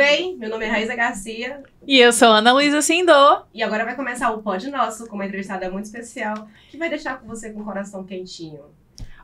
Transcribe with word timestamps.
bem? 0.00 0.34
Meu 0.38 0.48
nome 0.48 0.64
é 0.64 0.68
Raíza 0.68 0.96
Garcia. 0.96 1.62
E 1.86 1.98
eu 1.98 2.10
sou 2.10 2.28
Ana 2.28 2.54
Luísa 2.54 2.80
Sindô. 2.80 3.42
E 3.52 3.62
agora 3.62 3.84
vai 3.84 3.94
começar 3.94 4.30
o 4.30 4.40
Pod 4.40 4.66
Nosso 4.70 5.06
com 5.06 5.14
uma 5.14 5.26
entrevistada 5.26 5.70
muito 5.70 5.84
especial 5.84 6.48
que 6.70 6.78
vai 6.78 6.88
deixar 6.88 7.20
com 7.20 7.26
você 7.26 7.50
com 7.50 7.60
o 7.60 7.64
coração 7.64 8.02
quentinho. 8.02 8.64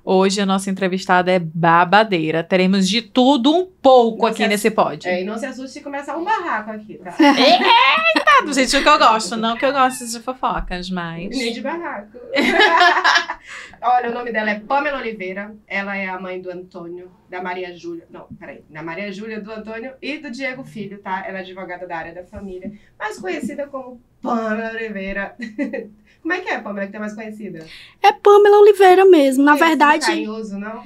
Hoje 0.09 0.41
a 0.41 0.47
nossa 0.47 0.71
entrevistada 0.71 1.33
é 1.33 1.41
babadeira. 1.41 2.45
Teremos 2.45 2.89
de 2.89 3.03
tudo 3.03 3.53
um 3.53 3.67
pouco 3.67 4.23
Não 4.23 4.29
aqui 4.29 4.45
se 4.45 4.49
nesse 4.49 4.71
pod. 4.71 5.09
É, 5.09 5.21
e 5.21 5.25
não 5.25 5.37
se 5.37 5.47
assuste 5.47 5.73
se 5.73 5.81
começar 5.81 6.17
um 6.17 6.23
barraco 6.23 6.71
aqui, 6.71 6.95
tá? 6.99 7.11
Eita, 7.19 8.45
do 8.45 8.53
jeito 8.55 8.81
que 8.81 8.89
eu 8.89 8.99
gosto. 9.01 9.37
Não 9.37 9.57
que 9.57 9.67
eu 9.67 9.73
gosto 9.73 10.07
de 10.07 10.21
fofocas, 10.21 10.89
mas. 10.91 11.37
Nem 11.37 11.53
de 11.53 11.61
barraco. 11.61 12.19
Olha, 13.83 14.11
o 14.11 14.15
nome 14.15 14.31
dela 14.31 14.51
é 14.51 14.61
Pamela 14.61 14.99
Oliveira. 14.99 15.53
Ela 15.67 15.97
é 15.97 16.09
a 16.09 16.21
mãe 16.21 16.41
do 16.41 16.53
Antônio, 16.53 17.11
da 17.29 17.43
Maria 17.43 17.77
Júlia. 17.77 18.07
Não, 18.09 18.29
peraí. 18.39 18.63
Da 18.71 18.85
Maria 18.85 19.11
Júlia, 19.11 19.41
do 19.41 19.51
Antônio 19.51 19.95
e 20.01 20.19
do 20.19 20.31
Diego 20.31 20.63
Filho, 20.63 20.99
tá? 20.99 21.25
Ela 21.27 21.39
é 21.39 21.41
advogada 21.41 21.85
da 21.85 21.97
área 21.97 22.15
da 22.15 22.23
família, 22.23 22.71
mais 22.97 23.19
conhecida 23.19 23.67
como 23.67 24.01
Pamela 24.23 24.71
Oliveira. 24.71 25.35
Como 26.27 26.35
é 26.35 26.41
que 26.41 26.51
é, 26.51 26.59
Pamela, 26.59 26.87
que 26.87 26.93
tu 26.93 26.97
é 26.97 26.99
mais 26.99 27.15
conhecida? 27.15 27.65
É 28.03 28.11
Pamela 28.11 28.59
Oliveira 28.59 29.05
mesmo. 29.05 29.45
Na 29.45 29.53
Tem 29.53 29.61
esse 29.61 29.69
verdade, 29.69 30.07
Carinhoso, 30.07 30.59
não? 30.59 30.83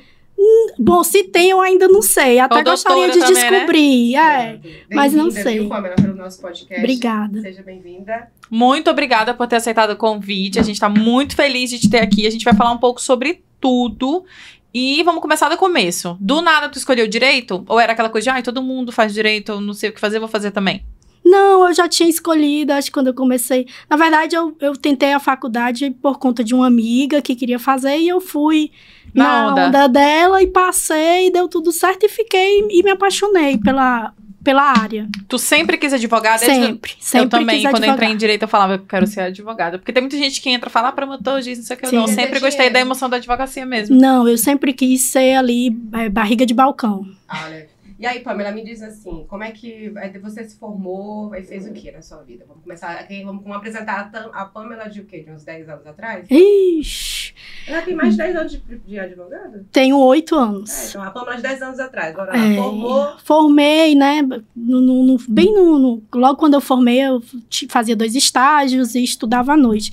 bom, 0.78 1.02
se 1.02 1.24
tem 1.24 1.48
eu 1.48 1.62
ainda 1.62 1.88
não 1.88 2.02
sei. 2.02 2.38
Até 2.38 2.56
Ou 2.56 2.64
gostaria 2.64 3.10
de 3.10 3.18
também, 3.20 3.34
né? 3.34 3.50
descobrir. 3.50 4.16
É. 4.16 4.52
Pronto. 4.58 4.68
mas 4.92 5.14
não 5.14 5.30
sei. 5.30 5.60
Viu, 5.60 5.68
Pamela, 5.70 5.94
pelo 5.96 6.14
nosso 6.14 6.42
podcast. 6.42 6.78
Obrigada. 6.78 7.40
Seja 7.40 7.62
bem-vinda. 7.62 8.30
Muito 8.50 8.90
obrigada 8.90 9.32
por 9.32 9.46
ter 9.46 9.56
aceitado 9.56 9.92
o 9.92 9.96
convite. 9.96 10.58
A 10.60 10.62
gente 10.62 10.78
tá 10.78 10.90
muito 10.90 11.34
feliz 11.34 11.70
de 11.70 11.78
te 11.78 11.88
ter 11.88 12.02
aqui. 12.02 12.26
A 12.26 12.30
gente 12.30 12.44
vai 12.44 12.52
falar 12.52 12.72
um 12.72 12.78
pouco 12.78 13.00
sobre 13.00 13.42
tudo. 13.58 14.26
E 14.74 15.02
vamos 15.04 15.22
começar 15.22 15.48
do 15.48 15.56
começo. 15.56 16.18
Do 16.20 16.42
nada 16.42 16.68
tu 16.68 16.76
escolheu 16.76 17.08
direito? 17.08 17.64
Ou 17.66 17.80
era 17.80 17.94
aquela 17.94 18.10
coisa 18.10 18.24
de, 18.24 18.30
ai, 18.30 18.42
todo 18.42 18.62
mundo 18.62 18.92
faz 18.92 19.14
direito, 19.14 19.52
eu 19.52 19.60
não 19.62 19.72
sei 19.72 19.88
o 19.88 19.92
que 19.94 20.00
fazer, 20.00 20.18
vou 20.18 20.28
fazer 20.28 20.50
também? 20.50 20.84
Não, 21.24 21.68
eu 21.68 21.74
já 21.74 21.86
tinha 21.88 22.08
escolhido, 22.08 22.72
acho 22.72 22.86
que 22.88 22.92
quando 22.92 23.08
eu 23.08 23.14
comecei. 23.14 23.66
Na 23.88 23.96
verdade, 23.96 24.34
eu, 24.34 24.56
eu 24.60 24.72
tentei 24.74 25.12
a 25.12 25.20
faculdade 25.20 25.90
por 26.02 26.18
conta 26.18 26.42
de 26.42 26.54
uma 26.54 26.66
amiga 26.66 27.20
que 27.22 27.36
queria 27.36 27.58
fazer 27.58 27.98
e 27.98 28.08
eu 28.08 28.20
fui 28.20 28.70
Na 29.14 29.24
na, 29.24 29.52
onda. 29.52 29.66
onda. 29.68 29.88
dela 29.88 30.42
e 30.42 30.46
passei, 30.46 31.30
deu 31.30 31.46
tudo 31.48 31.70
certo 31.72 32.04
e 32.04 32.08
fiquei 32.08 32.60
e 32.70 32.82
me 32.82 32.90
apaixonei 32.90 33.58
pela, 33.58 34.12
pela 34.42 34.62
área. 34.62 35.08
Tu 35.28 35.38
sempre 35.38 35.76
quis 35.76 35.92
advogada? 35.92 36.44
desde- 36.44 36.66
Sempre, 36.66 36.92
sempre 36.98 37.26
eu 37.26 37.28
também, 37.30 37.60
quis 37.60 37.70
quando 37.70 37.84
eu 37.84 37.92
entrei 37.92 38.08
em 38.08 38.16
direito, 38.16 38.42
eu 38.42 38.48
falava 38.48 38.78
que 38.78 38.84
eu 38.84 38.88
quero 38.88 39.06
ser 39.06 39.20
advogada. 39.20 39.78
Porque 39.78 39.92
tem 39.92 40.02
muita 40.02 40.16
gente 40.16 40.40
que 40.40 40.48
entra 40.50 40.68
e 40.68 40.72
fala, 40.72 40.88
ah, 40.88 40.92
promotor, 40.92 41.40
juiz, 41.42 41.58
não 41.58 41.64
sei 41.64 41.76
o 41.76 41.78
que. 41.78 41.86
Eu 41.86 41.90
Sim. 41.90 41.96
não. 41.96 42.02
Eu 42.04 42.08
sempre 42.08 42.40
gostei 42.40 42.70
da 42.70 42.80
emoção 42.80 43.08
da 43.10 43.18
advocacia 43.18 43.66
mesmo. 43.66 43.94
Não, 44.00 44.26
eu 44.26 44.38
sempre 44.38 44.72
quis 44.72 45.02
ser 45.02 45.34
ali 45.34 45.76
é, 45.92 46.08
barriga 46.08 46.44
de 46.46 46.54
balcão. 46.54 47.06
Olha. 47.44 47.69
E 48.00 48.06
aí, 48.06 48.20
Pamela, 48.20 48.50
me 48.50 48.64
diz 48.64 48.80
assim, 48.80 49.26
como 49.28 49.44
é 49.44 49.50
que 49.50 49.92
aí 49.98 50.18
você 50.18 50.42
se 50.42 50.56
formou 50.58 51.34
e 51.34 51.42
fez 51.42 51.66
o 51.66 51.72
que 51.74 51.92
na 51.92 52.00
sua 52.00 52.22
vida? 52.22 52.46
Vamos 52.48 52.62
começar 52.62 52.92
aqui, 52.92 53.22
vamos, 53.22 53.44
apresentar 53.54 54.10
a, 54.32 54.44
Pamela 54.46 54.88
de 54.88 55.02
o 55.02 55.04
quê? 55.04 55.20
De 55.22 55.30
uns 55.30 55.44
10 55.44 55.68
anos 55.68 55.86
atrás? 55.86 56.26
Ixi, 56.30 57.34
Ela 57.66 57.82
tem 57.82 57.94
mais 57.94 58.12
de 58.12 58.16
10 58.16 58.36
anos 58.36 58.52
de, 58.52 58.58
de 58.78 58.98
advogado? 58.98 59.66
tenho 59.70 59.98
oito 59.98 60.34
É, 60.34 60.38
anos. 60.38 60.88
então 60.88 61.02
a 61.02 61.10
Pamela 61.10 61.36
de 61.36 61.42
10 61.42 61.60
anos 61.60 61.78
atrás. 61.78 62.14
Agora 62.14 62.34
ela 62.34 62.46
É. 62.46 62.56
formou. 62.56 63.18
Formei, 63.22 63.94
né? 63.94 64.22
no- 64.56 64.80
no- 64.80 65.18
bem 65.28 65.52
no, 65.52 65.78
no- 65.78 66.02
Logo 66.14 66.38
quando 66.38 66.54
eu 66.54 66.60
formei, 66.62 67.00
eu 67.00 67.22
fazia 67.68 67.94
dois 67.94 68.14
estágios 68.14 68.94
e 68.94 69.04
estudava 69.04 69.52
à 69.52 69.56
noite. 69.58 69.92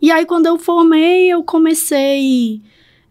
E 0.00 0.12
aí, 0.12 0.24
quando 0.24 0.46
eu 0.46 0.56
formei, 0.60 1.26
eu 1.32 1.42
comecei 1.42 2.62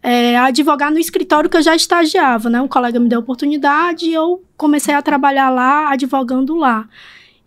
é, 0.02 0.36
a 0.36 0.46
advogar 0.46 0.90
no 0.90 0.98
escritório 0.98 1.50
que 1.50 1.56
eu 1.56 1.62
já 1.62 1.74
estagiava, 1.74 2.48
né? 2.48 2.60
Um 2.60 2.68
colega 2.68 3.00
me 3.00 3.08
deu 3.08 3.18
a 3.18 3.22
oportunidade 3.22 4.06
e 4.06 4.14
eu 4.14 4.42
comecei 4.56 4.94
a 4.94 5.02
trabalhar 5.02 5.50
lá, 5.50 5.90
advogando 5.90 6.54
lá. 6.54 6.88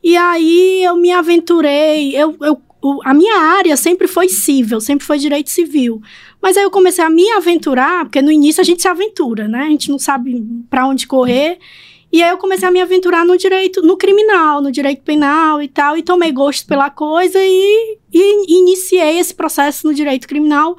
E 0.03 0.17
aí 0.17 0.83
eu 0.83 0.95
me 0.95 1.11
aventurei, 1.11 2.15
eu, 2.15 2.35
eu, 2.41 2.61
a 3.03 3.13
minha 3.13 3.37
área 3.39 3.77
sempre 3.77 4.07
foi 4.07 4.27
civil, 4.27 4.81
sempre 4.81 5.05
foi 5.05 5.17
direito 5.17 5.49
civil. 5.49 6.01
Mas 6.41 6.57
aí 6.57 6.63
eu 6.63 6.71
comecei 6.71 7.03
a 7.03 7.09
me 7.09 7.29
aventurar, 7.31 8.05
porque 8.05 8.21
no 8.21 8.31
início 8.31 8.61
a 8.61 8.63
gente 8.63 8.81
se 8.81 8.87
aventura, 8.87 9.47
né? 9.47 9.59
A 9.59 9.69
gente 9.69 9.89
não 9.89 9.99
sabe 9.99 10.43
para 10.69 10.87
onde 10.87 11.05
correr. 11.05 11.59
E 12.11 12.21
aí 12.21 12.29
eu 12.29 12.37
comecei 12.37 12.67
a 12.67 12.71
me 12.71 12.81
aventurar 12.81 13.25
no 13.25 13.37
direito, 13.37 13.81
no 13.81 13.95
criminal, 13.95 14.61
no 14.61 14.71
direito 14.71 15.01
penal 15.03 15.61
e 15.61 15.67
tal, 15.67 15.97
e 15.97 16.03
tomei 16.03 16.31
gosto 16.31 16.67
pela 16.67 16.89
coisa 16.89 17.39
e, 17.39 17.97
e 18.11 18.57
iniciei 18.59 19.17
esse 19.17 19.33
processo 19.33 19.87
no 19.87 19.93
direito 19.93 20.27
criminal, 20.27 20.77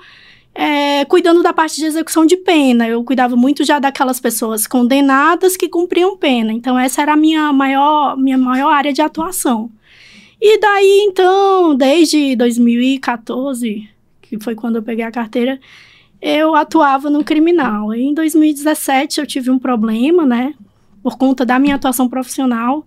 é, 0.54 1.04
cuidando 1.06 1.42
da 1.42 1.52
parte 1.52 1.76
de 1.76 1.86
execução 1.86 2.26
de 2.26 2.36
pena. 2.36 2.86
Eu 2.86 3.02
cuidava 3.04 3.36
muito 3.36 3.64
já 3.64 3.78
daquelas 3.78 4.20
pessoas 4.20 4.66
condenadas 4.66 5.56
que 5.56 5.68
cumpriam 5.68 6.16
pena. 6.16 6.52
Então 6.52 6.78
essa 6.78 7.02
era 7.02 7.14
a 7.14 7.16
minha 7.16 7.52
maior, 7.52 8.16
minha 8.16 8.38
maior 8.38 8.70
área 8.70 8.92
de 8.92 9.00
atuação. 9.00 9.70
E 10.40 10.58
daí 10.58 11.06
então, 11.08 11.74
desde 11.74 12.34
2014, 12.36 13.88
que 14.20 14.38
foi 14.42 14.54
quando 14.54 14.76
eu 14.76 14.82
peguei 14.82 15.04
a 15.04 15.10
carteira, 15.10 15.58
eu 16.20 16.54
atuava 16.54 17.08
no 17.08 17.24
criminal. 17.24 17.92
Em 17.94 18.12
2017 18.12 19.20
eu 19.20 19.26
tive 19.26 19.50
um 19.50 19.58
problema, 19.58 20.26
né? 20.26 20.54
Por 21.02 21.16
conta 21.16 21.44
da 21.44 21.58
minha 21.58 21.76
atuação 21.76 22.08
profissional. 22.08 22.86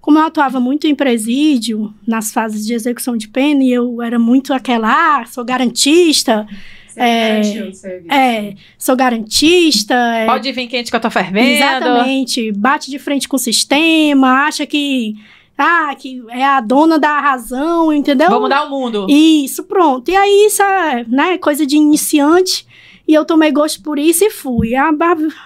Como 0.00 0.18
eu 0.18 0.24
atuava 0.24 0.58
muito 0.58 0.88
em 0.88 0.94
presídio, 0.96 1.94
nas 2.04 2.32
fases 2.32 2.66
de 2.66 2.74
execução 2.74 3.16
de 3.16 3.28
pena, 3.28 3.62
e 3.62 3.72
eu 3.72 4.02
era 4.02 4.18
muito 4.18 4.52
aquela, 4.52 5.20
ah, 5.20 5.24
sou 5.26 5.44
garantista, 5.44 6.44
Você 6.92 7.00
É, 7.00 7.28
garantiu 7.40 7.68
o 7.68 7.74
serviço. 7.74 8.12
é, 8.14 8.54
sou 8.78 8.96
garantista. 8.96 9.94
é, 9.94 10.26
Pode 10.26 10.52
vir 10.52 10.66
quente 10.66 10.90
que 10.90 10.96
eu 10.96 11.00
tô 11.00 11.10
fervendo. 11.10 11.48
Exatamente. 11.48 12.52
Bate 12.52 12.90
de 12.90 12.98
frente 12.98 13.28
com 13.28 13.36
o 13.36 13.38
sistema, 13.38 14.46
acha 14.46 14.66
que, 14.66 15.14
ah, 15.56 15.94
que 15.98 16.22
é 16.30 16.44
a 16.44 16.60
dona 16.60 16.98
da 16.98 17.18
razão, 17.20 17.92
entendeu? 17.92 18.28
Vou 18.30 18.40
mudar 18.40 18.64
o 18.64 18.70
mundo. 18.70 19.06
Isso, 19.08 19.64
pronto. 19.64 20.10
E 20.10 20.16
aí, 20.16 20.46
isso 20.46 20.62
é 20.62 21.04
né, 21.08 21.38
coisa 21.38 21.64
de 21.66 21.76
iniciante. 21.76 22.66
E 23.06 23.14
eu 23.14 23.24
tomei 23.24 23.50
gosto 23.50 23.82
por 23.82 23.98
isso 23.98 24.24
e 24.24 24.30
fui. 24.30 24.74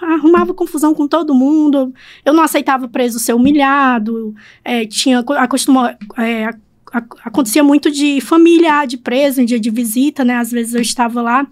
Arrumava 0.01 0.53
confusão 0.53 0.93
com 0.93 1.07
todo 1.07 1.33
mundo. 1.33 1.91
Eu 2.23 2.31
não 2.33 2.43
aceitava 2.43 2.87
preso 2.87 3.17
ser 3.19 3.33
humilhado. 3.33 4.33
É, 4.63 4.85
tinha, 4.85 5.19
acostuma, 5.37 5.97
é, 6.17 6.49
acontecia 6.93 7.63
muito 7.63 7.91
de 7.91 8.21
familiar 8.21 8.87
de 8.87 8.97
preso 8.97 9.41
em 9.41 9.45
dia 9.45 9.59
de 9.59 9.69
visita, 9.69 10.23
né? 10.23 10.35
Às 10.35 10.51
vezes 10.51 10.73
eu 10.73 10.81
estava 10.81 11.21
lá. 11.21 11.45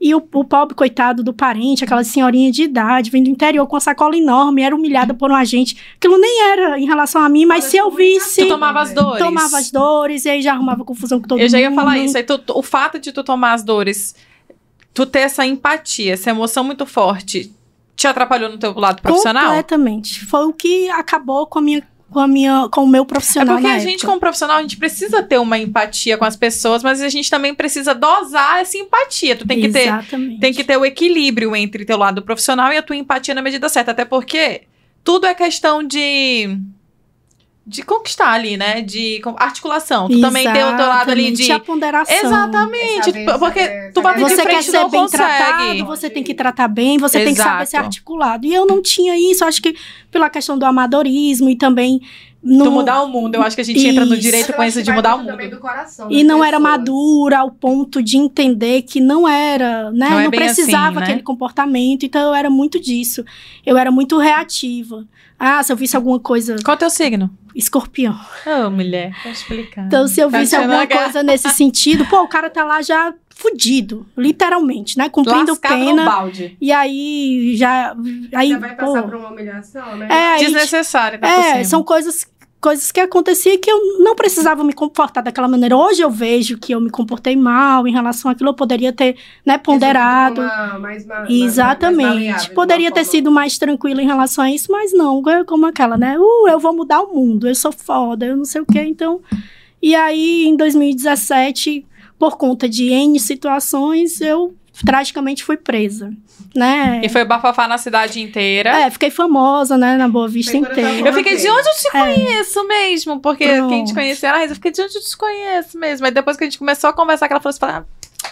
E 0.00 0.14
o, 0.14 0.18
o 0.18 0.44
pobre 0.44 0.74
coitado 0.74 1.22
do 1.22 1.32
parente, 1.32 1.82
aquela 1.84 2.04
senhorinha 2.04 2.50
de 2.52 2.64
idade, 2.64 3.10
vindo 3.10 3.24
do 3.24 3.30
interior 3.30 3.66
com 3.66 3.74
uma 3.76 3.80
sacola 3.80 4.14
enorme, 4.16 4.60
era 4.60 4.74
humilhada 4.76 5.14
por 5.14 5.30
um 5.30 5.34
agente. 5.34 5.76
Aquilo 5.96 6.18
nem 6.18 6.42
era 6.42 6.78
em 6.78 6.84
relação 6.84 7.22
a 7.22 7.28
mim, 7.28 7.46
mas 7.46 7.64
Olha, 7.64 7.70
se 7.70 7.76
eu 7.78 7.90
visse. 7.90 8.42
Tu 8.42 8.48
tomava 8.48 8.82
as 8.82 8.92
dores. 8.92 9.18
Tomava 9.24 9.56
as 9.58 9.70
dores 9.70 10.24
e 10.26 10.28
aí 10.28 10.42
já 10.42 10.52
arrumava 10.52 10.84
confusão 10.84 11.20
com 11.20 11.28
todo 11.28 11.38
mundo. 11.38 11.44
Eu 11.46 11.48
já 11.48 11.58
ia 11.60 11.72
falar 11.72 11.96
isso. 11.98 12.16
Aí 12.18 12.22
tu- 12.24 12.42
o 12.54 12.62
fato 12.62 12.98
de 12.98 13.12
tu 13.12 13.24
tomar 13.24 13.54
as 13.54 13.62
dores, 13.62 14.14
tu 14.92 15.06
ter 15.06 15.20
essa 15.20 15.46
empatia, 15.46 16.12
essa 16.12 16.28
emoção 16.28 16.64
muito 16.64 16.84
forte, 16.84 17.50
te 17.96 18.06
atrapalhou 18.06 18.50
no 18.50 18.58
teu 18.58 18.74
lado 18.74 19.00
profissional? 19.00 19.44
Completamente. 19.46 20.24
Foi 20.26 20.44
o 20.44 20.52
que 20.52 20.90
acabou 20.90 21.46
com 21.46 21.60
a 21.60 21.62
minha, 21.62 21.82
com 22.14 22.20
a 22.20 22.26
minha, 22.28 22.68
com 22.70 22.84
o 22.84 22.88
meu 22.88 23.02
É 23.02 23.06
profissional 23.06 23.56
porque 23.56 23.68
na 23.68 23.74
a 23.74 23.78
gente, 23.78 23.96
época. 23.96 24.06
como 24.06 24.20
profissional, 24.20 24.56
a 24.56 24.62
gente 24.62 24.78
precisa 24.78 25.22
ter 25.22 25.38
uma 25.38 25.58
empatia 25.58 26.16
com 26.16 26.24
as 26.24 26.36
pessoas, 26.36 26.82
mas 26.82 27.02
a 27.02 27.08
gente 27.10 27.28
também 27.28 27.54
precisa 27.54 27.94
dosar 27.94 28.60
essa 28.60 28.78
empatia. 28.78 29.36
Tu 29.36 29.46
tem 29.46 29.60
que 29.60 29.68
ter, 29.68 29.88
Exatamente. 29.88 30.40
tem 30.40 30.54
que 30.54 30.64
ter 30.64 30.78
o 30.78 30.84
equilíbrio 30.86 31.54
entre 31.54 31.84
teu 31.84 31.98
lado 31.98 32.22
profissional 32.22 32.72
e 32.72 32.78
a 32.78 32.82
tua 32.82 32.96
empatia 32.96 33.34
na 33.34 33.42
medida 33.42 33.68
certa. 33.68 33.90
Até 33.90 34.04
porque 34.06 34.62
tudo 35.02 35.26
é 35.26 35.34
questão 35.34 35.82
de. 35.82 36.56
De 37.66 37.82
conquistar 37.82 38.30
ali, 38.32 38.58
né? 38.58 38.82
De 38.82 39.22
articulação. 39.38 40.06
Tu 40.06 40.20
também 40.20 40.44
tem 40.52 40.62
o 40.64 40.76
teu 40.76 40.86
lado 40.86 41.10
ali 41.10 41.30
de. 41.30 41.44
Exatamente, 41.44 41.52
a 41.52 41.60
ponderação. 41.60 42.16
Exatamente. 42.16 43.04
Saber- 43.06 43.38
porque 43.38 43.60
saber- 43.64 43.92
tu 43.94 44.02
vai 44.02 44.18
Você 44.18 44.36
quer 44.36 44.42
frente 44.42 44.64
ser 44.64 44.78
bem 44.90 45.00
consegue. 45.00 45.22
tratado, 45.24 45.86
você 45.86 46.10
tem 46.10 46.22
que 46.22 46.34
tratar 46.34 46.68
bem, 46.68 46.98
você 46.98 47.24
tem 47.24 47.32
que 47.34 47.40
saber 47.40 47.64
ser 47.66 47.76
Exato. 47.76 47.84
articulado. 47.86 48.46
E 48.46 48.52
eu 48.54 48.66
não 48.66 48.82
tinha 48.82 49.16
isso, 49.16 49.44
acho 49.46 49.62
que 49.62 49.74
pela 50.10 50.28
questão 50.28 50.58
do 50.58 50.66
amadorismo 50.66 51.48
e 51.48 51.56
também 51.56 52.02
não, 52.44 52.66
Tu 52.66 52.70
mudar 52.72 53.02
o 53.02 53.08
mundo. 53.08 53.34
Eu 53.34 53.42
acho 53.42 53.56
que 53.56 53.62
a 53.62 53.64
gente 53.64 53.86
entra 53.86 54.04
no 54.04 54.12
Isso. 54.12 54.20
direito 54.22 54.52
com 54.52 54.62
isso 54.62 54.82
de 54.82 54.92
mudar 54.92 55.14
o 55.14 55.18
mundo. 55.24 55.50
do 55.50 55.58
coração 55.58 56.08
E 56.10 56.18
das 56.18 56.26
não 56.26 56.44
era 56.44 56.58
pessoas. 56.58 56.78
madura 56.78 57.38
ao 57.38 57.50
ponto 57.50 58.02
de 58.02 58.16
entender 58.18 58.82
que 58.82 59.00
não 59.00 59.26
era, 59.26 59.90
né? 59.90 60.08
Não 60.08 60.10
Não, 60.10 60.20
é 60.20 60.28
bem 60.28 60.40
precisava 60.40 60.86
assim, 60.88 60.96
né? 60.98 61.02
aquele 61.04 61.22
comportamento. 61.22 62.04
Então 62.04 62.20
eu 62.28 62.34
era 62.34 62.50
muito 62.50 62.78
disso. 62.78 63.24
Eu 63.64 63.76
era 63.78 63.90
muito 63.90 64.18
reativa. 64.18 65.04
Ah, 65.38 65.62
se 65.62 65.72
eu 65.72 65.76
visse 65.76 65.96
alguma 65.96 66.20
coisa. 66.20 66.56
Qual 66.64 66.74
é 66.74 66.76
o 66.76 66.78
teu 66.78 66.90
signo? 66.90 67.30
Escorpião. 67.54 68.18
Ô, 68.46 68.70
mulher, 68.70 69.12
tá 69.22 69.30
explicando. 69.30 69.86
Então, 69.86 70.08
se 70.08 70.20
eu 70.20 70.30
Tá 70.30 70.38
visse 70.40 70.54
alguma 70.56 70.86
que- 70.86 70.96
coisa 70.96 71.22
nesse 71.22 71.48
sentido, 71.54 72.04
pô, 72.06 72.22
o 72.22 72.28
cara 72.28 72.50
tá 72.50 72.64
lá 72.64 72.82
já 72.82 73.14
fudido, 73.36 74.06
literalmente, 74.16 74.96
né? 74.96 75.08
Cumprindo 75.08 75.50
Lascado 75.52 75.76
no 75.78 75.86
pena. 75.86 76.04
balde. 76.04 76.56
E 76.60 76.72
aí 76.72 77.54
já. 77.56 77.94
Aí, 78.34 78.50
Já 78.50 78.58
vai 78.58 78.74
passar 78.76 79.02
pô, 79.02 79.08
por 79.08 79.16
uma 79.16 79.28
humilhação, 79.30 79.96
né? 79.96 80.08
É, 80.10 80.36
Desnecessário, 80.38 81.18
tá 81.20 81.26
por 81.28 81.32
é, 81.44 81.52
cima. 81.52 81.64
são 81.64 81.82
coisas 81.82 82.24
coisas 82.64 82.90
que 82.90 82.98
aconteciam 82.98 83.58
que 83.58 83.70
eu 83.70 83.98
não 83.98 84.14
precisava 84.16 84.64
me 84.64 84.72
comportar 84.72 85.22
daquela 85.22 85.46
maneira. 85.46 85.76
Hoje 85.76 86.00
eu 86.00 86.10
vejo 86.10 86.56
que 86.56 86.72
eu 86.74 86.80
me 86.80 86.88
comportei 86.88 87.36
mal 87.36 87.86
em 87.86 87.92
relação 87.92 88.30
àquilo, 88.30 88.48
eu 88.48 88.54
poderia 88.54 88.90
ter, 88.90 89.16
né, 89.44 89.58
ponderado. 89.58 90.40
Uma, 90.40 90.78
mais, 90.78 91.04
ma- 91.04 91.16
mais- 91.16 91.30
Exatamente. 91.30 92.02
mais 92.06 92.14
maleável, 92.14 92.54
Poderia 92.54 92.90
ter 92.90 93.00
forma- 93.04 93.10
sido 93.10 93.30
mais 93.30 93.58
tranquila 93.58 94.00
em 94.00 94.06
relação 94.06 94.42
a 94.42 94.50
isso, 94.50 94.72
mas 94.72 94.94
não, 94.94 95.22
é 95.28 95.44
como 95.44 95.66
aquela, 95.66 95.98
né? 95.98 96.18
Uh, 96.18 96.48
eu 96.48 96.58
vou 96.58 96.74
mudar 96.74 97.02
o 97.02 97.14
mundo, 97.14 97.46
eu 97.46 97.54
sou 97.54 97.70
foda, 97.70 98.24
eu 98.24 98.34
não 98.34 98.46
sei 98.46 98.62
o 98.62 98.66
quê. 98.66 98.80
Então, 98.80 99.20
e 99.82 99.94
aí 99.94 100.46
em 100.46 100.56
2017, 100.56 101.84
por 102.18 102.38
conta 102.38 102.66
de 102.66 102.88
N 102.90 103.20
situações, 103.20 104.22
eu 104.22 104.54
tragicamente 104.84 105.44
fui 105.44 105.56
presa, 105.56 106.12
né? 106.54 107.00
E 107.04 107.08
foi 107.08 107.24
bafafá 107.24 107.68
na 107.68 107.78
cidade 107.78 108.20
inteira. 108.20 108.70
É, 108.80 108.90
fiquei 108.90 109.10
famosa, 109.10 109.76
né, 109.76 109.96
na 109.96 110.08
Boa 110.08 110.26
Vista 110.28 110.56
inteira. 110.56 111.08
Eu 111.08 111.12
fiquei 111.12 111.36
de 111.36 111.48
onde 111.48 111.68
eu 111.68 111.74
te 111.74 111.88
É. 111.88 111.90
conheço 111.90 112.66
mesmo, 112.66 113.20
porque 113.20 113.46
Pronto. 113.46 113.68
quem 113.68 113.84
te 113.84 113.94
conhecia, 113.94 114.32
ah, 114.32 114.44
eu 114.44 114.54
fiquei 114.54 114.70
de 114.72 114.82
onde 114.82 114.96
eu 114.96 115.02
te 115.02 115.16
conheço 115.16 115.78
mesmo. 115.78 116.06
Aí 116.06 116.12
depois 116.12 116.36
que 116.36 116.44
a 116.44 116.46
gente 116.46 116.58
começou 116.58 116.90
a 116.90 116.92
conversar, 116.92 117.26
que 117.28 117.32
ela 117.34 117.40
falou 117.40 117.54
assim, 117.56 117.64
ah, 117.64 117.84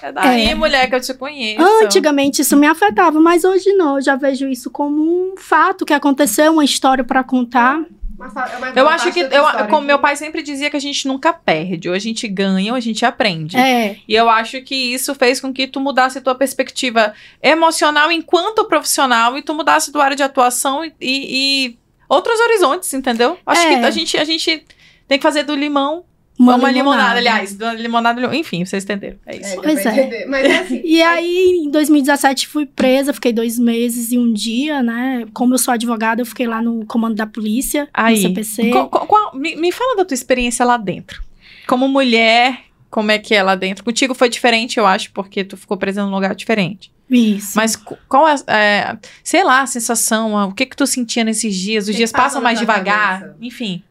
é 0.02 0.10
daí, 0.12 0.46
É. 0.48 0.54
mulher, 0.54 0.88
que 0.88 0.94
eu 0.94 1.00
te 1.00 1.14
conheço. 1.14 1.62
Antigamente 1.84 2.42
isso 2.42 2.56
me 2.56 2.66
afetava, 2.66 3.20
mas 3.20 3.44
hoje 3.44 3.72
não. 3.74 3.96
Eu 3.96 4.02
já 4.02 4.16
vejo 4.16 4.48
isso 4.48 4.70
como 4.70 5.00
um 5.02 5.34
fato 5.36 5.84
que 5.84 5.92
aconteceu, 5.92 6.52
uma 6.52 6.64
história 6.64 7.04
para 7.04 7.22
contar. 7.22 7.82
Uma 8.30 8.44
é 8.46 8.56
uma 8.56 8.69
Eu 8.70 8.88
acho 8.88 9.12
que, 9.12 9.20
eu, 9.20 9.44
como 9.69 9.86
meu 9.86 9.98
pai 9.98 10.14
sempre 10.16 10.42
dizia 10.42 10.70
que 10.70 10.76
a 10.76 10.80
gente 10.80 11.06
nunca 11.08 11.32
perde, 11.32 11.88
ou 11.88 11.94
a 11.94 11.98
gente 11.98 12.28
ganha 12.28 12.72
ou 12.72 12.76
a 12.76 12.80
gente 12.80 13.04
aprende. 13.04 13.56
É, 13.56 13.96
E 14.06 14.14
eu 14.14 14.28
acho 14.28 14.60
que 14.62 14.74
isso 14.74 15.14
fez 15.14 15.40
com 15.40 15.52
que 15.52 15.66
tu 15.66 15.80
mudasse 15.80 16.20
tua 16.20 16.34
perspectiva 16.34 17.12
emocional 17.42 18.10
enquanto 18.12 18.64
profissional 18.66 19.36
e 19.36 19.42
tu 19.42 19.54
mudasse 19.54 19.90
tua 19.92 20.04
área 20.04 20.16
de 20.16 20.22
atuação 20.22 20.84
e, 20.84 20.92
e- 21.00 21.66
e 21.70 21.78
outros 22.08 22.38
horizontes, 22.40 22.92
entendeu? 22.94 23.38
Acho 23.46 23.62
É. 23.62 23.78
que 23.80 23.84
a 23.86 23.90
gente, 23.90 24.16
a 24.19 24.24
gente 24.24 24.64
tem 25.08 25.19
que 25.19 25.22
fazer 25.22 25.42
do 25.42 25.54
limão 25.54 26.04
uma, 26.42 26.56
uma, 26.56 26.70
limonada. 26.70 26.72
limonada. 26.72 27.18
aliás, 27.18 27.54
da 27.54 27.72
limonada, 27.74 28.36
enfim, 28.36 28.64
vocês 28.64 28.84
entenderam. 28.84 29.16
É 29.26 29.36
É, 29.36 29.40
isso. 29.40 29.50
deu 29.52 29.62
Pois 29.62 29.86
é. 29.86 30.26
Mas 30.26 30.44
é 30.46 30.58
assim. 30.58 30.80
E 30.84 31.02
aí, 31.02 31.62
em 31.64 31.70
2017, 31.70 32.46
fui 32.48 32.66
presa, 32.66 33.12
fiquei 33.12 33.32
dois 33.32 33.58
meses 33.58 34.12
e 34.12 34.18
um 34.18 34.32
dia, 34.32 34.82
né? 34.82 35.24
Como 35.32 35.54
eu 35.54 35.58
sou 35.58 35.72
advogada, 35.72 36.20
eu 36.20 36.26
fiquei 36.26 36.46
lá 36.46 36.60
no 36.62 36.84
comando 36.86 37.14
da 37.16 37.26
polícia, 37.26 37.88
Aí. 37.94 38.16
no 38.16 38.22
CPC. 38.22 38.70
Qual- 38.70 38.88
qual- 38.88 39.06
qual- 39.06 39.34
me, 39.36 39.56
me 39.56 39.72
fala 39.72 39.96
da 39.96 40.04
tua 40.04 40.14
experiência 40.14 40.64
lá 40.64 40.76
dentro. 40.76 41.22
Como 41.66 41.88
mulher, 41.88 42.58
como 42.90 43.10
é 43.10 43.18
que 43.18 43.34
é 43.34 43.42
lá 43.42 43.54
dentro? 43.54 43.84
Contigo 43.84 44.14
foi 44.14 44.28
diferente, 44.28 44.78
eu 44.78 44.86
acho, 44.86 45.10
porque 45.12 45.44
tu 45.44 45.56
ficou 45.56 45.76
presa 45.76 46.04
num 46.04 46.10
lugar 46.12 46.34
diferente. 46.34 46.90
Isso. 47.10 47.52
Mas 47.56 47.76
qual 47.76 48.26
é, 48.26 48.34
é, 48.46 48.96
sei 49.22 49.44
lá, 49.44 49.60
a 49.62 49.66
sensação, 49.66 50.34
o 50.48 50.52
que 50.54 50.64
que 50.66 50.74
tu 50.76 50.86
sentia 50.86 51.22
nesses 51.22 51.54
dias? 51.54 51.84
Os 51.84 51.90
que 51.90 51.96
dias 51.98 52.10
passa 52.10 52.24
passam 52.24 52.42
mais 52.42 52.58
devagar? 52.58 53.20
cabeça? 53.20 53.36
Enfim. 53.40 53.82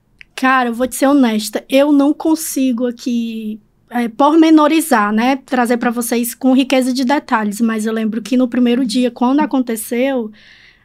Cara, 0.41 0.69
eu 0.69 0.73
vou 0.73 0.87
te 0.87 0.95
ser 0.95 1.05
honesta, 1.05 1.63
eu 1.69 1.91
não 1.91 2.11
consigo 2.15 2.87
aqui 2.87 3.61
é, 3.91 4.07
pormenorizar, 4.07 5.13
né? 5.13 5.35
Trazer 5.35 5.77
pra 5.77 5.91
vocês 5.91 6.33
com 6.33 6.55
riqueza 6.55 6.91
de 6.91 7.05
detalhes, 7.05 7.61
mas 7.61 7.85
eu 7.85 7.93
lembro 7.93 8.23
que 8.23 8.35
no 8.35 8.47
primeiro 8.47 8.83
dia, 8.83 9.11
quando 9.11 9.39
aconteceu, 9.41 10.31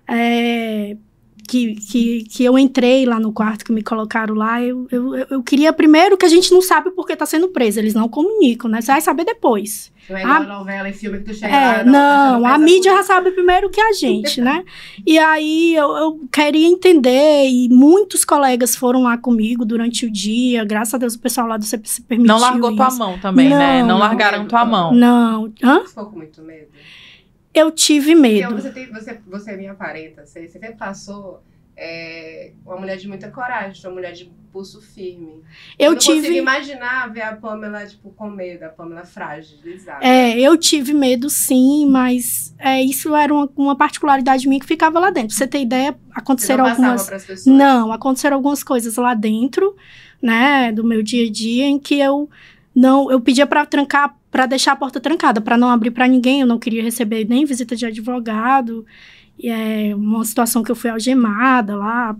é, 0.06 0.98
que, 1.46 1.74
que, 1.76 2.24
que 2.24 2.44
eu 2.44 2.58
entrei 2.58 3.06
lá 3.06 3.18
no 3.20 3.32
quarto 3.32 3.64
que 3.64 3.72
me 3.72 3.82
colocaram 3.82 4.34
lá, 4.34 4.62
eu, 4.62 4.86
eu, 4.90 5.14
eu- 5.30 5.42
queria 5.42 5.72
primeiro 5.72 6.16
que 6.16 6.26
a 6.26 6.28
gente 6.28 6.52
não 6.52 6.60
sabe 6.62 6.90
por 6.90 7.06
que 7.06 7.14
tá 7.16 7.24
sendo 7.26 7.48
preso, 7.48 7.78
eles 7.78 7.94
não 7.94 8.08
comunicam, 8.08 8.70
né? 8.70 8.80
Você 8.80 8.92
vai 8.92 9.00
saber 9.00 9.24
depois. 9.24 9.90
Não 10.08 10.16
é 10.16 10.22
Ah, 10.22 10.40
novela 10.40 10.88
e 10.88 10.92
filme 10.92 11.18
que 11.18 11.24
tu 11.24 11.34
chega 11.34 11.48
lá. 11.52 11.74
É, 11.74 11.78
tá 11.78 11.84
não, 11.84 12.34
sendo 12.34 12.46
a 12.46 12.50
presa 12.50 12.64
mídia 12.64 12.92
por- 12.92 12.98
já 12.98 13.02
sabe 13.04 13.30
primeiro 13.32 13.70
que 13.70 13.80
a 13.80 13.92
gente, 13.92 14.40
né? 14.40 14.64
E 15.04 15.18
aí 15.18 15.74
eu, 15.74 15.88
eu 15.96 16.20
queria 16.32 16.66
entender, 16.66 17.48
e 17.48 17.68
muitos 17.68 18.24
colegas 18.24 18.74
foram 18.76 19.02
lá 19.02 19.16
comigo 19.18 19.64
durante 19.64 20.06
o 20.06 20.10
dia, 20.10 20.64
graças 20.64 20.94
a 20.94 20.98
Deus 20.98 21.14
o 21.14 21.18
pessoal 21.20 21.46
lá 21.48 21.56
do 21.56 21.64
CPC 21.64 22.02
permitiu 22.02 22.32
Não 22.34 22.40
largou 22.40 22.74
tua 22.76 22.88
isso. 22.88 22.98
mão 22.98 23.18
também, 23.18 23.48
né? 23.50 23.80
Não, 23.80 23.88
Não 23.88 23.94
não. 23.94 23.98
largaram 23.98 24.46
tua 24.46 24.64
mão. 24.64 24.94
Não, 24.94 25.52
hã? 25.62 25.84
Ficou 25.86 26.06
com 26.06 26.16
muito 26.18 26.40
medo? 26.42 26.66
Eu 27.58 27.70
tive 27.70 28.14
medo. 28.14 28.54
você, 28.54 28.70
tem, 28.70 28.92
você, 28.92 29.18
você 29.26 29.50
é 29.52 29.56
minha 29.56 29.74
parenta, 29.74 30.26
você, 30.26 30.46
você 30.46 30.58
sempre 30.58 30.76
passou 30.76 31.42
é, 31.76 32.52
uma 32.64 32.76
mulher 32.76 32.96
de 32.96 33.06
muita 33.06 33.30
coragem, 33.30 33.84
uma 33.84 33.94
mulher 33.94 34.12
de 34.12 34.30
pulso 34.52 34.80
firme. 34.80 35.42
Eu 35.78 35.90
não 35.90 35.96
consigo 35.96 36.22
tive, 36.22 36.38
imaginar 36.38 37.12
ver 37.12 37.20
a 37.20 37.36
Pamela, 37.36 37.84
tipo, 37.86 38.10
com 38.10 38.30
medo, 38.30 38.62
a 38.64 38.68
Pamela 38.70 39.04
fragilizada. 39.04 40.04
é, 40.04 40.40
eu 40.40 40.56
tive 40.56 40.94
medo 40.94 41.28
sim, 41.28 41.86
mas 41.90 42.54
é, 42.58 42.82
isso 42.82 43.14
era 43.14 43.32
uma, 43.32 43.50
uma 43.54 43.76
particularidade 43.76 44.48
minha 44.48 44.58
que 44.60 44.66
ficava 44.66 44.98
lá 44.98 45.10
dentro. 45.10 45.28
Pra 45.28 45.36
você 45.36 45.46
ter 45.46 45.60
ideia, 45.60 45.92
Você 45.92 45.98
aconteceram 46.14 46.64
não 46.64 46.70
passava 46.70 46.88
algumas 46.92 47.24
pessoas. 47.24 47.46
Não, 47.46 47.92
aconteceram 47.92 48.36
algumas 48.36 48.64
coisas 48.64 48.96
lá 48.96 49.12
dentro, 49.12 49.76
né, 50.22 50.72
do 50.72 50.82
meu 50.82 51.02
dia 51.02 51.26
a 51.28 51.30
dia 51.30 51.66
em 51.66 51.78
que 51.78 51.98
eu 51.98 52.28
não, 52.76 53.10
eu 53.10 53.18
pedia 53.18 53.46
pra 53.46 53.64
trancar, 53.64 54.14
pra 54.30 54.44
deixar 54.44 54.72
a 54.72 54.76
porta 54.76 55.00
trancada, 55.00 55.40
pra 55.40 55.56
não 55.56 55.70
abrir 55.70 55.90
pra 55.90 56.06
ninguém, 56.06 56.42
eu 56.42 56.46
não 56.46 56.58
queria 56.58 56.82
receber 56.82 57.26
nem 57.26 57.46
visita 57.46 57.74
de 57.74 57.86
advogado. 57.86 58.84
E 59.38 59.48
é 59.48 59.94
uma 59.96 60.22
situação 60.26 60.62
que 60.62 60.70
eu 60.70 60.76
fui 60.76 60.90
algemada 60.90 61.74
lá, 61.74 62.14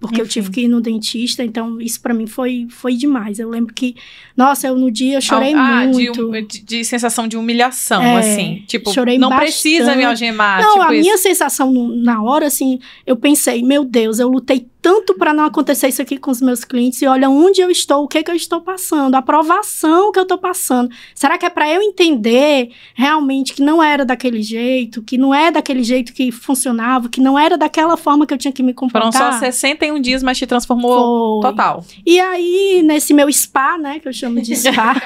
porque 0.00 0.20
eu 0.20 0.24
Enfim. 0.24 0.32
tive 0.32 0.50
que 0.50 0.60
ir 0.62 0.68
no 0.68 0.80
dentista, 0.80 1.44
então 1.44 1.80
isso 1.80 2.00
pra 2.00 2.12
mim 2.12 2.26
foi 2.26 2.66
foi 2.68 2.96
demais. 2.96 3.38
Eu 3.38 3.48
lembro 3.48 3.72
que, 3.72 3.94
nossa, 4.36 4.66
eu 4.66 4.76
no 4.76 4.90
dia 4.90 5.18
eu 5.18 5.20
chorei 5.20 5.54
ah, 5.54 5.86
de 5.86 5.92
muito. 5.92 6.30
De, 6.32 6.64
de 6.64 6.84
sensação 6.84 7.28
de 7.28 7.36
humilhação, 7.36 8.02
É, 8.02 8.18
assim. 8.18 8.64
Tipo, 8.66 8.92
chorei 8.92 9.16
não 9.18 9.30
precisa 9.30 9.94
me 9.94 10.02
bastante. 10.02 10.04
algemar. 10.06 10.60
Não, 10.62 10.72
tipo 10.72 10.82
a 10.82 10.94
isso. 10.94 11.00
minha 11.02 11.18
sensação 11.18 11.72
na 11.72 12.20
hora, 12.20 12.46
assim, 12.46 12.80
eu 13.06 13.14
pensei, 13.14 13.62
meu 13.62 13.84
Deus, 13.84 14.18
eu 14.18 14.28
lutei 14.28 14.66
tanto 14.82 15.14
para 15.14 15.32
não 15.32 15.44
acontecer 15.44 15.86
isso 15.88 16.02
aqui 16.02 16.18
com 16.18 16.30
os 16.32 16.42
meus 16.42 16.64
clientes 16.64 17.00
e 17.00 17.06
olha 17.06 17.30
onde 17.30 17.60
eu 17.60 17.70
estou, 17.70 18.02
o 18.02 18.08
que 18.08 18.20
que 18.22 18.30
eu 18.30 18.34
estou 18.34 18.60
passando, 18.60 19.14
a 19.14 19.18
aprovação 19.18 20.10
que 20.10 20.18
eu 20.18 20.24
estou 20.24 20.36
passando. 20.36 20.90
Será 21.14 21.38
que 21.38 21.46
é 21.46 21.50
para 21.50 21.72
eu 21.72 21.80
entender 21.80 22.70
realmente 22.94 23.54
que 23.54 23.62
não 23.62 23.80
era 23.80 24.04
daquele 24.04 24.42
jeito, 24.42 25.00
que 25.00 25.16
não 25.16 25.32
é 25.32 25.52
daquele 25.52 25.84
jeito 25.84 26.12
que 26.12 26.32
funcionava, 26.32 27.08
que 27.08 27.20
não 27.20 27.38
era 27.38 27.56
daquela 27.56 27.96
forma 27.96 28.26
que 28.26 28.34
eu 28.34 28.38
tinha 28.38 28.50
que 28.52 28.62
me 28.62 28.74
Foram 28.74 28.90
comportar? 28.90 29.32
só 29.34 29.38
61 29.38 30.00
dias, 30.00 30.22
mas 30.22 30.36
te 30.36 30.46
transformou 30.46 31.40
Foi. 31.40 31.50
total. 31.50 31.84
E 32.04 32.18
aí, 32.18 32.82
nesse 32.84 33.14
meu 33.14 33.32
spa, 33.32 33.78
né, 33.78 34.00
que 34.00 34.08
eu 34.08 34.12
chamo 34.12 34.42
de 34.42 34.54
spa, 34.56 35.00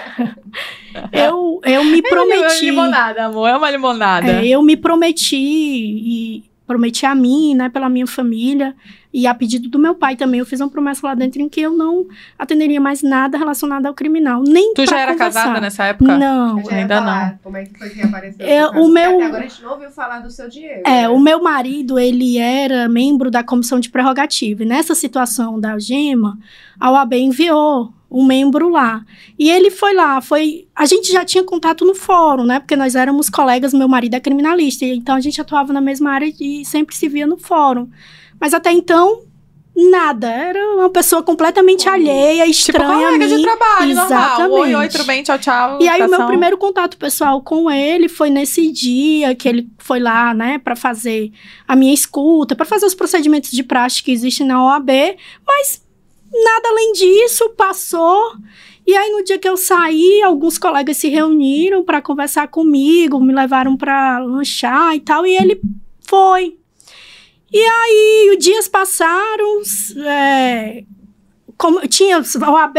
eu, 1.12 1.60
eu 1.64 1.84
me 1.84 1.98
É 1.98 2.00
uma 2.00 2.08
prometi. 2.08 2.64
limonada, 2.64 3.26
amor. 3.26 3.46
É 3.48 3.56
uma 3.56 3.70
limonada. 3.70 4.26
É, 4.26 4.46
eu 4.48 4.62
me 4.62 4.76
prometi 4.76 5.36
e 5.36 6.44
prometi 6.66 7.06
a 7.06 7.14
mim, 7.14 7.54
né, 7.54 7.68
pela 7.68 7.88
minha 7.88 8.06
família 8.06 8.74
e 9.14 9.26
a 9.26 9.32
pedido 9.32 9.68
do 9.68 9.78
meu 9.78 9.94
pai 9.94 10.16
também. 10.16 10.40
Eu 10.40 10.46
fiz 10.46 10.60
uma 10.60 10.68
promessa 10.68 11.06
lá 11.06 11.14
dentro 11.14 11.40
em 11.40 11.48
que 11.48 11.60
eu 11.60 11.70
não 11.76 12.06
atenderia 12.38 12.80
mais 12.80 13.02
nada 13.02 13.38
relacionado 13.38 13.86
ao 13.86 13.94
criminal, 13.94 14.42
nem 14.42 14.74
Tu 14.74 14.84
já 14.84 14.98
era 15.00 15.12
conversar. 15.12 15.40
casada 15.42 15.60
nessa 15.60 15.84
época? 15.84 16.18
Não. 16.18 16.58
Ainda 16.68 16.98
falar 16.98 17.38
Como 17.42 17.56
é 17.56 17.64
que 17.64 17.78
foi 17.78 17.88
que 17.90 18.02
apareceu? 18.02 18.44
É, 18.46 18.66
o 18.68 18.88
meu- 18.88 19.16
Até 19.16 19.24
agora 19.26 19.44
a 19.44 19.48
gente 19.48 19.62
não 19.62 19.72
ouviu 19.72 19.90
falar 19.90 20.20
do 20.20 20.30
seu 20.30 20.48
Diego. 20.48 20.82
É, 20.86 21.02
né? 21.02 21.08
o 21.08 21.18
meu 21.20 21.42
marido, 21.42 21.98
ele 21.98 22.36
era 22.38 22.88
membro 22.88 23.30
da 23.30 23.42
comissão 23.44 23.78
de 23.80 23.88
prerrogativa. 23.88 24.62
E 24.62 24.66
nessa 24.66 24.94
situação 24.94 25.58
da 25.60 25.72
algema, 25.72 26.36
a 26.78 26.90
OAB 26.90 27.14
enviou 27.14 27.92
um 28.18 28.24
membro 28.24 28.70
lá. 28.70 29.04
E 29.38 29.50
ele 29.50 29.70
foi 29.70 29.92
lá, 29.94 30.20
foi... 30.20 30.66
A 30.74 30.86
gente 30.86 31.12
já 31.12 31.24
tinha 31.24 31.44
contato 31.44 31.84
no 31.84 31.94
fórum, 31.94 32.44
né? 32.44 32.58
Porque 32.60 32.74
nós 32.74 32.94
éramos 32.94 33.28
colegas, 33.28 33.74
meu 33.74 33.88
marido 33.88 34.14
é 34.14 34.20
criminalista. 34.20 34.84
e 34.84 34.96
Então, 34.96 35.14
a 35.14 35.20
gente 35.20 35.40
atuava 35.40 35.72
na 35.72 35.80
mesma 35.80 36.10
área 36.12 36.32
e 36.40 36.64
sempre 36.64 36.96
se 36.96 37.08
via 37.08 37.26
no 37.26 37.36
fórum. 37.36 37.88
Mas 38.40 38.54
até 38.54 38.72
então, 38.72 39.22
nada. 39.90 40.28
Era 40.30 40.58
uma 40.76 40.88
pessoa 40.88 41.22
completamente 41.22 41.88
alheia, 41.88 42.44
Tipo, 42.44 42.50
estranha 42.50 43.08
a 43.08 43.10
colega 43.10 43.28
de 43.28 43.34
mim. 43.36 43.42
trabalho, 43.42 43.94
normal. 43.94 44.40
Oi, 44.40 44.60
oi, 44.60 44.66
Exatamente. 44.68 44.92
tudo 44.92 45.04
bem, 45.06 45.22
tchau, 45.22 45.38
tchau. 45.38 45.78
E 45.82 45.88
aí, 45.88 46.02
o 46.02 46.08
meu 46.08 46.26
primeiro 46.26 46.56
contato 46.56 46.96
pessoal 46.96 47.42
com 47.42 47.70
ele 47.70 48.08
foi 48.08 48.30
nesse 48.30 48.72
dia 48.72 49.34
que 49.34 49.46
ele 49.46 49.68
foi 49.78 50.00
lá, 50.00 50.32
né, 50.32 50.58
pra 50.58 50.74
fazer 50.74 51.30
a 51.68 51.76
minha 51.76 51.92
escuta, 51.92 52.56
pra 52.56 52.64
fazer 52.64 52.86
os 52.86 52.94
procedimentos 52.94 53.50
de 53.50 53.62
prática 53.62 54.06
que 54.06 54.12
existem 54.12 54.46
na 54.46 54.64
OAB, 54.64 54.88
mas 55.46 55.84
nada 56.32 56.68
além 56.68 56.92
disso, 56.92 57.48
passou. 57.50 58.32
E 58.86 58.96
aí, 58.96 59.10
no 59.10 59.24
dia 59.24 59.38
que 59.38 59.48
eu 59.48 59.56
saí, 59.56 60.22
alguns 60.22 60.58
colegas 60.58 60.96
se 60.96 61.08
reuniram 61.08 61.84
pra 61.84 62.00
conversar 62.00 62.46
comigo, 62.48 63.20
me 63.20 63.34
levaram 63.34 63.76
pra 63.76 64.18
lanchar 64.20 64.94
e 64.94 65.00
tal, 65.00 65.26
e 65.26 65.36
ele 65.36 65.60
foi. 66.02 66.56
E 67.52 67.58
aí, 67.58 68.30
os 68.36 68.44
dias 68.44 68.68
passaram, 68.68 69.60
é, 70.06 70.84
tinha 71.88 72.18
OAB, 72.18 72.76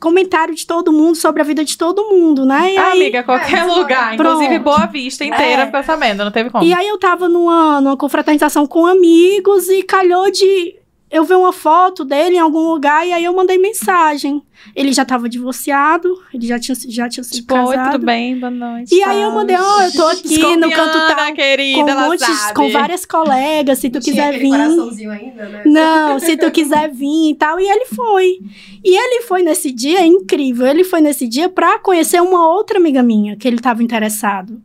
comentário 0.00 0.54
de 0.54 0.66
todo 0.66 0.92
mundo 0.92 1.14
sobre 1.14 1.40
a 1.40 1.44
vida 1.44 1.64
de 1.64 1.78
todo 1.78 2.04
mundo, 2.10 2.44
né? 2.44 2.74
E 2.74 2.76
Ah, 2.76 2.88
aí, 2.88 3.00
amiga, 3.00 3.22
qualquer 3.22 3.60
É, 3.60 3.64
lugar. 3.64 4.16
pronto. 4.16 4.34
Inclusive 4.42 4.58
Boa 4.58 4.86
Vista 4.86 5.24
inteira, 5.24 5.70
É. 5.72 5.82
sabendo, 5.82 6.24
não 6.24 6.30
teve 6.32 6.50
como. 6.50 6.64
E 6.64 6.72
aí 6.74 6.88
eu 6.88 6.98
tava 6.98 7.28
numa, 7.28 7.80
numa 7.80 7.96
confraternização 7.96 8.66
com 8.66 8.84
amigos 8.84 9.68
e 9.68 9.82
calhou 9.82 10.30
de 10.30 10.74
eu 11.10 11.24
vi 11.24 11.34
uma 11.34 11.52
foto 11.52 12.04
dele 12.04 12.36
em 12.36 12.38
algum 12.40 12.70
lugar 12.72 13.06
e 13.06 13.12
aí 13.12 13.24
eu 13.24 13.32
mandei 13.34 13.58
mensagem. 13.58 14.42
Ele 14.74 14.92
já 14.92 15.04
tava 15.04 15.28
divorciado, 15.28 16.08
ele 16.34 16.46
já 16.46 16.58
tinha, 16.58 16.74
já 16.88 17.08
tinha 17.08 17.22
sido 17.22 17.36
Tipo, 17.36 17.54
oi, 17.54 17.76
casado. 17.76 17.92
tudo 17.92 18.06
bem? 18.06 18.38
Boa 18.38 18.50
noite. 18.50 18.94
E 18.94 19.02
aí 19.02 19.22
eu 19.22 19.30
mandei, 19.30 19.56
ó, 19.56 19.82
eu 19.82 19.92
tô 19.92 20.06
aqui 20.08 20.56
no 20.56 20.70
canto 20.70 21.14
tal, 21.14 21.32
querida, 21.34 21.78
com, 21.78 21.84
um 21.84 21.88
ela 21.88 22.08
monte, 22.08 22.24
sabe. 22.24 22.54
com 22.54 22.70
várias 22.70 23.04
colegas, 23.04 23.78
se 23.78 23.90
tu 23.90 24.00
Tinha 24.00 24.14
quiser 24.14 24.38
vir. 24.38 24.48
coraçãozinho 24.50 25.10
ainda, 25.10 25.48
né? 25.48 25.62
Não, 25.66 26.18
se 26.18 26.36
tu 26.36 26.50
quiser 26.50 26.90
vir 26.90 27.30
e 27.30 27.34
tal. 27.34 27.60
E 27.60 27.68
ele 27.68 27.84
foi. 27.86 28.38
E 28.84 28.96
ele 28.96 29.22
foi 29.22 29.42
nesse 29.42 29.70
dia, 29.70 30.00
é 30.00 30.06
incrível. 30.06 30.66
Ele 30.66 30.82
foi 30.84 31.00
nesse 31.00 31.28
dia 31.28 31.48
pra 31.48 31.78
conhecer 31.78 32.20
uma 32.20 32.48
outra 32.48 32.78
amiga 32.78 33.02
minha, 33.02 33.36
que 33.36 33.46
ele 33.46 33.58
tava 33.58 33.82
interessado. 33.82 34.60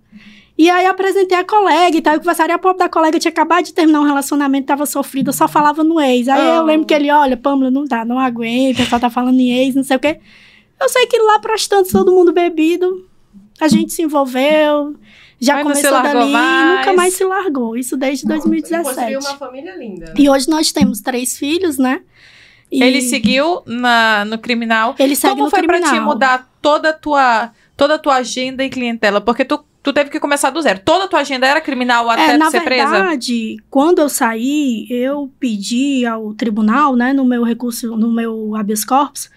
E 0.62 0.70
aí 0.70 0.86
eu 0.86 0.92
apresentei 0.92 1.38
a 1.38 1.44
colega 1.44 1.98
e 1.98 2.02
tal, 2.02 2.14
e 2.16 2.20
conversaram, 2.20 2.52
e 2.52 2.56
a 2.56 2.60
pobre 2.60 2.78
da 2.78 2.88
colega 2.90 3.18
tinha 3.18 3.32
acabado 3.32 3.66
de 3.66 3.74
terminar 3.74 4.00
um 4.02 4.06
relacionamento, 4.06 4.68
tava 4.68 4.86
sofrida, 4.86 5.32
só 5.32 5.48
falava 5.48 5.84
no 5.84 6.00
ex. 6.00 6.28
Aí 6.28 6.40
eu 6.56 6.62
Oh. 6.62 6.66
lembro 6.66 6.86
que 6.86 6.94
ele, 6.94 7.10
olha, 7.12 7.36
Pâmela, 7.36 7.72
não 7.72 7.86
dá, 7.86 8.06
não 8.06 8.20
aguento, 8.20 8.76
o 8.76 8.78
pessoal 8.84 9.02
tá 9.02 9.10
falando 9.10 9.40
em 9.40 9.52
ex, 9.52 9.74
não 9.74 9.84
sei 9.84 9.98
o 9.98 10.00
quê. 10.00 10.20
Eu 10.80 10.88
sei 10.90 11.08
que 11.08 11.18
lá 11.18 11.40
pras 11.40 11.68
tantas, 11.68 11.92
todo 11.92 12.12
mundo 12.12 12.32
bebido, 12.32 13.08
a 13.60 13.68
gente 13.68 13.92
se 13.92 14.04
envolveu, 14.04 14.96
já 15.40 15.56
Mas 15.56 15.64
começou 15.64 15.92
dali, 16.04 16.32
mais. 16.32 16.78
nunca 16.80 16.94
mais 16.94 17.14
se 17.16 17.24
largou. 17.24 17.76
Isso 17.76 17.98
desde 17.98 18.26
E 18.26 18.28
2017. 18.28 18.84
construiu 18.96 19.20
uma 19.20 19.36
família 19.38 19.76
linda. 19.76 20.06
né? 20.08 20.14
E 20.18 20.30
hoje 20.30 20.48
nós 20.48 20.72
temos 20.72 21.02
três 21.02 21.38
filhos, 21.38 21.80
né? 21.80 22.02
E 22.72 22.82
Ele 22.84 23.02
seguiu 23.02 23.64
na, 23.66 24.24
no 24.26 24.38
criminal. 24.38 24.96
ele 25.00 25.16
segue 25.16 25.34
Como 25.34 25.46
no 25.46 25.50
foi 25.50 25.64
pra 25.64 25.82
ti 25.82 26.00
mudar 26.00 26.48
toda 26.62 26.90
a 26.90 26.94
tua, 26.94 27.52
toda 27.82 27.96
a 27.96 28.00
tua 28.00 28.16
agenda 28.18 28.64
e 28.64 28.70
clientela? 28.70 29.20
Porque 29.20 29.44
tu, 29.44 29.60
tu 29.82 29.92
teve 29.92 30.12
que 30.12 30.20
começar 30.20 30.52
do 30.52 30.62
zero. 30.62 30.80
Toda 30.86 31.06
a 31.06 31.08
tua 31.08 31.22
agenda 31.22 31.48
era 31.48 31.60
criminal 31.60 32.08
até 32.12 32.26
É, 32.28 32.32
tu 32.34 32.38
na 32.38 32.52
ser 32.52 32.62
presa? 32.62 32.92
verdade, 32.92 33.58
quando 33.72 33.98
eu 34.00 34.08
saí, 34.10 34.86
eu 34.90 35.32
pedi 35.40 36.06
ao 36.06 36.34
tribunal, 36.36 36.96
né, 36.96 37.12
no 37.12 37.26
meu 37.26 37.44
recurso, 37.44 37.98
no 37.98 38.12
meu 38.12 38.56
habeas 38.56 38.86
corpus, 38.86 39.32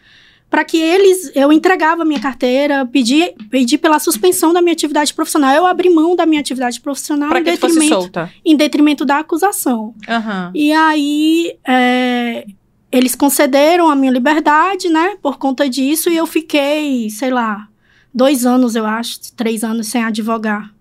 para 0.50 0.62
que 0.62 0.76
eles, 0.76 1.32
eu 1.34 1.50
entregava 1.52 2.02
a 2.02 2.04
minha 2.04 2.20
carteira, 2.20 2.84
pedi, 2.86 3.32
pedi 3.50 3.78
pela 3.78 3.98
suspensão 3.98 4.52
da 4.52 4.60
minha 4.60 4.74
atividade 4.74 5.12
profissional. 5.14 5.52
Eu 5.54 5.66
abri 5.66 5.88
mão 5.88 6.14
da 6.14 6.26
minha 6.26 6.40
atividade 6.40 6.80
profissional 6.82 7.30
Pra 7.30 7.40
em 7.40 7.44
que 7.44 7.52
tu 7.52 7.60
fosse 7.60 7.74
detrimento, 7.74 8.02
solta. 8.02 8.30
em 8.44 8.56
detrimento 8.56 9.04
da 9.06 9.18
acusação. 9.20 9.94
Aham. 10.06 10.50
E 10.54 10.70
aí, 10.70 11.56
é, 11.66 12.46
eles 12.92 13.16
concederam 13.16 13.88
a 13.90 13.96
minha 13.96 14.12
liberdade, 14.12 14.88
né, 14.90 15.16
por 15.22 15.38
conta 15.38 15.68
disso, 15.68 16.10
e 16.10 16.16
eu 16.16 16.26
fiquei, 16.26 17.08
sei 17.10 17.30
lá, 17.30 17.66
dois 18.14 18.46
anos, 18.46 18.76
eu 18.76 18.86
acho, 18.86 19.32
três 19.34 19.64
anos 19.64 19.88
sem 19.88 20.02
advogar. 20.04 20.72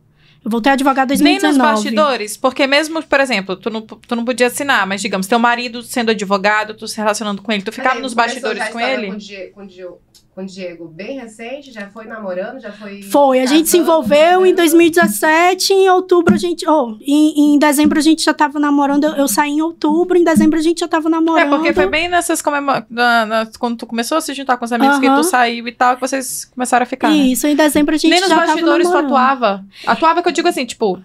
Eu 0.45 0.51
voltei 0.51 0.71
a 0.71 0.73
advogar 0.73 1.05
em 1.05 1.17
Nem 1.17 1.39
2019. 1.39 1.57
nos 1.57 1.57
bastidores, 1.57 2.37
porque 2.37 2.67
mesmo, 2.67 3.01
por 3.01 3.19
exemplo, 3.21 3.55
tu 3.55 3.69
não, 3.69 3.81
tu 3.81 4.15
não 4.15 4.25
podia 4.25 4.47
assinar, 4.47 4.85
mas 4.85 5.01
digamos, 5.01 5.25
teu 5.25 5.39
marido 5.39 5.81
sendo 5.81 6.11
advogado, 6.11 6.73
tu 6.73 6.85
se 6.85 6.97
relacionando 6.97 7.41
com 7.41 7.51
ele, 7.51 7.63
tu 7.63 7.71
ficava 7.71 7.91
Peraí, 7.91 8.03
nos 8.03 8.13
bastidores 8.13 8.67
com 8.67 8.79
ele? 8.79 9.07
Com 9.07 9.13
o, 9.13 9.17
Diego, 9.17 9.53
com, 9.53 9.61
o 9.61 9.67
Diego, 9.67 9.99
com 10.33 10.41
o 10.41 10.45
Diego 10.45 10.87
bem 10.87 11.19
recente, 11.19 11.71
já 11.71 11.87
foi 11.89 12.05
namorando, 12.05 12.59
já 12.59 12.71
foi. 12.71 13.03
Foi, 13.03 13.39
a 13.39 13.45
gente 13.45 13.69
se 13.69 13.77
casando, 13.77 13.91
envolveu 13.91 14.17
em 14.17 14.51
namorando. 14.53 14.55
2017, 14.55 15.73
em 15.73 15.89
outubro 15.89 16.33
a 16.33 16.37
gente. 16.37 16.67
Oh, 16.67 16.97
em, 17.01 17.53
em 17.55 17.59
dezembro 17.59 17.99
a 17.99 18.01
gente 18.01 18.23
já 18.23 18.33
tava 18.33 18.59
namorando. 18.59 19.03
Eu, 19.03 19.13
eu 19.13 19.27
saí 19.27 19.51
em 19.51 19.61
outubro, 19.61 20.17
em 20.17 20.23
dezembro 20.23 20.57
a 20.57 20.61
gente 20.61 20.79
já 20.79 20.87
tava 20.87 21.07
É, 21.07 21.11
namorando. 21.11 21.49
porque 21.49 21.73
foi 21.73 21.87
bem 21.87 22.07
nessas 22.07 22.41
comemora... 22.41 22.85
na- 22.89 23.25
na- 23.25 23.47
quando 23.59 23.77
tu 23.77 23.85
começou 23.85 24.17
a 24.17 24.21
se 24.21 24.33
juntar 24.33 24.57
com 24.57 24.65
os 24.65 24.71
amigos 24.71 24.97
que 24.99 25.07
Aham. 25.07 25.21
tu 25.21 25.23
saiu 25.23 25.67
e 25.67 25.71
tal, 25.71 25.95
que 25.95 26.01
vocês 26.01 26.45
começaram 26.45 26.83
a 26.83 26.87
ficar. 26.87 27.09
né? 27.09 27.15
Isso, 27.15 27.45
em 27.47 27.55
dezembro 27.55 27.93
a 27.93 27.97
gente 27.97 28.09
Nem 28.11 28.19
nos 28.21 28.29
já 28.29 28.35
tava 28.35 28.47
bastidores 28.47 28.89
tu 28.89 28.97
atuava. 28.97 29.63
Atuava 29.85 30.21
que 30.23 30.29
eu 30.29 30.33
digo 30.33 30.47
assim, 30.47 30.65
tipo, 30.65 30.99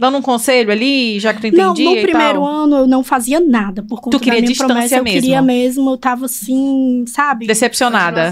dando 0.00 0.16
um 0.18 0.22
conselho 0.22 0.72
ali, 0.72 1.20
já 1.20 1.32
que 1.34 1.50
tu 1.50 1.56
Não, 1.56 1.72
entendia 1.72 1.90
no 1.90 1.96
e 1.96 2.02
primeiro 2.02 2.40
tal. 2.40 2.46
ano 2.46 2.76
eu 2.78 2.86
não 2.86 3.04
fazia 3.04 3.38
nada 3.38 3.82
por 3.82 4.00
conta 4.00 4.16
Tu 4.16 4.20
queria 4.20 4.40
da 4.40 4.42
minha 4.42 4.48
distância 4.50 4.74
promessa. 4.74 4.96
Eu 4.96 5.04
mesmo. 5.04 5.20
queria 5.20 5.42
mesmo, 5.42 5.90
eu 5.90 5.96
tava 5.98 6.24
assim, 6.24 7.04
sabe? 7.06 7.46
Decepcionada. 7.46 8.30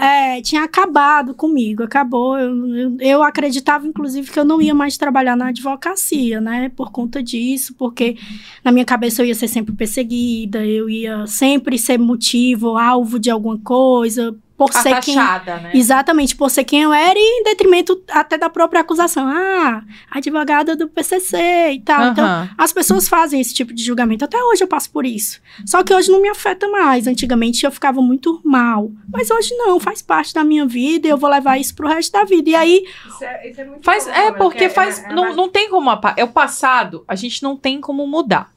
É, 0.00 0.40
tinha 0.42 0.62
acabado 0.62 1.34
comigo, 1.34 1.82
acabou. 1.82 2.38
Eu, 2.38 2.76
eu, 2.76 2.96
eu 3.00 3.22
acreditava, 3.22 3.86
inclusive, 3.86 4.30
que 4.30 4.38
eu 4.38 4.44
não 4.44 4.60
ia 4.60 4.74
mais 4.74 4.96
trabalhar 4.96 5.36
na 5.36 5.48
advocacia, 5.48 6.40
né? 6.40 6.70
Por 6.76 6.90
conta 6.92 7.22
disso, 7.22 7.74
porque 7.78 8.16
na 8.64 8.70
minha 8.70 8.84
cabeça 8.84 9.22
eu 9.22 9.26
ia 9.26 9.34
ser 9.34 9.48
sempre 9.48 9.74
perseguida, 9.74 10.64
eu 10.64 10.88
ia 10.90 11.26
sempre 11.26 11.78
ser 11.78 11.98
motivo, 11.98 12.76
alvo 12.76 13.18
de 13.18 13.30
alguma 13.30 13.58
coisa, 13.58 14.34
por 14.56 14.70
A 14.70 14.72
ser 14.82 15.00
quem. 15.00 15.14
taxada, 15.14 15.56
né? 15.58 15.70
Exatamente, 15.74 16.34
por 16.34 16.50
ser 16.50 16.64
quem 16.64 16.82
eu 16.82 16.92
era 16.92 17.18
e 17.18 17.40
em 17.40 17.44
detrimento 17.44 18.02
até 18.10 18.38
da 18.38 18.48
própria 18.48 18.80
acusação. 18.80 19.26
Ah, 19.28 19.82
advogada 20.10 20.74
do 20.74 20.88
PCC 20.88 21.72
e 21.72 21.80
tal. 21.80 22.12
Então, 22.12 22.24
Aham. 22.24 22.50
as 22.56 22.72
pessoas 22.72 23.06
fazem 23.06 23.40
esse 23.40 23.52
tipo 23.52 23.74
de 23.74 23.84
julgamento. 23.84 24.24
Até 24.24 24.42
hoje 24.42 24.64
eu 24.64 24.68
passo 24.68 24.90
por 24.90 25.04
isso. 25.04 25.40
Só 25.66 25.82
que 25.82 25.92
hoje 25.92 26.10
não 26.10 26.22
me 26.22 26.28
afeta 26.28 26.66
mais. 26.68 27.06
Antigamente 27.06 27.64
eu 27.66 27.70
ficava 27.70 28.00
muito 28.00 28.40
mal. 28.44 28.90
Mas 29.12 29.30
hoje 29.30 29.54
não, 29.56 29.78
faz 29.78 30.00
parte 30.00 30.32
da 30.32 30.42
minha 30.42 30.64
vida 30.66 31.06
e 31.06 31.10
eu 31.10 31.18
vou 31.18 31.28
levar 31.28 31.58
isso 31.58 31.74
pro 31.74 31.88
resto 31.88 32.12
da 32.12 32.24
vida. 32.24 32.48
E 32.50 32.54
aí, 32.54 32.84
Isso 33.06 33.24
é, 33.24 33.50
isso 33.50 33.60
é 33.60 33.64
muito 33.64 33.84
Faz, 33.84 34.04
bom, 34.04 34.10
é, 34.10 34.30
né? 34.30 34.38
porque 34.38 34.68
faz. 34.70 35.00
é- 35.04 35.10
é 35.10 35.12
não, 35.12 35.24
mais- 35.24 35.36
não 35.36 35.48
tem 35.50 35.68
como. 35.68 35.90
É 36.16 36.24
o 36.24 36.28
passado, 36.28 37.04
a 37.06 37.14
gente 37.14 37.42
não 37.42 37.56
tem 37.56 37.78
como 37.80 38.06
mudar. 38.06 38.50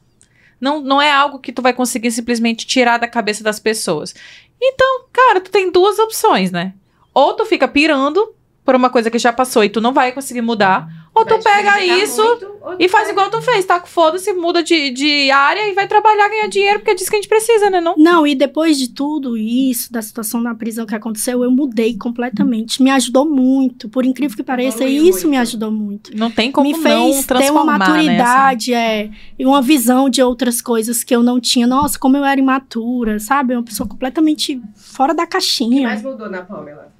Não, 0.62 0.82
não 0.82 1.01
é 1.01 1.10
algo 1.12 1.39
que 1.39 1.53
tu 1.53 1.62
vai 1.62 1.72
conseguir 1.74 2.12
simplesmente 2.12 2.68
tirar 2.68 2.98
da 2.98 3.08
cabeça 3.08 3.41
das 3.44 3.60
pessoas. 3.62 4.13
Então, 4.62 5.06
cara, 5.12 5.42
tu 5.42 5.50
tem 5.50 5.72
duas 5.72 5.98
opções, 6.00 6.51
né? 6.51 6.74
Ou 7.13 7.34
tu 7.34 7.46
fica 7.46 7.68
pirando 7.68 8.34
por 8.63 8.75
uma 8.75 8.89
coisa 8.89 9.10
que 9.10 9.18
já 9.18 9.34
passou 9.34 9.63
e 9.63 9.70
tu 9.70 9.82
não 9.82 9.94
vai 9.94 10.12
conseguir 10.12 10.42
mudar. 10.42 10.88
Ou 11.13 11.25
vai 11.25 11.38
tu 11.38 11.44
pega 11.44 11.84
isso 11.84 12.24
muito, 12.24 12.48
e 12.80 12.88
faz 12.88 13.08
pega- 13.08 13.12
igual 13.22 13.30
tu 13.32 13.42
fez, 13.42 13.66
tá? 13.66 13.80
Foda-se, 13.82 14.32
muda 14.34 14.62
de, 14.63 14.92
de 14.92 15.32
área 15.32 15.68
e 15.68 15.74
vai 15.74 15.88
trabalhar, 15.88 16.30
ganhar 16.30 16.48
dinheiro, 16.48 16.80
porque 16.80 16.92
é 16.92 16.96
disso 16.96 17.10
que 17.10 17.16
a 17.18 17.20
gente 17.20 17.28
precisa, 17.28 17.70
né? 17.70 17.82
Não? 17.82 17.96
não, 17.98 18.25
e 18.28 18.36
depois 18.36 18.78
de 18.78 18.89
tudo 18.89 19.36
isso, 19.36 19.92
da 19.92 20.01
situação 20.01 20.39
na 20.39 20.54
prisão 20.56 20.86
que 20.86 20.94
aconteceu, 20.96 21.44
eu 21.44 21.51
mudei 21.51 21.98
completamente. 21.98 22.82
Me 22.82 22.92
ajudou 22.92 23.28
muito. 23.30 23.89
Por 23.89 24.06
incrível 24.06 24.38
que 24.38 24.44
pareça, 24.44 24.84
Evoluiu 24.84 25.10
isso 25.10 25.28
me 25.28 25.38
ajudou 25.38 25.72
muito. 25.72 26.16
Não 26.16 26.30
tem 26.32 26.51
como 26.51 26.68
me 26.68 26.74
não 26.74 26.82
fez 26.82 27.25
ter 27.25 27.51
uma 27.51 27.66
né? 27.66 27.72
assim. 27.72 27.80
maturidade, 27.80 28.74
é, 28.74 29.10
e 29.38 29.46
uma 29.46 29.62
visão 29.62 30.10
de 30.10 30.22
outras 30.22 30.62
coisas 30.62 31.04
que 31.04 31.13
eu 31.16 31.24
não 31.24 31.39
tinha. 31.39 31.66
Nossa, 31.68 31.98
como 32.00 32.16
eu 32.18 32.24
era 32.24 32.39
imatura, 32.39 33.20
sabe? 33.20 33.54
Uma 33.56 33.63
pessoa 33.63 33.89
completamente 33.89 34.62
fora 34.75 35.13
da 35.13 35.24
O 35.24 35.25
que 35.25 35.32
caixinha. 35.32 35.88
mais 35.88 36.01
mudou 36.04 36.30
na 36.30 36.44
Pamela? 36.44 36.94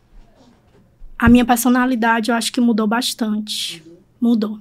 A 1.18 1.28
minha 1.28 1.44
personalidade, 1.46 2.32
eu 2.32 2.36
acho 2.36 2.51
que 2.51 2.60
mudou 2.62 2.88
bastante. 2.88 3.84
Mudou. 4.20 4.60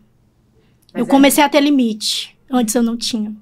Mas 0.93 1.01
eu 1.01 1.05
é- 1.05 1.09
comecei 1.09 1.43
a 1.45 1.49
ter 1.49 1.61
limite. 1.61 2.37
Antes 2.51 2.75
eu 2.75 2.83
não 2.83 2.97
tinha. 2.97 3.35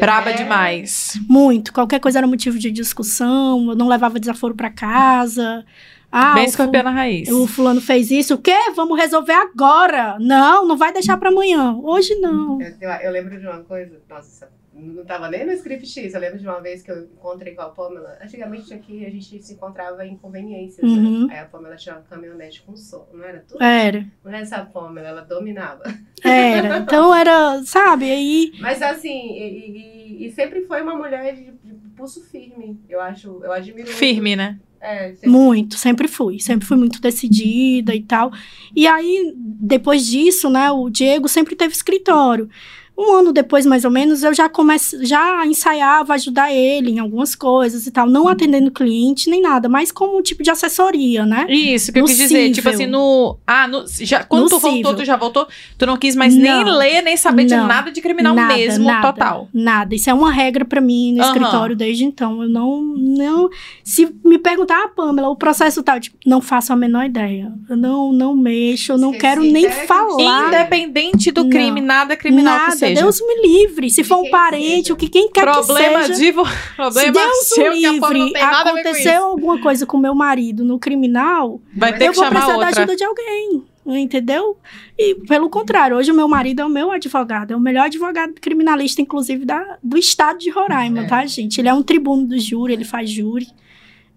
Braba 0.00 0.30
até- 0.30 0.42
demais. 0.42 1.18
Muito. 1.28 1.72
Qualquer 1.72 2.00
coisa 2.00 2.18
era 2.18 2.26
motivo 2.26 2.58
de 2.58 2.70
discussão. 2.70 3.70
Eu 3.70 3.76
não 3.76 3.86
levava 3.88 4.18
desaforo 4.18 4.54
pra 4.54 4.68
casa. 4.70 5.64
Ah, 6.10 6.34
Bem 6.34 6.44
o, 6.44 6.46
fu- 6.46 6.50
escorpiana 6.50 6.90
raiz. 6.90 7.28
o 7.28 7.46
fulano 7.46 7.80
fez 7.80 8.10
isso. 8.10 8.34
O 8.34 8.38
quê? 8.38 8.54
Vamos 8.74 8.98
resolver 8.98 9.32
agora. 9.34 10.16
Não, 10.18 10.66
não 10.66 10.76
vai 10.76 10.92
deixar 10.92 11.16
pra 11.18 11.28
amanhã. 11.30 11.74
Hoje 11.82 12.14
não. 12.16 12.60
Eu, 12.60 12.74
eu- 12.80 12.90
eu 12.90 13.12
lembro 13.12 13.38
de 13.38 13.46
uma 13.46 13.58
coisa, 13.60 14.00
nossa, 14.08 14.48
não 14.78 15.04
tava 15.04 15.28
nem 15.30 15.44
no 15.46 15.52
script 15.52 15.86
X. 15.86 16.12
Eu 16.14 16.20
lembro 16.20 16.38
de 16.38 16.46
uma 16.46 16.60
vez 16.60 16.82
que 16.82 16.90
eu 16.90 17.04
encontrei 17.04 17.54
com 17.54 17.62
a 17.62 17.68
Pamela. 17.70 18.18
Antigamente 18.22 18.72
aqui 18.74 19.04
a 19.06 19.10
gente 19.10 19.42
se 19.42 19.54
encontrava 19.54 20.04
em 20.06 20.16
conveniências, 20.16 20.88
Uhum. 20.90 21.26
né? 21.26 21.34
Aí 21.34 21.40
a 21.40 21.46
Pamela 21.46 21.76
tinha 21.76 21.94
uma 21.96 22.02
caminhonete 22.02 22.62
com 22.62 22.76
som, 22.76 23.08
não 23.12 23.24
era 23.24 23.44
tudo? 23.48 23.62
Era, 23.62 24.06
Mulher 24.24 24.42
essa 24.42 24.64
Pamela, 24.64 25.08
ela 25.08 25.20
dominava. 25.22 25.82
era. 26.22 26.78
Então 26.86 27.14
era, 27.14 27.62
sabe? 27.64 28.10
Aí 28.10 28.52
Mas 28.60 28.80
assim, 28.82 29.32
e, 29.38 30.22
e- 30.22 30.26
e 30.26 30.32
sempre 30.32 30.62
foi 30.66 30.82
uma 30.82 30.94
mulher 30.94 31.34
de, 31.34 31.52
de 31.52 31.74
pulso 31.96 32.22
firme. 32.24 32.78
Eu 32.88 33.00
acho, 33.00 33.40
eu 33.42 33.52
admiro 33.52 33.86
muito. 33.86 33.98
Firme, 33.98 34.36
né? 34.36 34.58
É, 34.80 35.12
sempre- 35.14 35.30
Muito, 35.30 35.76
sempre 35.76 36.06
fui. 36.06 36.38
Sempre 36.38 36.66
fui 36.66 36.76
muito 36.76 37.00
decidida 37.00 37.94
e 37.94 38.02
tal. 38.02 38.30
E 38.74 38.86
aí, 38.86 39.32
depois 39.36 40.06
disso, 40.06 40.50
né, 40.50 40.70
o 40.70 40.88
Diego 40.90 41.28
sempre 41.28 41.56
teve 41.56 41.72
escritório. 41.74 42.48
Um 42.98 43.12
ano 43.14 43.32
depois, 43.32 43.66
mais 43.66 43.84
ou 43.84 43.90
menos, 43.90 44.22
eu 44.22 44.32
já 44.32 44.48
comece, 44.48 45.04
já 45.04 45.44
ensaiava 45.46 46.14
ajudar 46.14 46.50
ele 46.52 46.90
em 46.92 46.98
algumas 46.98 47.34
coisas 47.34 47.86
e 47.86 47.90
tal. 47.90 48.08
Não 48.08 48.26
atendendo 48.26 48.70
cliente 48.70 49.28
nem 49.28 49.42
nada, 49.42 49.68
mas 49.68 49.92
como 49.92 50.18
um 50.18 50.22
tipo 50.22 50.42
de 50.42 50.50
assessoria, 50.50 51.26
né? 51.26 51.46
Isso, 51.48 51.92
que 51.92 51.98
eu 51.98 52.02
No 52.02 52.08
quis 52.08 52.16
dizer. 52.16 52.46
Tipo 52.52 52.54
cível. 52.54 52.72
assim, 52.72 52.86
no. 52.86 53.38
Ah, 53.46 53.68
no, 53.68 53.84
já, 53.86 54.24
quando 54.24 54.44
No 54.44 54.48
tu 54.48 54.58
voltou, 54.58 54.76
cível. 54.76 54.96
tu 54.96 55.04
já 55.04 55.16
voltou. 55.16 55.46
Tu 55.76 55.84
não 55.84 55.96
quis 55.98 56.16
mais 56.16 56.34
nem 56.34 56.64
Não. 56.64 56.76
ler, 56.78 57.02
nem 57.02 57.16
saber 57.18 57.44
de 57.44 57.54
Não. 57.54 57.66
nada 57.66 57.90
de 57.92 58.00
criminal 58.00 58.34
nada, 58.34 58.54
mesmo, 58.56 58.84
nada, 58.86 59.12
total. 59.12 59.48
Nada. 59.52 59.94
Isso 59.94 60.08
é 60.08 60.14
uma 60.14 60.32
regra 60.32 60.64
pra 60.64 60.80
mim 60.80 61.12
no 61.14 61.22
Aham. 61.22 61.32
escritório 61.32 61.76
desde 61.76 62.04
então. 62.04 62.42
Eu 62.42 62.48
não, 62.48 62.80
não. 62.96 63.50
Se 63.84 64.08
me 64.24 64.38
perguntar, 64.38 64.84
ah, 64.84 64.88
Pamela, 64.88 65.28
o 65.28 65.36
processo 65.36 65.82
tal, 65.82 66.00
tipo, 66.00 66.16
não 66.24 66.40
faço 66.40 66.72
a 66.72 66.76
menor 66.76 67.04
ideia. 67.04 67.52
Eu 67.68 67.76
não, 67.76 68.10
não 68.12 68.34
mexo, 68.34 68.92
eu 68.92 68.98
não 68.98 69.10
Esqueci 69.12 69.20
quero 69.20 69.42
nem 69.42 69.64
que 69.68 69.86
falar. 69.86 70.48
Independente 70.48 71.30
do 71.30 71.42
Não. 71.42 71.50
crime, 71.50 71.80
nada 71.82 72.14
é 72.14 72.16
criminal 72.16 72.54
Nada, 72.58 72.72
que 72.72 72.78
seja. 72.78 72.85
Deus 72.94 73.20
me 73.20 73.42
livre. 73.48 73.90
Se 73.90 74.02
for 74.04 74.18
um 74.18 74.30
parente, 74.30 74.82
seja. 74.82 74.94
o 74.94 74.96
que 74.96 75.08
quem 75.08 75.30
quer 75.30 75.42
Problema 75.42 76.00
que 76.00 76.06
seja. 76.08 76.18
de 76.20 76.32
vo... 76.32 76.44
Se 76.46 76.52
Problema 76.76 77.12
Deus 77.12 77.36
seu, 77.48 77.72
o 77.72 77.74
que 77.74 77.86
a 77.86 77.90
Pamela 78.00 78.10
não 78.18 78.24
livre, 78.26 78.40
aconteceu 78.42 79.24
alguma 79.24 79.60
coisa 79.60 79.86
com 79.86 79.96
meu 79.98 80.14
marido 80.14 80.64
no 80.64 80.78
criminal, 80.78 81.60
Vai 81.74 81.96
ter 81.96 82.06
eu 82.06 82.10
que 82.12 82.16
vou 82.16 82.24
chamar 82.24 82.40
precisar 82.40 82.58
da 82.58 82.66
outra. 82.66 82.80
ajuda 82.82 82.96
de 82.96 83.04
alguém. 83.04 83.62
entendeu? 83.86 84.56
E 84.98 85.14
pelo 85.26 85.48
contrário, 85.50 85.96
hoje 85.96 86.10
o 86.10 86.14
meu 86.14 86.26
marido 86.28 86.60
é 86.62 86.64
o 86.64 86.68
meu 86.68 86.90
advogado, 86.90 87.52
é 87.52 87.56
o 87.56 87.60
melhor 87.60 87.84
advogado 87.86 88.34
criminalista, 88.40 89.00
inclusive, 89.02 89.44
da, 89.44 89.78
do 89.82 89.96
estado 89.96 90.38
de 90.38 90.50
Roraima, 90.50 91.00
É. 91.00 91.06
tá, 91.06 91.24
gente? 91.26 91.60
Ele 91.60 91.68
é 91.68 91.74
um 91.74 91.82
tribuno 91.82 92.26
do 92.26 92.38
júri, 92.38 92.72
ele 92.72 92.84
faz 92.84 93.08
júri. 93.10 93.46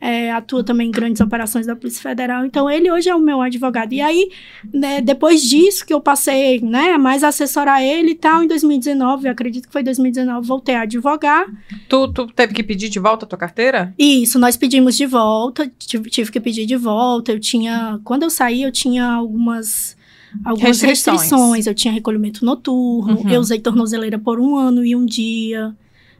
É, 0.01 0.31
atua 0.31 0.63
também 0.63 0.87
em 0.87 0.91
grandes 0.91 1.19
operações 1.21 1.65
da 1.65 1.75
Polícia 1.75 2.01
Federal. 2.01 2.45
Então, 2.45 2.69
ele 2.69 2.89
hoje 2.91 3.09
é 3.09 3.15
o 3.15 3.19
meu 3.19 3.41
advogado. 3.41 3.91
E 3.93 3.99
aí, 4.01 4.29
né, 4.73 5.01
depois 5.01 5.41
disso 5.43 5.85
que 5.85 5.93
eu 5.93 5.99
passei, 5.99 6.61
né, 6.61 6.93
a 6.93 6.97
mais 6.97 7.23
assessorar 7.23 7.81
ele 7.83 8.11
e 8.11 8.15
tal, 8.15 8.43
em 8.43 8.47
2019, 8.47 9.27
eu 9.27 9.31
acredito 9.31 9.67
que 9.67 9.73
foi 9.73 9.83
2019, 9.83 10.47
voltei 10.47 10.75
a 10.75 10.81
advogar. 10.81 11.45
Tu, 11.89 12.07
tu 12.13 12.27
teve 12.27 12.53
que 12.53 12.63
pedir 12.63 12.87
de 12.89 12.99
volta 12.99 13.25
a 13.25 13.27
tua 13.27 13.37
carteira? 13.37 13.93
Isso, 13.99 14.39
nós 14.39 14.55
pedimos 14.55 14.95
de 14.95 15.05
volta, 15.05 15.69
tive, 15.77 16.09
tive 16.09 16.31
que 16.31 16.39
pedir 16.39 16.65
de 16.65 16.75
volta. 16.75 17.31
Eu 17.31 17.39
tinha, 17.39 17.99
quando 18.03 18.23
eu 18.23 18.29
saí, 18.29 18.63
eu 18.63 18.71
tinha 18.71 19.05
algumas 19.05 19.97
algumas 20.45 20.79
Restrições. 20.79 21.21
restrições. 21.21 21.67
Eu 21.67 21.73
tinha 21.73 21.91
recolhimento 21.93 22.45
noturno, 22.45 23.19
Uhum. 23.21 23.29
eu 23.29 23.39
usei 23.41 23.59
tornozeleira 23.59 24.19
por 24.19 24.39
um 24.39 24.55
ano 24.55 24.85
e 24.85 24.95
um 24.95 25.03
dia, 25.05 25.75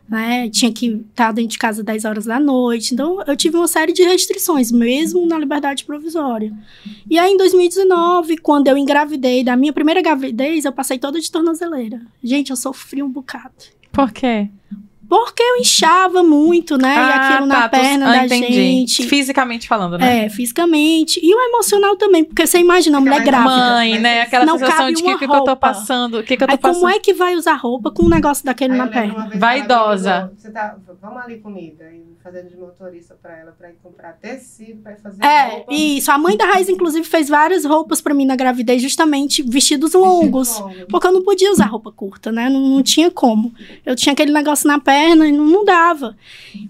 né? 0.10 0.50
Tinha 0.50 0.74
que 0.74 1.06
estar 1.10 1.32
dentro 1.32 1.52
de 1.52 1.58
casa 1.58 1.84
10 1.84 2.06
horas 2.06 2.26
da 2.26 2.40
noite. 2.40 2.94
Então, 2.94 3.22
eu 3.28 3.36
tive 3.36 3.58
uma 3.58 3.68
série 3.68 3.94
de 3.94 4.04
restrições, 4.04 4.72
mesmo 4.72 5.26
na 5.28 5.38
liberdade 5.38 5.86
provisória. 5.86 6.52
E 7.10 7.18
aí, 7.20 7.32
em 7.32 7.38
2019, 7.38 8.38
quando 8.38 8.68
eu 8.68 8.78
engravidei, 8.78 9.44
da 9.44 9.56
minha 9.56 9.72
primeira 9.72 10.02
gravidez, 10.02 10.66
eu 10.66 10.72
passei 10.72 10.98
toda 10.98 11.20
de 11.20 11.32
tornozeleira. 11.32 12.02
Gente, 12.24 12.50
eu 12.50 12.56
sofri 12.56 13.04
um 13.04 13.10
bocado. 13.10 13.54
Por 13.92 14.12
quê? 14.12 14.50
Porque 15.10 15.42
eu 15.42 15.58
inchava 15.58 16.22
muito, 16.24 16.78
né? 16.78 16.94
e 16.96 17.00
aquilo 17.00 17.48
na 17.48 17.62
tá, 17.62 17.70
tu- 17.70 17.82
perna 17.82 18.08
ah, 18.10 18.18
da 18.20 18.26
entendi. 18.38 18.54
gente. 18.54 19.08
Fisicamente 19.08 19.68
falando, 19.68 19.98
né? 19.98 20.26
É, 20.26 20.30
fisicamente. 20.30 21.20
E 21.24 21.34
o 21.34 21.40
emocional 21.50 21.96
também, 21.98 22.24
porque 22.24 22.46
você 22.46 22.60
imagina, 22.60 23.00
a 23.00 23.02
mulher 23.02 23.24
grávida. 23.24 23.50
Mãe, 23.50 23.98
né? 24.00 24.20
isso 24.20 24.28
Aquela 24.28 24.46
não 24.46 24.60
sensação 24.60 24.78
cabe 24.86 24.94
de 24.96 25.02
que 25.02 25.08
uma 25.10 25.16
o 25.16 25.20
que, 25.20 25.28
que 25.28 25.36
eu 25.36 25.44
tô 25.44 25.56
passando? 25.58 26.20
O 26.20 26.24
que, 26.24 26.38
que 26.38 26.44
eu 26.44 26.48
tô 26.48 26.54
Aí 26.54 26.58
passando? 26.60 26.82
como 26.82 26.94
é 26.94 27.00
que 27.00 27.14
vai 27.14 27.36
usar 27.36 27.56
roupa 27.56 27.90
com 27.92 28.04
um 28.04 28.10
negócio 28.10 28.46
daquele 28.46 28.74
Aí 28.74 28.78
na 28.78 28.88
perna? 28.88 29.14
uma 29.16 29.30
Vaidosa. 29.30 30.32
Você 30.38 30.52
tá, 30.52 30.76
vamos 31.02 31.18
ali 31.24 31.38
comigo. 31.40 31.78
Aí 31.82 32.04
fazendo 32.24 32.50
de 32.50 32.58
motorista 32.58 33.16
pra 33.20 33.36
ela, 33.40 33.52
pra 33.58 33.70
ir 33.70 33.76
comprar 33.82 34.12
tecido, 34.14 34.82
pra 34.84 34.92
ir 34.92 35.00
fazer 35.02 35.24
É, 35.24 35.46
roupa. 35.52 35.74
isso. 35.74 36.12
A 36.12 36.18
mãe 36.18 36.36
da 36.38 36.46
Raiz, 36.46 36.68
inclusive, 36.70 37.08
fez 37.08 37.30
várias 37.30 37.64
roupas 37.66 38.02
pra 38.02 38.14
mim 38.14 38.26
na 38.26 38.36
gravidez, 38.36 38.82
justamente 38.82 39.42
vestidos 39.42 39.94
Vestido 39.94 40.00
longos. 40.04 40.60
longo. 40.60 40.76
Porque 40.90 41.08
eu 41.08 41.14
não 41.14 41.24
podia 41.24 41.50
usar 41.52 41.66
roupa 41.66 41.92
curta, 41.92 42.32
né? 42.32 42.50
Não, 42.50 42.60
não 42.60 42.84
tinha 42.84 43.10
como. 43.10 43.54
Eu 43.86 43.96
tinha 43.96 44.14
aquele 44.14 44.32
negócio 44.34 44.68
na 44.68 44.80
perna 44.80 44.99
e 45.28 45.32
não, 45.32 45.46
não 45.46 45.66
dava. 45.66 46.16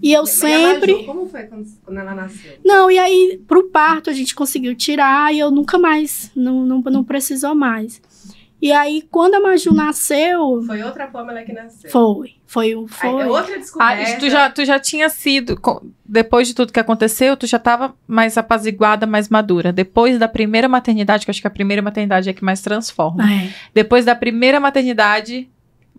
E 0.02 0.12
eu 0.12 0.22
E 0.22 0.24
a 0.24 0.26
sempre. 0.26 0.92
Maju, 0.92 1.06
como 1.06 1.26
foi 1.28 1.42
quando, 1.44 1.66
quando 1.84 1.98
ela 1.98 2.14
nasceu? 2.14 2.52
Não, 2.64 2.90
e 2.90 2.98
aí, 2.98 3.40
pro 3.46 3.70
parto, 3.70 4.10
a 4.10 4.12
gente 4.12 4.34
conseguiu 4.34 4.74
tirar 4.74 5.32
e 5.34 5.38
eu 5.38 5.50
nunca 5.50 5.78
mais, 5.78 6.30
não, 6.34 6.64
não, 6.64 6.80
não 6.80 7.04
precisou 7.04 7.54
mais. 7.54 8.00
E 8.62 8.70
aí, 8.72 9.02
quando 9.10 9.36
a 9.36 9.40
Maju 9.40 9.72
nasceu, 9.72 10.62
Foi 10.66 10.82
outra 10.82 11.06
Pamela 11.06 11.42
que 11.42 11.50
nasceu. 11.52 11.90
foi. 11.90 12.34
Foi, 12.46 12.76
um- 12.76 12.82
Aí, 12.82 12.88
foi. 12.88 13.22
é 13.22 13.26
outra 13.26 13.54
Ah, 13.54 13.58
descoberta. 13.58 14.18
tu, 14.20 14.28
já, 14.28 14.50
tu 14.50 14.64
já 14.66 14.78
tinha 14.78 15.08
sido, 15.08 15.58
depois 16.04 16.46
de 16.46 16.54
tudo 16.54 16.70
que 16.70 16.78
aconteceu, 16.80 17.38
tu 17.38 17.46
já 17.46 17.58
tava 17.58 17.94
mais 18.06 18.36
apaziguada, 18.36 19.06
mais 19.06 19.30
madura. 19.30 19.72
Depois 19.72 20.18
da 20.18 20.28
primeira 20.28 20.68
maternidade, 20.68 21.24
que 21.24 21.30
eu 21.30 21.32
acho 21.32 21.40
que 21.40 21.46
a 21.46 21.50
primeira 21.50 21.80
maternidade 21.80 22.28
é 22.28 22.34
que 22.34 22.44
mais 22.44 22.60
transforma. 22.60 23.24
É. 23.32 23.48
Depois 23.72 24.04
da 24.04 24.14
primeira 24.14 24.60
maternidade, 24.60 25.48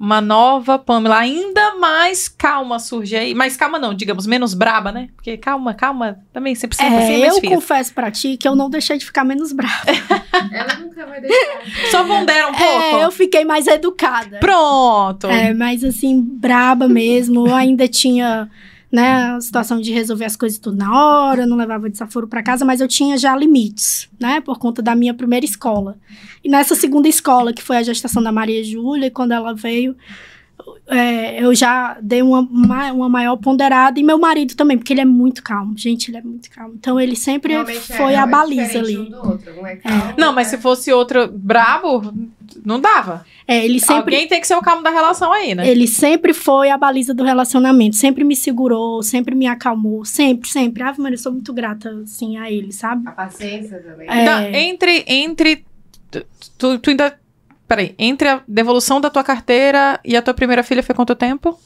uma 0.01 0.19
nova 0.19 0.79
Pamela, 0.79 1.19
ainda 1.19 1.75
mais 1.75 2.27
calma 2.27 2.79
surge 2.79 3.15
aí. 3.15 3.35
Mais 3.35 3.55
calma 3.55 3.77
não, 3.77 3.93
digamos, 3.93 4.25
menos 4.25 4.55
braba, 4.55 4.91
né? 4.91 5.09
Porque 5.15 5.37
calma, 5.37 5.75
calma, 5.75 6.17
também 6.33 6.55
sempre 6.55 6.75
sempre 6.75 6.95
É, 6.95 7.19
mais 7.19 7.35
eu 7.35 7.41
confesso 7.47 7.93
pra 7.93 8.09
ti 8.09 8.35
que 8.35 8.47
eu 8.47 8.55
não 8.55 8.67
deixei 8.67 8.97
de 8.97 9.05
ficar 9.05 9.23
menos 9.23 9.53
brava. 9.53 9.85
Ela 10.51 10.73
nunca 10.79 11.05
vai 11.05 11.21
deixar. 11.21 11.61
Só 11.91 12.03
pondera 12.03 12.47
um 12.47 12.53
pouco. 12.55 12.81
É, 12.97 13.03
eu 13.03 13.11
fiquei 13.11 13.45
mais 13.45 13.67
educada. 13.67 14.39
Pronto. 14.39 15.27
É, 15.27 15.53
mas 15.53 15.83
assim, 15.83 16.19
braba 16.19 16.87
mesmo. 16.87 17.47
Eu 17.47 17.53
ainda 17.53 17.87
tinha, 17.87 18.49
né, 18.91 19.31
a 19.31 19.41
situação 19.41 19.79
de 19.79 19.91
resolver 19.91 20.25
as 20.25 20.35
coisas 20.35 20.59
tudo 20.59 20.77
na 20.77 20.93
hora, 20.93 21.45
não 21.45 21.55
levava 21.55 21.89
desaforo 21.89 22.27
pra 22.27 22.43
casa, 22.43 22.65
mas 22.65 22.81
eu 22.81 22.87
tinha 22.87 23.17
já 23.17 23.35
limites, 23.35 24.09
né, 24.19 24.41
por 24.41 24.59
conta 24.59 24.81
da 24.81 24.95
minha 24.95 25.13
primeira 25.13 25.45
escola. 25.45 25.97
E 26.43 26.49
nessa 26.49 26.75
segunda 26.75 27.07
escola, 27.07 27.53
que 27.53 27.63
foi 27.63 27.77
a 27.77 27.83
gestação 27.83 28.21
da 28.21 28.31
Maria 28.31 28.63
Júlia, 28.63 29.07
e 29.07 29.11
quando 29.11 29.31
ela 29.31 29.53
veio, 29.53 29.95
é, 30.87 31.43
eu 31.43 31.53
já 31.55 31.97
dei 32.01 32.21
uma, 32.21 32.41
ma- 32.49 32.91
uma 32.91 33.09
maior 33.09 33.35
ponderada, 33.37 33.99
e 33.99 34.03
meu 34.03 34.17
marido 34.17 34.55
também, 34.55 34.77
porque 34.77 34.93
ele 34.93 35.01
é 35.01 35.05
muito 35.05 35.41
calmo. 35.43 35.77
Gente, 35.77 36.09
ele 36.11 36.17
é 36.17 36.21
muito 36.21 36.49
calmo. 36.49 36.73
Então, 36.77 36.99
ele 36.99 37.15
sempre 37.15 37.53
Realmente 37.53 37.79
foi 37.79 38.13
é, 38.13 38.17
a 38.17 38.23
é 38.23 38.27
baliza 38.27 38.79
ali. 38.79 38.97
Um 38.97 39.05
do 39.09 39.17
outro. 39.29 39.59
Um 39.61 39.65
é 39.67 39.75
calmo, 39.75 40.13
Não, 40.17 40.33
mas 40.33 40.47
é- 40.47 40.57
se 40.57 40.57
fosse 40.61 40.91
outro 40.91 41.27
brabo, 41.31 42.13
não 42.65 42.79
dava. 42.79 43.25
É, 43.47 43.63
ele 43.65 43.79
sempre 43.79 44.15
Alguém 44.15 44.27
tem 44.27 44.39
que 44.39 44.47
ser 44.47 44.55
o 44.55 44.61
calmo 44.61 44.81
da 44.83 44.89
relação 44.89 45.31
aí, 45.31 45.53
né? 45.55 45.67
Ele 45.67 45.87
sempre 45.87 46.33
foi 46.33 46.69
a 46.69 46.77
baliza 46.77 47.13
do 47.13 47.23
relacionamento, 47.23 47.95
sempre 47.95 48.23
me 48.23 48.35
segurou, 48.35 49.01
sempre 49.03 49.35
me 49.35 49.47
acalmou, 49.47 50.05
sempre, 50.05 50.49
sempre. 50.49 50.83
Ave 50.83 51.01
Maria, 51.01 51.15
eu 51.15 51.19
sou 51.19 51.31
muito 51.31 51.51
grata, 51.53 51.89
assim, 52.03 52.37
a 52.37 52.49
ele, 52.51 52.71
sabe? 52.71 53.07
A 53.07 53.11
paciência 53.11 53.79
também. 53.79 54.07
É. 54.09 54.23
Não, 54.25 54.41
entre, 54.59 55.03
entre. 55.07 55.65
Tu, 56.57 56.77
tu 56.79 56.89
ainda. 56.89 57.20
Peraí, 57.71 57.95
entre 57.97 58.27
a 58.27 58.43
devolução 58.45 58.99
da 58.99 59.09
tua 59.09 59.23
carteira 59.23 59.97
e 60.03 60.17
a 60.17 60.21
tua 60.21 60.33
primeira 60.33 60.61
filha 60.61 60.83
foi 60.83 60.93
quanto 60.93 61.15
tempo? 61.15 61.57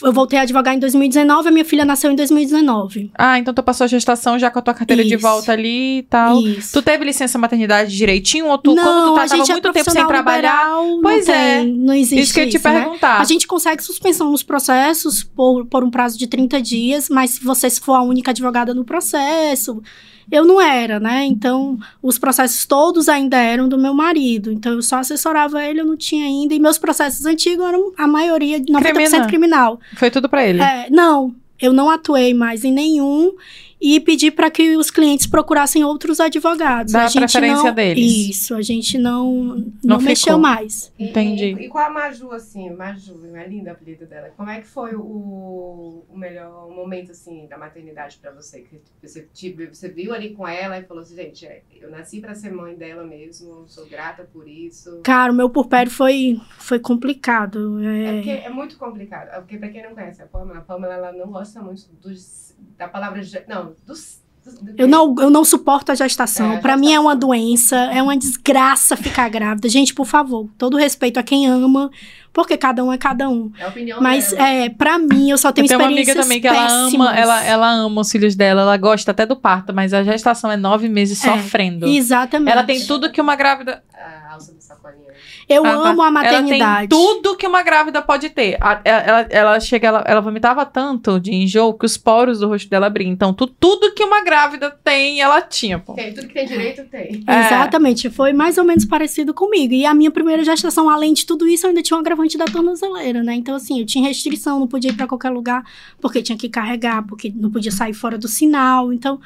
Eu 0.00 0.12
voltei 0.12 0.38
a 0.38 0.42
advogar 0.42 0.72
em 0.72 0.78
2019, 0.78 1.48
a 1.48 1.50
minha 1.50 1.64
filha 1.64 1.84
nasceu 1.84 2.12
em 2.12 2.14
2019. 2.14 3.10
Ah, 3.18 3.36
então 3.36 3.52
tu 3.52 3.60
passou 3.60 3.86
a 3.86 3.88
gestação 3.88 4.38
já 4.38 4.52
com 4.52 4.60
a 4.60 4.62
tua 4.62 4.72
carteira 4.72 5.02
de 5.04 5.14
Isso. 5.16 5.20
volta 5.20 5.50
ali 5.50 5.98
e 5.98 6.02
tal. 6.04 6.40
Isso. 6.40 6.72
Tu 6.74 6.80
teve 6.80 7.04
licença 7.04 7.36
maternidade 7.38 7.96
direitinho 7.96 8.46
ou 8.46 8.56
tu, 8.56 8.72
não, 8.72 8.84
como 8.84 9.00
tu 9.08 9.14
tá, 9.16 9.22
a 9.24 9.26
tava 9.26 9.42
é 9.42 9.46
muito 9.52 9.72
tempo 9.72 9.90
sem 9.90 10.06
trabalhar? 10.06 10.62
liberal, 10.62 11.00
Pois 11.02 11.26
não 11.26 11.34
é. 11.34 11.58
tem, 11.58 11.72
não 11.72 11.94
existe 11.94 12.20
Isso 12.20 12.32
que 12.32 12.38
eu 12.38 12.44
ia 12.44 12.50
te 12.50 12.58
né? 12.58 12.80
perguntar. 12.80 13.20
A 13.20 13.24
gente 13.24 13.48
consegue 13.48 13.82
suspensão 13.82 14.30
nos 14.30 14.44
processos 14.44 15.24
por, 15.24 15.66
por 15.66 15.82
um 15.82 15.90
prazo 15.90 16.16
de 16.16 16.28
30 16.28 16.62
dias, 16.62 17.08
mas 17.08 17.30
se 17.30 17.42
você 17.42 17.68
for 17.68 17.94
a 17.94 18.02
única 18.02 18.30
advogada 18.30 18.72
no 18.72 18.84
processo, 18.84 19.82
eu 20.30 20.44
não 20.44 20.60
era, 20.60 21.00
né? 21.00 21.24
Então, 21.24 21.78
os 22.02 22.18
processos 22.18 22.64
todos 22.64 23.08
ainda 23.08 23.36
eram 23.36 23.68
do 23.68 23.78
meu 23.78 23.92
marido. 23.92 24.52
Então, 24.52 24.72
eu 24.72 24.82
só 24.82 24.96
assessorava 24.98 25.64
ele, 25.64 25.80
eu 25.80 25.86
não 25.86 25.96
tinha 25.96 26.24
ainda. 26.24 26.54
E 26.54 26.60
meus 26.60 26.78
processos 26.78 27.26
antigos 27.26 27.64
eram 27.66 27.92
a 27.96 28.06
maioria, 28.06 28.60
90% 28.60 28.82
Criminal. 28.82 29.26
criminal. 29.26 29.80
Foi 29.96 30.10
tudo 30.10 30.28
pra 30.28 30.46
ele. 30.46 30.62
É, 30.62 30.88
não, 30.90 31.34
eu 31.60 31.72
não 31.72 31.90
atuei 31.90 32.32
mais 32.32 32.64
em 32.64 32.72
nenhum 32.72 33.32
e 33.80 33.98
pedi 34.00 34.30
para 34.30 34.50
que 34.50 34.76
os 34.76 34.90
clientes 34.90 35.26
procurassem 35.26 35.82
outros 35.82 36.20
advogados. 36.20 36.92
Dá 36.92 37.04
a 37.04 37.08
gente 37.08 37.22
preferência 37.22 37.64
não, 37.64 37.74
deles. 37.74 38.28
Isso, 38.28 38.54
a 38.54 38.62
gente 38.62 38.98
não, 38.98 39.32
Não 39.82 39.96
não, 39.96 40.00
mexeu 40.00 40.38
mais. 40.38 40.92
Entendi. 40.98 41.54
E, 41.54 41.66
e 41.66 41.68
com 41.68 41.78
a 41.78 41.88
Maju, 41.88 42.32
assim, 42.32 42.70
Maju, 42.70 43.18
é 43.34 43.46
lindo 43.46 43.68
o 43.68 43.72
apelido 43.72 44.06
dela. 44.06 44.30
Como 44.36 44.50
é 44.50 44.60
que 44.60 44.66
foi 44.66 44.94
o, 44.94 46.04
o 46.08 46.18
melhor 46.18 46.68
momento, 46.70 47.12
assim, 47.12 47.46
da 47.46 47.56
maternidade 47.56 48.18
pra 48.20 48.30
você? 48.32 48.60
Que 48.60 48.80
você, 49.02 49.26
tipo, 49.32 49.66
você 49.74 49.88
viu 49.88 50.12
ali 50.12 50.30
com 50.34 50.46
ela 50.46 50.78
e 50.78 50.82
falou 50.82 51.02
assim, 51.02 51.16
gente, 51.16 51.46
é, 51.46 51.62
eu 51.80 51.90
nasci 51.90 52.20
pra 52.20 52.34
ser 52.34 52.52
mãe 52.52 52.74
dela 52.74 53.04
mesmo, 53.04 53.64
sou 53.66 53.86
grata 53.86 54.28
por 54.30 54.46
isso. 54.46 55.00
Cara, 55.02 55.32
o 55.32 55.34
meu 55.34 55.48
purpério 55.48 55.90
foi, 55.90 56.40
foi 56.58 56.78
complicado. 56.78 57.80
É 57.82 58.04
É, 58.04 58.12
porque 58.14 58.30
é 58.30 58.50
muito 58.50 58.76
complicado. 58.76 59.28
É 59.28 59.40
Porque 59.40 59.56
pra 59.56 59.68
quem 59.68 59.82
não 59.82 59.94
conhece 59.94 60.22
a 60.22 60.26
Pamela, 60.26 60.58
a 60.58 60.62
Pamela 60.62 60.94
ela 60.94 61.12
não 61.12 61.30
gosta 61.30 61.60
muito 61.60 61.88
dos, 62.02 62.49
da 62.76 62.88
palavra... 62.88 63.20
Não, 63.48 63.74
dos... 63.86 64.20
dos 64.44 64.54
do 64.62 64.72
Eu 64.76 64.88
não, 64.88 65.14
eu 65.18 65.30
não 65.30 65.44
suporto 65.44 65.92
a 65.92 65.94
gestação. 65.94 66.52
É, 66.52 66.56
a 66.56 66.60
Pra 66.60 66.76
mim 66.76 66.92
é 66.92 66.98
uma 66.98 67.14
doença, 67.14 67.76
é 67.76 68.02
uma 68.02 68.16
desgraça 68.16 68.96
ficar 68.96 69.28
grávida. 69.28 69.68
Gente, 69.68 69.94
por 69.94 70.06
favor, 70.06 70.48
todo 70.56 70.76
respeito 70.76 71.18
a 71.18 71.22
quem 71.22 71.46
ama, 71.46 71.90
porque 72.32 72.56
cada 72.56 72.82
um 72.82 72.92
é 72.92 72.98
cada 72.98 73.28
um. 73.28 73.52
É 73.58 73.64
a 73.64 73.68
opinião 73.68 74.00
Mas 74.00 74.30
dela. 74.30 74.48
é, 74.48 74.68
para 74.70 74.98
mim 74.98 75.30
eu 75.30 75.38
só 75.38 75.52
tenho 75.52 75.66
Eu 75.66 75.68
tenho 75.68 75.80
uma 75.80 75.86
amiga 75.86 76.00
experiências 76.00 76.26
também 76.26 76.40
que 76.40 76.46
ela 76.46 76.68
ama, 76.68 77.16
ela, 77.16 77.44
ela 77.44 77.70
ama 77.70 78.00
os 78.00 78.10
filhos 78.10 78.34
dela, 78.34 78.62
ela 78.62 78.76
gosta 78.76 79.10
até 79.10 79.26
do 79.26 79.36
parto, 79.36 79.74
mas 79.74 79.92
a 79.92 80.02
gestação 80.02 80.50
é 80.50 80.56
nove 80.56 80.88
meses 80.88 81.22
É, 81.24 81.36
sofrendo. 81.36 81.86
Exatamente. 81.86 82.50
Ela 82.52 82.64
tem 82.64 82.84
tudo 82.86 83.10
que 83.10 83.20
uma 83.20 83.36
grávida. 83.36 83.82
A 83.92 84.32
alça 84.34 84.52
do 84.52 84.59
sacolinho. 84.59 84.59
Eu 85.50 85.66
Ah, 85.66 85.90
amo 85.90 86.00
a 86.02 86.10
maternidade. 86.12 86.62
Ela 86.62 86.78
tem 86.78 86.88
tudo 86.88 87.36
que 87.36 87.44
uma 87.46 87.62
grávida 87.62 88.00
pode 88.00 88.30
ter. 88.30 88.56
A- 88.60 88.80
Ela, 88.84 89.00
ela, 89.02 89.26
ela 89.30 89.60
chega, 89.60 89.88
ela, 89.88 90.04
ela 90.06 90.20
vomitava 90.20 90.64
tanto 90.64 91.18
de 91.18 91.34
enjoo 91.34 91.74
que 91.74 91.84
os 91.84 91.96
poros 91.96 92.38
do 92.38 92.46
rosto 92.46 92.70
dela 92.70 92.86
abriam. 92.86 93.10
Então, 93.10 93.34
tu- 93.34 93.48
tudo 93.48 93.92
que 93.92 94.04
uma 94.04 94.22
grávida 94.22 94.70
tem, 94.70 95.20
ela 95.20 95.42
tinha, 95.42 95.78
pô. 95.78 95.94
Tem, 95.94 96.14
tudo 96.14 96.28
que 96.28 96.34
tem 96.34 96.46
direito, 96.46 96.84
tem. 96.84 97.24
É. 97.26 97.40
Exatamente, 97.46 98.08
foi 98.10 98.32
mais 98.32 98.56
ou 98.58 98.64
menos 98.64 98.84
parecido 98.84 99.34
comigo. 99.34 99.74
E 99.74 99.84
a 99.84 99.92
minha 99.92 100.10
primeira 100.10 100.44
gestação, 100.44 100.88
além 100.88 101.12
de 101.12 101.26
tudo 101.26 101.48
isso, 101.48 101.66
eu 101.66 101.70
ainda 101.70 101.82
tinha 101.82 101.96
um 101.96 102.00
agravante 102.00 102.38
da 102.38 102.44
tornozeleira, 102.44 103.22
né? 103.22 103.34
Então, 103.34 103.56
assim, 103.56 103.80
eu 103.80 103.86
tinha 103.86 104.06
restrição, 104.06 104.60
não 104.60 104.68
podia 104.68 104.90
ir 104.90 104.94
pra 104.94 105.06
qualquer 105.08 105.30
lugar, 105.30 105.64
porque 106.00 106.22
tinha 106.22 106.38
que 106.38 106.48
carregar, 106.48 107.04
porque 107.06 107.32
não 107.34 107.50
podia 107.50 107.72
sair 107.72 107.92
fora 107.92 108.16
do 108.16 108.28
sinal. 108.28 108.92
Então, 108.92 109.20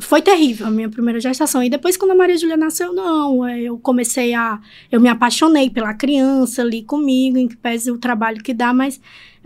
foi 0.00 0.20
terrível 0.22 0.66
a 0.66 0.70
minha 0.70 0.88
primeira 0.88 1.18
gestação. 1.20 1.62
E 1.62 1.70
depois, 1.70 1.96
quando 1.96 2.10
a 2.10 2.14
Maria 2.14 2.36
Júlia 2.36 2.56
nasceu, 2.56 2.92
não. 2.92 3.46
é, 3.46 3.60
Eu 3.62 3.78
comecei 3.78 4.34
a. 4.34 4.60
Eu 4.92 5.00
me 5.00 5.08
apaixonei 5.08 5.70
pela 5.70 5.94
criança 5.94 6.62
ali 6.62 6.82
comigo, 6.82 7.38
em 7.38 7.48
que 7.48 7.56
pese 7.56 7.90
o 7.90 7.98
trabalho 7.98 8.42
que 8.42 8.52
dá, 8.52 8.72
mas 8.74 9.00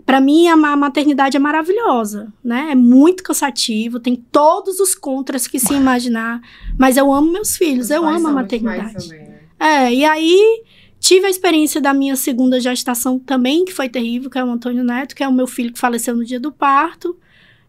para 0.05 0.19
mim 0.19 0.49
a 0.49 0.57
ma- 0.57 0.75
maternidade 0.75 1.37
é 1.37 1.39
maravilhosa, 1.39 2.31
né? 2.43 2.67
É 2.71 2.75
muito 2.75 3.23
cansativo, 3.23 4.01
tem 4.01 4.15
todos 4.17 4.81
os 4.81 4.93
contras 4.93 5.47
que 5.47 5.57
se 5.57 5.73
imaginar, 5.73 6.41
mas 6.77 6.97
eu 6.97 7.11
amo 7.13 7.31
meus 7.31 7.55
filhos, 7.55 7.85
Os 7.85 7.91
eu 7.91 8.05
amo 8.05 8.27
a 8.27 8.31
maternidade. 8.33 9.07
também, 9.09 9.27
né? 9.29 9.39
É, 9.57 9.93
e 9.93 10.03
aí 10.03 10.63
tive 10.99 11.25
a 11.25 11.29
experiência 11.29 11.79
da 11.79 11.93
minha 11.93 12.17
segunda 12.17 12.59
gestação 12.59 13.17
também, 13.17 13.63
que 13.63 13.71
foi 13.71 13.87
terrível, 13.87 14.29
que 14.29 14.37
é 14.37 14.43
o 14.43 14.49
Antônio 14.51 14.83
Neto, 14.83 15.15
que 15.15 15.23
é 15.23 15.27
o 15.27 15.31
meu 15.33 15.47
filho 15.47 15.71
que 15.71 15.79
faleceu 15.79 16.13
no 16.13 16.25
dia 16.25 16.39
do 16.39 16.51
parto. 16.51 17.17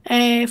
É, 0.04 0.44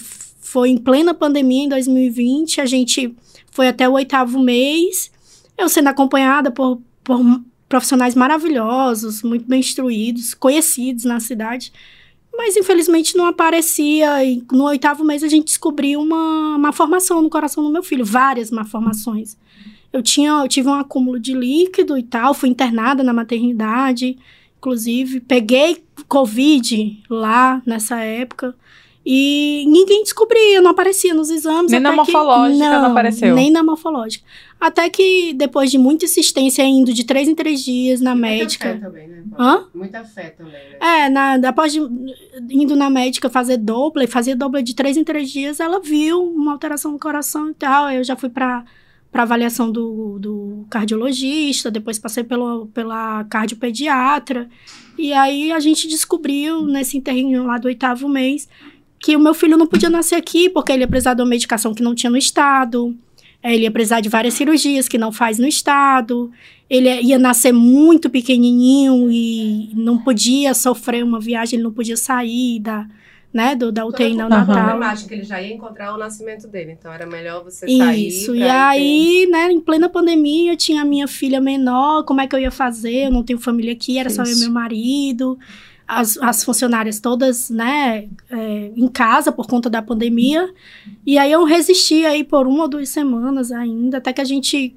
foi 0.44 0.70
em 0.70 0.78
plena 0.78 1.14
pandemia, 1.14 1.64
em 1.64 1.70
2020. 1.70 2.62
A 2.62 2.66
gente 2.66 3.16
foi 3.50 3.68
até 3.68 3.88
o 3.88 3.94
oitavo 3.94 4.40
mês. 4.40 5.10
Eu 5.58 5.70
sendo 5.70 5.88
acompanhada 5.88 6.52
por, 6.52 6.82
por 7.04 7.20
profissionais 7.70 8.14
maravilhosos, 8.14 9.24
muito 9.24 9.48
bem 9.48 9.62
instruídos, 9.62 10.34
conhecidos 10.34 11.06
na 11.06 11.20
cidade. 11.20 11.72
Mas 12.36 12.58
infelizmente 12.58 13.16
não 13.16 13.26
aparecia. 13.26 14.24
E 14.24 14.44
no 14.52 14.66
oitavo 14.66 15.04
mês 15.04 15.24
a 15.24 15.28
gente 15.28 15.46
descobriu 15.46 16.02
uma, 16.02 16.58
uma 16.58 16.74
formação 16.74 17.22
no 17.22 17.30
coração 17.30 17.64
do 17.64 17.72
meu 17.72 17.82
filho, 17.82 18.06
várias 18.06 18.52
malformações. 18.52 19.38
Eu 19.94 20.04
tinha, 20.04 20.32
eu 20.32 20.48
tive 20.48 20.68
um 20.68 20.74
acúmulo 20.74 21.20
de 21.20 21.34
líquido 21.34 21.98
e 21.98 22.04
tal, 22.04 22.34
fui 22.34 22.50
internada 22.50 23.04
na 23.04 23.14
maternidade, 23.14 24.18
inclusive 24.58 25.20
peguei 25.20 25.84
covid 26.08 27.02
lá 27.10 27.62
nessa 27.66 28.00
época. 28.00 28.56
E 29.06 29.66
ninguém 29.68 30.02
descobria, 30.04 30.62
não 30.62 30.72
aparecia 30.72 31.14
nos 31.14 31.30
exames. 31.30 31.70
Nem 31.72 31.80
na 31.82 31.90
até 31.90 32.06
que- 32.06 32.12
morfológica 32.14 32.80
não 32.80 32.86
apareceu. 32.92 33.36
Nem 33.36 33.52
na 33.52 33.62
morfológica. 33.64 34.24
Até 34.60 34.90
que, 34.90 35.34
depois 35.34 35.70
de 35.70 35.78
muita 35.78 36.06
insistência, 36.06 36.64
indo 36.64 36.94
de 36.94 37.04
três 37.04 37.28
em 37.28 37.36
três 37.36 37.62
dias 37.62 38.00
na 38.00 38.16
Muita 38.16 38.28
médica. 38.30 38.70
fé 38.70 38.78
também, 38.80 39.08
né? 39.10 39.24
Hã? 39.38 39.66
Muita 39.76 40.04
fé 40.06 40.30
também, 40.30 40.54
né? 40.54 40.78
É, 41.06 41.10
na, 41.10 41.34
após 41.50 41.74
de, 41.74 41.80
indo 42.50 42.76
na 42.78 42.90
médica 42.90 43.30
fazer 43.30 43.58
Doppler, 43.58 44.08
fazia 44.08 44.38
Doppler 44.38 44.64
de 44.64 44.74
três 44.74 44.96
em 44.96 45.04
três 45.04 45.30
dias, 45.30 45.60
ela 45.60 45.82
viu 45.82 46.24
uma 46.24 46.54
alteração 46.54 46.94
no 46.94 47.00
coração 47.00 47.50
e 47.50 47.54
tal. 47.54 47.90
Eu 47.92 48.04
já 48.06 48.16
fui 48.16 48.30
para 48.30 48.64
para 49.12 49.22
avaliação 49.22 49.72
do, 49.72 50.18
do 50.18 50.66
cardiologista, 50.72 51.70
depois 51.70 52.00
passei 52.00 52.24
pelo, 52.24 52.66
pela 52.74 53.24
cardiopediatra. 53.26 54.50
E 54.98 55.14
aí 55.14 55.52
a 55.52 55.60
gente 55.60 55.88
descobriu 55.88 56.64
nesse 56.66 56.98
interrinho 56.98 57.46
lá 57.46 57.60
do 57.60 57.68
oitavo 57.68 58.10
mês 58.10 58.50
que 59.04 59.18
o 59.18 59.20
meu 59.20 59.34
filho 59.34 59.58
não 59.58 59.68
podia 59.68 59.90
nascer 59.90 60.16
aqui 60.16 60.50
porque 60.50 60.72
ele 60.72 60.84
ia 60.84 60.88
precisar 60.88 61.14
de 61.14 61.22
uma 61.22 61.28
medicação 61.28 61.74
que 61.74 61.84
não 61.84 61.94
tinha 61.94 62.10
no 62.10 62.18
estado. 62.18 62.96
É, 63.44 63.54
Ele 63.54 63.64
ia 63.64 63.72
precisar 63.72 64.00
de 64.00 64.08
várias 64.08 64.34
cirurgias 64.34 64.88
que 64.88 64.98
não 64.98 65.12
faz 65.12 65.38
no 65.38 65.46
estado. 65.46 66.32
Ele 66.70 66.90
ia 67.02 67.20
nascer 67.20 67.52
muito 67.52 68.10
pequenininho 68.10 69.12
e 69.12 69.70
não 69.74 69.98
podia 69.98 70.54
sofrer 70.54 71.04
uma 71.04 71.20
viagem, 71.20 71.58
ele 71.58 71.64
não 71.64 71.74
podia 71.74 71.98
sair 71.98 72.62
da, 72.62 72.88
né, 73.34 73.54
do, 73.54 73.74
da 73.74 73.86
UTI 73.86 74.12
Toda 74.12 74.14
a 74.14 74.30
neonatal. 74.30 74.56
problemática 74.56 75.10
que 75.10 75.16
ele 75.16 75.24
já 75.26 75.42
ia 75.42 75.54
encontrar 75.54 75.94
o 75.94 75.98
nascimento 75.98 76.48
dele. 76.48 76.72
Então 76.72 76.90
era 76.94 77.06
melhor 77.06 77.44
você 77.44 77.68
sair. 77.68 78.08
Isso, 78.08 78.34
e 78.34 78.42
aí, 78.44 79.28
né, 79.30 79.52
em 79.52 79.60
plena 79.60 79.90
pandemia, 79.90 80.56
tinha 80.56 80.82
a 80.82 80.86
minha 80.86 81.10
filha 81.10 81.42
menor, 81.42 82.06
como 82.06 82.22
é 82.22 82.28
que 82.28 82.34
eu 82.34 82.40
ia 82.40 82.52
fazer? 82.52 83.08
Eu 83.08 83.12
não 83.12 83.22
tenho 83.22 83.38
família 83.38 83.74
aqui, 83.74 83.98
era 83.98 84.10
só 84.10 84.22
eu 84.24 84.30
e 84.30 84.32
Isso. 84.32 84.40
meu 84.46 84.52
marido, 84.52 85.38
as, 86.00 86.18
as 86.18 86.44
funcionárias 86.44 87.00
todas, 87.00 87.50
né, 87.50 88.08
é, 88.30 88.72
em 88.76 88.88
casa 88.88 89.32
por 89.32 89.48
conta 89.48 89.70
da 89.70 89.82
pandemia. 89.82 90.54
E 91.06 91.18
aí 91.18 91.32
eu 91.32 91.44
resisti 91.44 92.06
aí 92.06 92.24
por 92.24 92.48
uma 92.48 92.64
ou 92.64 92.70
duas 92.70 92.90
semanas 92.90 93.52
ainda, 93.52 93.98
até 93.98 94.12
que 94.12 94.22
a 94.22 94.26
gente 94.26 94.76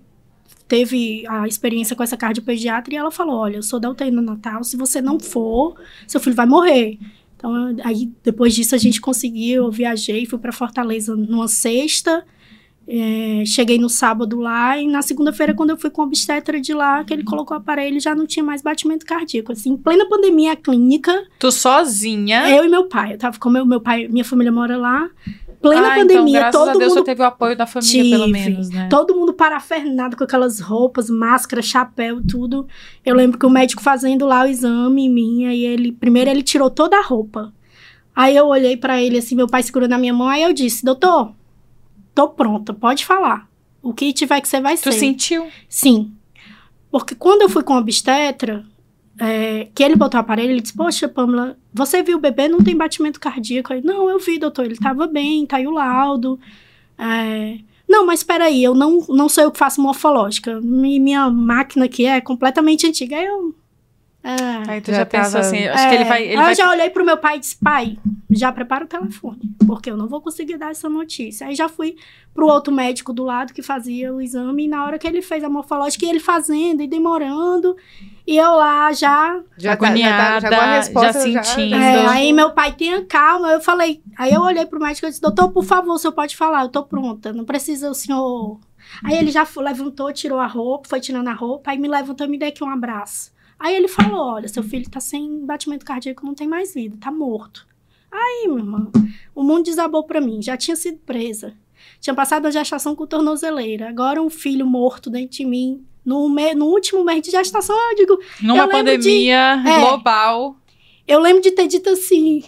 teve 0.69 1.25
a 1.29 1.47
experiência 1.47 1.95
com 1.95 2.03
essa 2.03 2.17
cardiopediatra 2.17 2.93
e 2.93 2.97
ela 2.97 3.11
falou, 3.11 3.37
olha, 3.37 3.57
eu 3.57 3.63
sou 3.63 3.79
da 3.79 3.89
UTI 3.89 4.11
no 4.11 4.23
Natal, 4.23 4.65
se 4.65 4.77
você 4.77 5.01
não 5.01 5.19
for, 5.19 5.77
seu 6.07 6.21
filho 6.21 6.35
vai 6.35 6.47
morrer. 6.47 6.99
Então, 7.37 7.77
aí, 7.85 8.11
depois 8.25 8.55
disso, 8.55 8.75
a 8.75 8.79
gente 8.79 9.01
conseguiu, 9.01 9.65
eu 9.65 9.71
viajei, 9.71 10.27
fui 10.27 10.39
para 10.39 10.53
Fortaleza 10.53 11.15
numa 11.15 11.49
sexta, 11.49 12.25
é, 12.89 13.43
cheguei 13.45 13.79
no 13.79 13.89
sábado 13.89 14.39
lá, 14.39 14.79
e 14.79 14.87
na 14.87 15.03
segunda-feira, 15.03 15.53
quando 15.53 15.71
eu 15.71 15.77
fui 15.77 15.91
com 15.91 16.03
o 16.03 16.05
obstetra 16.05 16.61
de 16.61 16.73
lá, 16.73 17.03
que 17.03 17.13
ele 17.13 17.25
colocou 17.25 17.57
o 17.57 17.61
aparelho, 17.61 18.01
já 18.01 18.15
não 18.15 18.27
tinha 18.27 18.45
mais 18.45 18.63
batimento 18.63 19.05
cardíaco. 19.05 19.53
Assim, 19.53 19.71
em 19.71 19.77
plena 19.77 20.09
pandemia, 20.09 20.55
clínica, 20.55 21.27
Tu 21.39 21.51
sozinha. 21.51 22.49
eu 22.49 22.65
e 22.65 22.69
meu 22.69 22.85
pai, 22.89 23.15
eu 23.15 23.19
tava 23.19 23.39
com 23.39 23.51
meu, 23.51 23.67
meu 23.67 23.81
pai, 23.81 24.07
minha 24.09 24.25
família 24.25 24.53
mora 24.53 24.77
lá, 24.77 25.11
plena 25.61 25.89
ah, 25.89 25.99
então, 25.99 26.07
pandemia, 26.07 26.39
graças 26.39 26.61
todo 26.61 26.69
a 26.69 26.73
Deus 26.75 26.95
mundo 26.95 27.05
teve 27.05 27.23
o 27.23 27.25
apoio 27.25 27.57
da 27.57 27.67
família, 27.67 28.19
pelo 28.19 28.27
Tive. 28.27 28.39
menos, 28.39 28.71
né? 28.71 28.87
Todo 28.89 29.17
mundo 29.17 29.33
parafernado 29.33 30.17
com 30.17 30.23
aquelas 30.23 30.61
roupas, 30.61 31.11
máscara, 31.11 31.63
chapéu, 31.63 32.21
tudo. 32.23 32.69
Eu 33.05 33.17
lembro 33.17 33.37
que 33.37 33.47
o 33.47 33.51
médico 33.51 33.83
fazendo 33.83 34.27
lá 34.27 34.45
o 34.45 34.47
exame 34.47 35.07
em 35.07 35.11
mim, 35.11 35.47
aí 35.47 35.65
ele, 35.65 35.91
primeiro 35.91 36.31
ele 36.31 36.43
tirou 36.43 36.71
toda 36.71 36.97
a 36.97 37.03
roupa. 37.03 37.53
Aí 38.15 38.37
eu 38.37 38.47
olhei 38.47 38.77
pra 38.77 39.03
ele 39.03 39.19
assim, 39.19 39.35
meu 39.35 39.49
pai 39.49 39.63
segurando 39.63 39.93
a 39.93 39.99
minha 39.99 40.15
mão, 40.15 40.29
aí 40.29 40.43
eu 40.43 40.53
disse: 40.53 40.85
"Doutor, 40.85 41.33
tô 42.17 42.29
pronta, 42.31 42.75
pode 42.75 43.05
falar. 43.07 43.49
O 43.81 43.93
que 43.95 44.13
tiver 44.13 44.41
que 44.41 44.49
você 44.49 44.61
vai 44.61 44.77
Tu 44.77 44.91
ser". 44.91 44.99
sentiu? 44.99 45.47
Sim. 45.69 46.13
Porque 46.91 47.15
quando 47.15 47.43
eu 47.43 47.49
fui 47.49 47.63
com 47.63 47.75
o 47.75 47.79
obstetra, 47.79 48.65
é, 49.21 49.69
que 49.75 49.83
ele 49.83 49.95
botou 49.95 50.19
o 50.19 50.21
aparelho, 50.23 50.51
ele 50.51 50.61
disse, 50.61 50.75
poxa, 50.77 51.07
Pamela, 51.09 51.57
você 51.73 52.03
viu 52.03 52.17
o 52.17 52.21
bebê, 52.21 52.49
não 52.49 52.59
tem 52.61 52.75
batimento 52.77 53.21
cardíaco? 53.21 53.73
Aí, 53.73 53.83
não, 53.83 54.09
eu 54.11 54.19
vi, 54.19 54.39
doutor, 54.39 54.65
ele 54.65 54.77
tava 54.77 55.07
bem, 55.07 55.47
tá 55.47 55.59
aí 55.59 55.67
o 55.67 55.71
laudo. 55.73 56.41
É, 56.99 57.59
não, 57.89 58.05
mas 58.07 58.21
espera 58.21 58.45
aí, 58.47 58.65
eu 58.65 58.75
não, 58.75 59.05
não 59.09 59.29
sou 59.29 59.45
eu 59.45 59.51
que 59.53 59.59
faço 59.59 59.81
morfológica. 59.81 60.61
Mi- 60.61 60.99
Minha 60.99 61.31
máquina 61.31 61.85
aqui 61.85 62.07
é 62.07 62.21
completamente 62.21 62.87
antiga. 62.87 63.17
Aí 63.17 63.27
eu... 63.27 63.55
É, 64.27 64.71
Aí 64.73 64.81
tu 64.81 64.91
Já 64.91 64.99
já, 64.99 65.07
pensou 65.07 65.33
tava- 65.35 65.47
assim, 65.47 65.69
acho 65.69 65.85
é, 65.85 65.89
que 65.89 65.95
ele 65.95 66.05
vai... 66.05 66.23
Ele 66.25 66.31
aí 66.31 66.37
vai... 66.37 66.53
eu 66.53 66.57
já 66.57 66.71
olhei 66.71 66.91
pro 66.91 67.05
meu 67.05 67.17
pai 67.17 67.37
e 67.37 67.41
disse, 67.41 67.57
pai, 67.63 67.97
já 68.29 68.51
prepara 68.51 68.85
o 68.85 68.89
telefone, 68.89 69.39
porque 69.65 69.89
eu 69.89 69.97
não 69.97 70.09
vou 70.09 70.21
conseguir 70.21 70.57
dar 70.59 70.73
essa 70.73 70.89
notícia. 70.89 71.47
Aí 71.47 71.55
já 71.55 71.69
fui 71.69 71.95
pro 72.35 72.49
outro 72.49 72.75
médico 72.75 73.13
do 73.13 73.23
lado 73.23 73.55
que 73.55 73.63
fazia 73.63 74.13
o 74.13 74.21
exame, 74.21 74.65
e 74.65 74.69
na 74.69 74.85
hora 74.85 74.99
que 74.99 75.07
ele 75.07 75.23
fez 75.23 75.45
a 75.45 75.49
morfológica, 75.49 76.05
e 76.05 76.09
ele 76.09 76.19
fazendo 76.19 76.83
e 76.83 76.89
demorando, 76.89 77.77
e 78.27 78.37
eu 78.37 78.51
lá 78.57 78.93
já... 78.93 79.37
Já 79.37 79.41
tá, 79.41 79.47
já, 79.59 79.73
Agoniada, 79.73 80.41
tá, 80.41 80.41
já, 80.41 80.49
com 80.49 80.61
a 80.65 80.75
resposta, 80.75 81.31
já 81.31 81.43
sentindo. 81.45 81.77
é, 81.77 82.07
aí 82.09 82.33
meu 82.33 82.51
pai, 82.51 82.73
tenha 82.73 83.05
calma, 83.05 83.53
eu 83.53 83.61
falei... 83.61 84.03
Aí 84.19 84.33
eu 84.33 84.41
olhei 84.43 84.67
pro 84.67 84.81
médico 84.81 85.07
e 85.07 85.11
disse, 85.11 85.23
doutor, 85.23 85.51
por 85.53 85.63
favor, 85.63 85.93
o 85.95 85.99
senhor 85.99 86.13
pode 86.13 86.37
falar, 86.37 86.63
eu 86.63 86.69
tô 86.69 86.83
pronta, 86.83 87.33
não 87.33 87.45
precisa 87.45 87.89
o 87.89 87.95
senhor... 87.95 88.59
Aí 89.05 89.17
ele 89.17 89.31
já 89.31 89.47
levantou, 89.59 90.13
tirou 90.13 90.39
a 90.39 90.47
roupa, 90.47 90.89
foi 90.89 91.01
tirando 91.01 91.29
a 91.29 91.33
roupa, 91.33 91.71
aí 91.71 91.79
me 91.79 91.89
levantou 91.89 92.27
e 92.27 92.31
me 92.31 92.39
deu 92.39 92.49
aqui 92.49 92.63
um 92.63 92.71
abraço. 92.71 93.36
Aí 93.59 93.75
ele 93.75 93.89
falou: 93.89 94.21
Olha, 94.35 94.49
seu 94.49 94.63
filho 94.63 94.89
tá 94.91 95.01
sem 95.01 95.45
batimento 95.45 95.85
cardíaco, 95.85 96.25
não 96.25 96.35
tem 96.35 96.47
mais 96.47 96.75
vida, 96.75 96.97
tá 97.01 97.11
morto. 97.11 97.67
Aí, 98.13 98.45
meu 98.47 98.59
irmão, 98.59 98.91
o 99.35 99.43
mundo 99.43 99.65
desabou 99.65 100.05
pra 100.05 100.21
mim. 100.21 100.41
Já 100.43 100.57
tinha 100.57 100.77
sido 100.77 100.99
presa. 100.99 101.55
Tinha 102.01 102.15
passado 102.15 102.47
a 102.47 102.51
gestação 102.51 102.95
com 102.95 103.07
tornozeleira. 103.07 103.89
Agora 103.89 104.23
um 104.23 104.31
filho 104.31 104.67
morto 104.67 105.11
dentro 105.11 105.37
de 105.37 105.45
mim. 105.45 105.85
No, 106.05 106.29
me- 106.29 106.55
no 106.55 106.67
último 106.67 107.05
mês 107.05 107.21
de 107.23 107.31
gestação, 107.31 107.77
eu 107.91 107.97
digo. 107.97 108.19
Numa 108.41 108.59
eu 108.63 108.67
lembro 108.67 108.85
de- 108.93 108.97
pandemia 109.09 109.63
é. 109.67 109.81
global. 109.81 110.57
Eu 111.07 111.21
lembro 111.21 111.43
de 111.43 111.51
ter 111.51 111.67
dito 111.67 111.91
assim. 111.91 112.45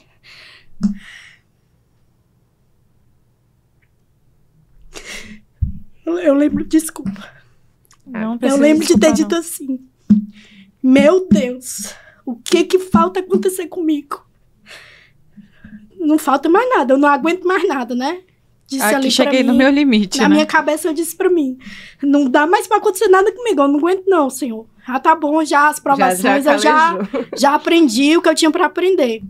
Eu, 6.04 6.18
eu 6.18 6.34
lembro, 6.34 6.64
desculpa. 6.64 7.30
Não 8.06 8.38
Eu 8.40 8.56
lembro 8.56 8.86
de 8.86 8.98
ter 8.98 9.12
dito 9.12 9.34
assim: 9.34 9.80
Meu 10.82 11.26
Deus, 11.28 11.94
o 12.24 12.36
que 12.36 12.64
que 12.64 12.78
falta 12.78 13.20
acontecer 13.20 13.66
comigo? 13.66 14.24
Não 15.98 16.18
falta 16.18 16.48
mais 16.48 16.68
nada, 16.70 16.94
eu 16.94 16.98
não 16.98 17.08
aguento 17.08 17.44
mais 17.44 17.66
nada, 17.66 17.94
né? 17.94 18.20
Disse. 18.66 18.82
Aqui 18.84 19.10
cheguei 19.10 19.42
pra 19.42 19.46
no 19.46 19.52
mim. 19.52 19.58
meu 19.58 19.70
limite, 19.70 20.18
Na 20.18 20.28
né? 20.28 20.34
minha 20.34 20.46
cabeça 20.46 20.88
eu 20.88 20.92
disse 20.92 21.16
pra 21.16 21.30
mim: 21.30 21.58
Não 22.02 22.28
dá 22.28 22.46
mais 22.46 22.66
pra 22.66 22.76
acontecer 22.76 23.08
nada 23.08 23.32
comigo, 23.32 23.62
eu 23.62 23.68
não 23.68 23.78
aguento, 23.78 24.04
não, 24.06 24.28
senhor. 24.28 24.66
Já 24.86 25.00
tá 25.00 25.14
bom, 25.14 25.42
já 25.44 25.68
as 25.68 25.80
provações 25.80 26.46
eu 26.46 26.58
já, 26.58 26.92
calejou. 26.94 27.26
já 27.36 27.54
aprendi 27.54 28.16
o 28.16 28.22
que 28.22 28.28
eu 28.28 28.34
tinha 28.34 28.50
pra 28.50 28.66
aprender. 28.66 29.22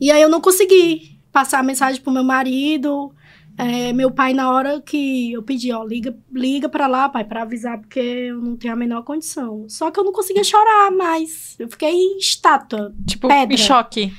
E 0.00 0.10
aí 0.10 0.20
eu 0.20 0.28
não 0.28 0.40
consegui 0.40 1.18
passar 1.30 1.60
a 1.60 1.62
mensagem 1.62 2.00
pro 2.02 2.12
meu 2.12 2.24
marido. 2.24 3.12
É, 3.62 3.92
meu 3.92 4.10
pai, 4.10 4.32
na 4.32 4.50
hora 4.50 4.80
que 4.80 5.32
eu 5.32 5.42
pedi, 5.42 5.72
ó, 5.72 5.84
liga, 5.84 6.16
liga 6.32 6.68
pra 6.68 6.86
lá, 6.86 7.08
pai, 7.08 7.24
pra 7.24 7.42
avisar, 7.42 7.78
porque 7.78 7.98
eu 8.00 8.38
não 8.40 8.56
tenho 8.56 8.72
a 8.72 8.76
menor 8.76 9.02
condição. 9.02 9.66
Só 9.68 9.90
que 9.90 9.98
eu 10.00 10.04
não 10.04 10.12
conseguia 10.12 10.42
chorar 10.44 10.90
mais. 10.90 11.56
Eu 11.58 11.68
fiquei 11.68 11.90
em 11.90 12.18
estátua, 12.18 12.94
Tipo, 13.06 13.28
pedra. 13.28 13.54
em 13.54 13.58
choque. 13.58 14.12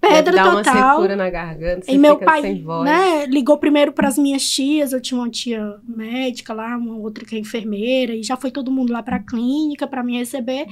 pedra 0.00 0.32
Deve 0.36 0.48
uma 0.48 0.62
total. 0.62 0.96
secura 0.96 1.16
na 1.16 1.28
garganta, 1.30 1.84
você 1.86 1.92
E 1.92 1.98
meu 1.98 2.14
fica 2.14 2.24
pai, 2.26 2.40
sem 2.42 2.62
voz. 2.62 2.84
né, 2.84 3.26
ligou 3.26 3.58
primeiro 3.58 3.92
para 3.92 4.08
as 4.08 4.16
minhas 4.18 4.48
tias. 4.48 4.92
Eu 4.92 5.00
tinha 5.00 5.18
uma 5.20 5.28
tia 5.30 5.76
médica 5.86 6.52
lá, 6.52 6.76
uma 6.76 6.96
outra 6.96 7.24
que 7.24 7.34
é 7.34 7.38
enfermeira, 7.38 8.14
e 8.14 8.22
já 8.22 8.36
foi 8.36 8.50
todo 8.50 8.70
mundo 8.70 8.92
lá 8.92 9.02
para 9.02 9.16
a 9.16 9.22
clínica 9.22 9.86
para 9.86 10.02
me 10.04 10.16
receber. 10.18 10.66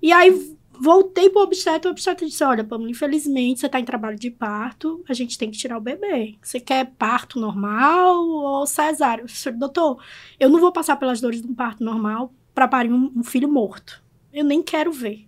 E 0.00 0.12
aí 0.12 0.56
voltei 0.80 1.30
pro 1.30 1.42
obstetra, 1.42 1.88
o 1.88 1.92
obstetra 1.92 2.26
disse: 2.26 2.42
Olha, 2.44 2.64
Pamela, 2.64 2.90
infelizmente 2.90 3.60
você 3.60 3.68
tá 3.68 3.78
em 3.80 3.84
trabalho 3.84 4.18
de 4.18 4.30
parto, 4.30 5.02
a 5.08 5.14
gente 5.14 5.38
tem 5.38 5.50
que 5.50 5.58
tirar 5.58 5.78
o 5.78 5.80
bebê. 5.80 6.36
Você 6.42 6.58
quer 6.60 6.92
parto 6.98 7.38
normal 7.40 8.26
ou 8.26 8.66
cesárea? 8.66 9.22
Eu 9.22 9.26
disse, 9.26 9.50
Doutor, 9.52 10.02
eu 10.38 10.48
não 10.48 10.60
vou 10.60 10.72
passar 10.72 10.96
pelas 10.96 11.20
dores 11.20 11.40
de 11.42 11.48
um 11.48 11.54
parto 11.54 11.82
normal 11.84 12.32
para 12.54 12.68
parir 12.68 12.92
um, 12.92 13.12
um 13.16 13.22
filho 13.24 13.48
morto. 13.50 14.02
Eu 14.32 14.44
nem 14.44 14.62
quero 14.62 14.90
ver. 14.92 15.26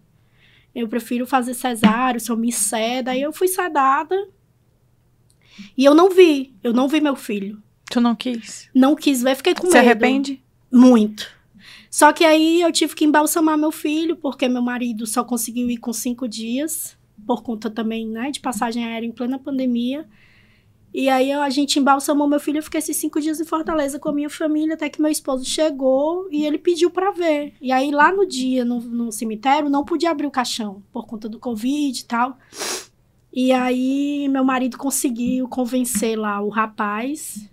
Eu 0.75 0.89
prefiro 0.89 1.27
fazer 1.27 1.55
cesárea, 1.55 2.19
se 2.19 2.31
eu 2.31 2.37
me 2.37 2.51
ceda. 2.53 3.13
Aí 3.13 3.23
eu 3.23 3.33
fui 3.33 3.47
sedada. 3.49 4.17
E 5.77 5.85
eu 5.85 5.95
não 5.95 6.11
vi. 6.11 6.55
Eu 6.63 6.73
não 6.73 6.89
vi 6.89 7.01
meu 7.01 7.15
filho. 7.15 7.63
Tu 7.91 8.01
não 8.01 8.15
quis? 8.17 8.69
Não 8.75 8.97
quis 8.97 9.23
ver, 9.23 9.37
fiquei 9.37 9.55
com 9.55 9.69
Se 9.69 9.75
medo. 9.75 9.79
arrepende? 9.79 10.43
Muito. 10.73 11.31
Só 11.95 12.13
que 12.13 12.25
aí 12.25 12.61
eu 12.61 12.73
tive 12.73 12.93
que 12.93 13.05
embalsamar 13.05 13.57
meu 13.57 13.71
filho, 13.71 14.17
porque 14.17 14.49
meu 14.49 14.61
marido 14.61 15.07
só 15.07 15.23
conseguiu 15.23 15.71
ir 15.71 15.77
com 15.77 15.93
cinco 15.93 16.27
dias, 16.27 16.99
por 17.25 17.41
conta 17.45 17.71
também, 17.71 18.09
né, 18.09 18.33
de 18.33 18.41
passagem 18.41 18.85
aérea 18.85 19.07
em 19.07 19.13
plena 19.13 19.39
pandemia. 19.39 20.05
E 20.93 21.09
aí 21.09 21.31
a 21.31 21.49
gente 21.51 21.79
embalsamou 21.79 22.27
meu 22.27 22.41
filho, 22.41 22.59
eu 22.59 22.65
fiquei 22.65 22.81
esses 22.81 22.97
cinco 22.97 23.21
dias 23.21 23.39
em 23.39 23.45
Fortaleza 23.45 23.97
com 24.01 24.09
a 24.09 24.13
minha 24.13 24.29
família, 24.29 24.75
até 24.75 24.89
que 24.89 25.01
meu 25.01 25.09
esposo 25.09 25.45
chegou 25.45 26.27
e 26.33 26.45
ele 26.45 26.59
pediu 26.59 26.91
pra 26.91 27.13
ver. 27.13 27.55
E 27.63 27.71
aí 27.71 27.93
lá 27.93 28.11
no 28.11 28.27
dia, 28.27 28.65
no, 28.65 28.81
no 28.81 29.13
cemitério, 29.13 29.71
não 29.71 29.85
podia 29.85 30.11
abrir 30.11 30.27
o 30.27 30.33
caixão, 30.33 30.83
por 30.93 31.07
conta 31.07 31.29
do 31.29 31.39
Covid 31.39 31.97
e 31.97 32.05
tal. 32.05 32.37
E 33.33 33.53
aí 33.53 34.29
meu 34.29 34.43
marido 34.43 34.77
conseguiu 34.77 35.47
convencer 35.47 36.19
lá 36.19 36.43
o 36.43 36.49
rapaz, 36.49 37.49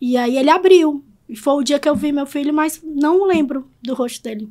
e 0.00 0.16
aí 0.16 0.38
ele 0.38 0.50
abriu. 0.50 1.04
E 1.32 1.36
foi 1.36 1.54
o 1.54 1.62
dia 1.62 1.78
que 1.78 1.88
eu 1.88 1.96
vi 1.96 2.12
meu 2.12 2.26
filho, 2.26 2.52
mas 2.52 2.82
não 2.84 3.24
lembro 3.24 3.66
do 3.82 3.94
rosto 3.94 4.22
dele. 4.22 4.50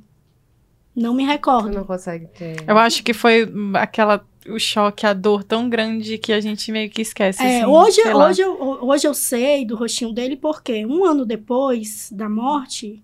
Não 0.96 1.14
me 1.14 1.24
Você 1.24 1.32
recordo. 1.32 1.70
não 1.70 1.84
consegue 1.84 2.26
ter. 2.26 2.56
Eu 2.68 2.76
acho 2.76 3.04
que 3.04 3.14
foi 3.14 3.46
hum, 3.46 3.74
aquela 3.76 4.26
o 4.50 4.58
choque, 4.58 5.06
a 5.06 5.14
dor 5.14 5.44
tão 5.44 5.70
grande 5.70 6.18
que 6.18 6.34
a 6.34 6.42
gente 6.42 6.72
meio 6.72 6.90
que 6.90 7.04
esquece. 7.04 7.44
É, 7.44 7.62
assim, 7.62 7.66
hoje, 7.72 8.02
hoje, 8.02 8.42
eu, 8.42 8.80
hoje 8.82 9.08
eu 9.08 9.14
sei 9.14 9.64
do 9.64 9.76
rostinho 9.76 10.12
dele 10.12 10.36
porque 10.36 10.84
um 10.84 11.06
ano 11.06 11.24
depois 11.24 12.12
da 12.12 12.28
morte, 12.28 13.00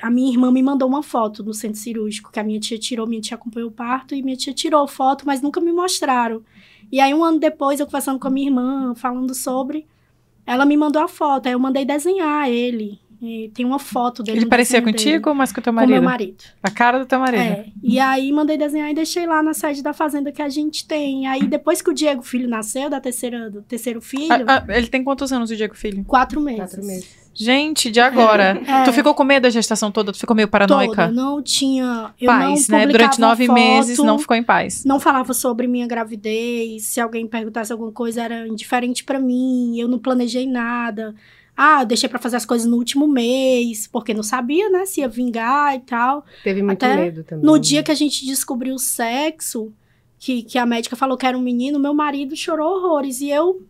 a 0.00 0.10
minha 0.10 0.32
irmã 0.32 0.50
me 0.50 0.60
mandou 0.60 0.88
uma 0.88 1.04
foto 1.04 1.44
no 1.44 1.54
centro 1.54 1.78
cirúrgico 1.78 2.32
que 2.32 2.40
a 2.40 2.42
minha 2.42 2.58
tia 2.58 2.76
tirou, 2.76 3.06
minha 3.06 3.22
tia 3.22 3.36
acompanhou 3.36 3.68
o 3.68 3.72
parto 3.72 4.16
e 4.16 4.22
minha 4.24 4.36
tia 4.36 4.52
tirou 4.52 4.88
foto, 4.88 5.24
mas 5.24 5.40
nunca 5.40 5.60
me 5.60 5.70
mostraram. 5.70 6.42
E 6.90 6.98
aí 6.98 7.14
um 7.14 7.22
ano 7.22 7.38
depois, 7.38 7.78
eu 7.78 7.86
conversando 7.86 8.18
com 8.18 8.26
a 8.26 8.30
minha 8.32 8.48
irmã, 8.48 8.96
falando 8.96 9.32
sobre, 9.32 9.86
ela 10.44 10.66
me 10.66 10.76
mandou 10.76 11.00
a 11.00 11.06
foto, 11.06 11.46
aí 11.46 11.52
eu 11.52 11.60
mandei 11.60 11.84
desenhar 11.84 12.50
ele. 12.50 13.00
E 13.24 13.50
tem 13.54 13.64
uma 13.64 13.78
foto 13.78 14.20
dele. 14.20 14.38
Ele 14.38 14.46
parecia 14.46 14.82
contigo 14.82 15.28
ou 15.28 15.34
mais 15.34 15.52
com 15.52 15.60
o 15.60 15.62
teu 15.62 15.72
Com 15.72 15.76
marido? 15.76 15.92
meu 15.92 16.02
marido. 16.02 16.42
A 16.60 16.70
cara 16.70 16.98
do 16.98 17.06
teu 17.06 17.20
marido. 17.20 17.40
É, 17.40 17.66
e 17.80 18.00
aí 18.00 18.32
mandei 18.32 18.58
desenhar 18.58 18.90
e 18.90 18.94
deixei 18.94 19.26
lá 19.26 19.40
na 19.44 19.54
sede 19.54 19.80
da 19.80 19.92
fazenda 19.92 20.32
que 20.32 20.42
a 20.42 20.48
gente 20.48 20.84
tem. 20.88 21.28
Aí 21.28 21.46
depois 21.46 21.80
que 21.80 21.88
o 21.88 21.94
Diego 21.94 22.22
filho 22.22 22.48
nasceu, 22.48 22.90
da 22.90 23.00
terceira, 23.00 23.48
do 23.48 23.62
terceiro 23.62 24.00
filho, 24.00 24.32
Ah, 24.48 24.64
ah, 24.68 24.76
ele 24.76 24.88
tem 24.88 25.04
quantos 25.04 25.32
anos, 25.32 25.52
o 25.52 25.56
Diego 25.56 25.76
Filho? 25.76 26.02
quatro 26.04 26.40
meses. 26.40 26.58
Quatro 26.60 26.84
meses. 26.84 27.22
Gente, 27.34 27.90
de 27.90 28.00
agora. 28.00 28.60
É. 28.66 28.84
Tu 28.84 28.92
ficou 28.92 29.14
com 29.14 29.22
medo 29.24 29.44
da 29.44 29.50
gestação 29.50 29.90
toda? 29.92 30.12
Tu 30.12 30.18
ficou 30.18 30.34
meio 30.34 30.48
paranoica? 30.48 31.06
Toda, 31.08 31.12
não 31.12 31.40
tinha. 31.40 32.12
Eu 32.20 32.26
paz, 32.26 32.68
não 32.68 32.78
né? 32.78 32.86
Durante 32.86 33.20
nove 33.20 33.46
foto, 33.46 33.54
meses 33.54 33.98
não 33.98 34.18
ficou 34.18 34.36
em 34.36 34.42
paz. 34.42 34.84
Não 34.84 34.98
falava 34.98 35.32
sobre 35.32 35.66
minha 35.66 35.86
gravidez. 35.86 36.84
Se 36.84 37.00
alguém 37.00 37.26
perguntasse 37.26 37.72
alguma 37.72 37.92
coisa, 37.92 38.22
era 38.22 38.46
indiferente 38.48 39.04
pra 39.04 39.18
mim. 39.18 39.78
Eu 39.78 39.88
não 39.88 39.98
planejei 39.98 40.46
nada. 40.46 41.14
Ah, 41.56 41.82
eu 41.82 41.86
deixei 41.86 42.08
pra 42.08 42.18
fazer 42.18 42.36
as 42.36 42.46
coisas 42.46 42.66
no 42.66 42.76
último 42.76 43.06
mês, 43.06 43.86
porque 43.86 44.14
não 44.14 44.22
sabia, 44.22 44.70
né, 44.70 44.86
se 44.86 45.00
ia 45.00 45.08
vingar 45.08 45.74
e 45.76 45.80
tal. 45.80 46.24
Teve 46.42 46.62
muito 46.62 46.82
Até 46.84 46.96
medo 46.96 47.24
também. 47.24 47.44
No 47.44 47.58
dia 47.58 47.82
que 47.82 47.90
a 47.90 47.94
gente 47.94 48.24
descobriu 48.24 48.74
o 48.74 48.78
sexo, 48.78 49.72
que, 50.18 50.42
que 50.42 50.56
a 50.58 50.64
médica 50.64 50.96
falou 50.96 51.16
que 51.16 51.26
era 51.26 51.36
um 51.36 51.42
menino, 51.42 51.78
meu 51.78 51.92
marido 51.92 52.34
chorou 52.34 52.76
horrores. 52.78 53.20
E 53.20 53.28
eu, 53.30 53.62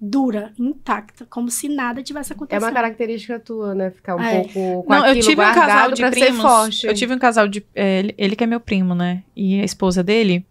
dura, 0.00 0.52
intacta, 0.58 1.24
como 1.30 1.48
se 1.50 1.68
nada 1.68 2.02
tivesse 2.02 2.32
É 2.32 2.36
acontecido. 2.36 2.62
uma 2.64 2.72
característica 2.72 3.38
tua, 3.38 3.74
né? 3.74 3.90
Ficar 3.90 4.16
um 4.16 4.20
É. 4.20 4.40
pouco 4.42 4.82
com 4.84 4.92
Não, 4.92 5.06
eu 5.06 5.20
tive 5.20 5.40
um 5.40 5.54
casal 5.54 5.90
de 5.92 6.02
pra 6.02 6.12
ser 6.12 6.20
primos. 6.26 6.42
forte. 6.42 6.86
Eu 6.86 6.94
tive 6.94 7.14
um 7.14 7.18
casal 7.18 7.48
de. 7.48 7.64
é, 7.74 7.98
ele, 8.00 8.14
ele 8.18 8.36
que 8.36 8.44
é 8.44 8.46
meu 8.46 8.60
primo, 8.60 8.94
né? 8.94 9.22
E 9.34 9.60
a 9.60 9.64
esposa 9.64 10.02
dele, 10.02 10.44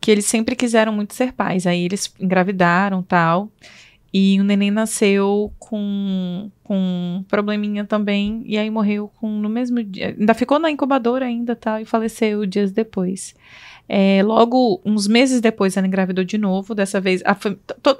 que 0.00 0.10
eles 0.10 0.26
sempre 0.26 0.54
quiseram 0.56 0.92
muito 0.92 1.14
ser 1.14 1.32
pais. 1.32 1.66
Aí 1.66 1.84
eles 1.84 2.12
engravidaram 2.20 3.02
tal. 3.02 3.48
E 4.12 4.40
o 4.40 4.44
neném 4.44 4.70
nasceu 4.72 5.52
com, 5.58 6.50
com 6.64 6.76
um 6.76 7.24
probleminha 7.28 7.84
também. 7.84 8.42
E 8.44 8.58
aí 8.58 8.68
morreu 8.68 9.10
com 9.20 9.30
no 9.30 9.48
mesmo 9.48 9.82
dia. 9.84 10.16
Ainda 10.18 10.34
ficou 10.34 10.58
na 10.58 10.70
incubadora 10.70 11.26
ainda, 11.26 11.54
tal, 11.54 11.78
e 11.80 11.84
faleceu 11.84 12.44
dias 12.44 12.72
depois. 12.72 13.34
É, 13.88 14.22
logo, 14.24 14.80
uns 14.84 15.06
meses 15.06 15.40
depois, 15.40 15.76
ela 15.76 15.86
engravidou 15.86 16.24
de 16.24 16.38
novo. 16.38 16.74
Dessa 16.74 17.00
vez, 17.00 17.22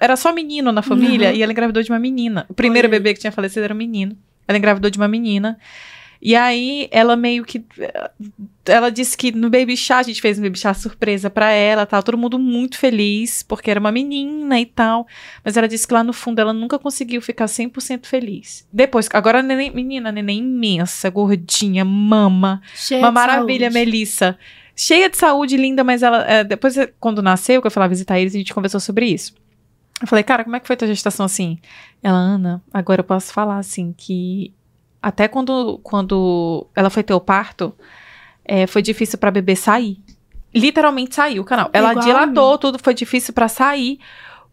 era 0.01 0.17
só 0.17 0.33
menino 0.33 0.73
na 0.73 0.83
família 0.83 1.31
Uhum. 1.31 1.35
e 1.37 1.43
ela 1.43 1.53
engravidou 1.53 1.83
de 1.83 1.91
uma 1.91 1.99
menina. 1.99 2.45
O 2.49 2.55
primeiro 2.55 2.89
Olha. 2.89 2.99
bebê 2.99 3.15
que 3.15 3.21
tinha 3.21 3.33
falecido 3.33 3.65
era 3.65 3.75
um 3.75 3.77
menino. 3.77 4.17
Ela 4.47 4.59
engravidou 4.59 4.91
de 4.91 4.99
uma 4.99 5.09
menina. 5.09 5.59
E 6.23 6.37
aí, 6.37 6.87
ela 6.91 7.17
meio 7.17 7.45
que. 7.45 7.65
Ela 8.67 8.91
disse 8.91 9.17
que 9.17 9.33
no 9.33 9.49
Baby 9.49 9.75
Chá, 9.75 9.99
a 9.99 10.03
gente 10.03 10.21
fez 10.21 10.39
um 10.39 10.43
Baby 10.43 10.59
Chá 10.59 10.75
surpresa 10.75 11.31
pra 11.31 11.51
ela, 11.51 11.87
tal. 11.87 12.03
Todo 12.03 12.19
mundo 12.19 12.39
muito 12.39 12.77
feliz, 12.77 13.43
porque 13.43 13.71
era 13.71 13.81
uma 13.81 13.91
menina 13.91 14.61
e 14.61 14.67
tal. 14.67 15.07
Mas 15.43 15.57
ela 15.57 15.67
disse 15.67 15.89
que 15.89 15.95
lá 15.95 16.05
no 16.05 16.13
fundo 16.13 16.39
ela 16.39 16.53
nunca 16.53 16.79
conseguiu 16.79 17.23
ficar 17.23 17.47
100% 17.47 18.05
feliz. 18.05 18.69
Depois, 18.71 19.09
agora 19.15 19.39
a 19.39 19.43
neném, 19.43 19.75
menina, 19.75 20.11
a 20.11 20.13
neném 20.13 20.41
imensa, 20.41 21.09
gordinha, 21.09 21.85
mama. 21.87 22.61
Cheia 22.75 23.01
Uma 23.01 23.11
maravilha, 23.11 23.71
saúde. 23.71 23.87
Melissa. 23.87 24.39
Cheia 24.77 25.09
de 25.09 25.17
saúde, 25.17 25.57
linda, 25.57 25.83
mas 25.83 26.03
ela. 26.03 26.25
é, 26.31 26.45
depois, 26.45 26.77
é, 26.77 26.93
quando 27.01 27.23
nasceu, 27.23 27.63
que 27.63 27.67
eu 27.67 27.71
fui 27.71 27.81
lá 27.81 27.89
visitar 27.89 28.21
eles, 28.21 28.35
a 28.35 28.39
gente 28.39 28.53
conversou 28.55 28.81
sobre 28.81 29.07
isso. 29.07 29.35
Eu 30.01 30.07
falei, 30.07 30.23
cara, 30.23 30.45
como 30.45 30.57
é 30.57 30.61
que 30.61 30.67
foi 30.67 30.77
tua 30.77 30.89
gestação 30.89 31.27
assim? 31.27 31.59
Ela, 32.03 32.17
Ana, 32.17 32.63
agora 32.73 33.01
eu 33.01 33.05
posso 33.05 33.33
falar 33.33 33.59
assim, 33.59 33.95
que 33.97 34.55
até 35.03 35.29
quando, 35.29 35.79
quando 35.83 36.67
ela 36.75 36.91
foi 36.91 37.03
ter 37.03 37.15
o 37.15 37.21
parto, 37.21 37.73
é, 38.45 38.67
foi 38.67 38.83
difícil 38.83 39.19
pra 39.19 39.31
bebê 39.31 39.57
sair. 39.57 39.99
Literalmente 40.55 41.15
saiu 41.15 41.43
o 41.43 41.45
canal. 41.45 41.71
Ela 41.73 41.93
Igual 41.93 42.05
dilatou, 42.05 42.59
tudo 42.59 42.79
foi 42.79 42.93
difícil 42.93 43.33
pra 43.33 43.49
sair. 43.49 43.99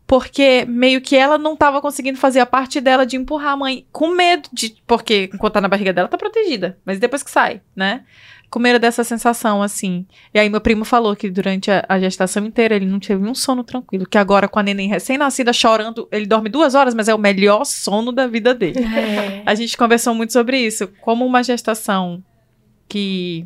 Porque 0.07 0.65
meio 0.65 1.01
que 1.01 1.17
ela 1.17 1.37
não 1.37 1.53
tava 1.53 1.81
conseguindo 1.81 2.17
fazer 2.17 2.39
a 2.39 2.45
parte 2.45 2.79
dela 2.79 3.05
de 3.05 3.17
empurrar 3.17 3.51
a 3.51 3.57
mãe 3.57 3.85
com 3.91 4.07
medo 4.07 4.47
de. 4.53 4.77
Porque 4.87 5.29
enquanto 5.33 5.55
tá 5.55 5.61
na 5.61 5.67
barriga 5.67 5.91
dela, 5.91 6.07
tá 6.07 6.17
protegida. 6.17 6.77
Mas 6.85 6.97
depois 6.97 7.21
que 7.21 7.29
sai, 7.29 7.61
né? 7.75 8.05
Com 8.49 8.59
medo 8.59 8.79
dessa 8.79 9.03
sensação, 9.03 9.61
assim. 9.61 10.05
E 10.33 10.39
aí, 10.39 10.49
meu 10.49 10.61
primo 10.61 10.85
falou 10.85 11.13
que 11.13 11.29
durante 11.29 11.69
a, 11.69 11.83
a 11.89 11.99
gestação 11.99 12.45
inteira 12.45 12.73
ele 12.73 12.85
não 12.85 13.01
teve 13.01 13.27
um 13.27 13.35
sono 13.35 13.65
tranquilo. 13.65 14.07
Que 14.07 14.17
agora, 14.17 14.47
com 14.47 14.57
a 14.57 14.63
neném 14.63 14.87
recém-nascida 14.87 15.51
chorando, 15.51 16.07
ele 16.09 16.25
dorme 16.25 16.47
duas 16.47 16.73
horas, 16.73 16.95
mas 16.95 17.09
é 17.09 17.13
o 17.13 17.19
melhor 17.19 17.65
sono 17.65 18.13
da 18.13 18.25
vida 18.25 18.53
dele. 18.53 18.79
É. 18.79 19.43
A 19.45 19.53
gente 19.53 19.75
conversou 19.75 20.15
muito 20.15 20.31
sobre 20.31 20.57
isso. 20.57 20.87
Como 21.01 21.25
uma 21.25 21.43
gestação 21.43 22.23
que 22.87 23.45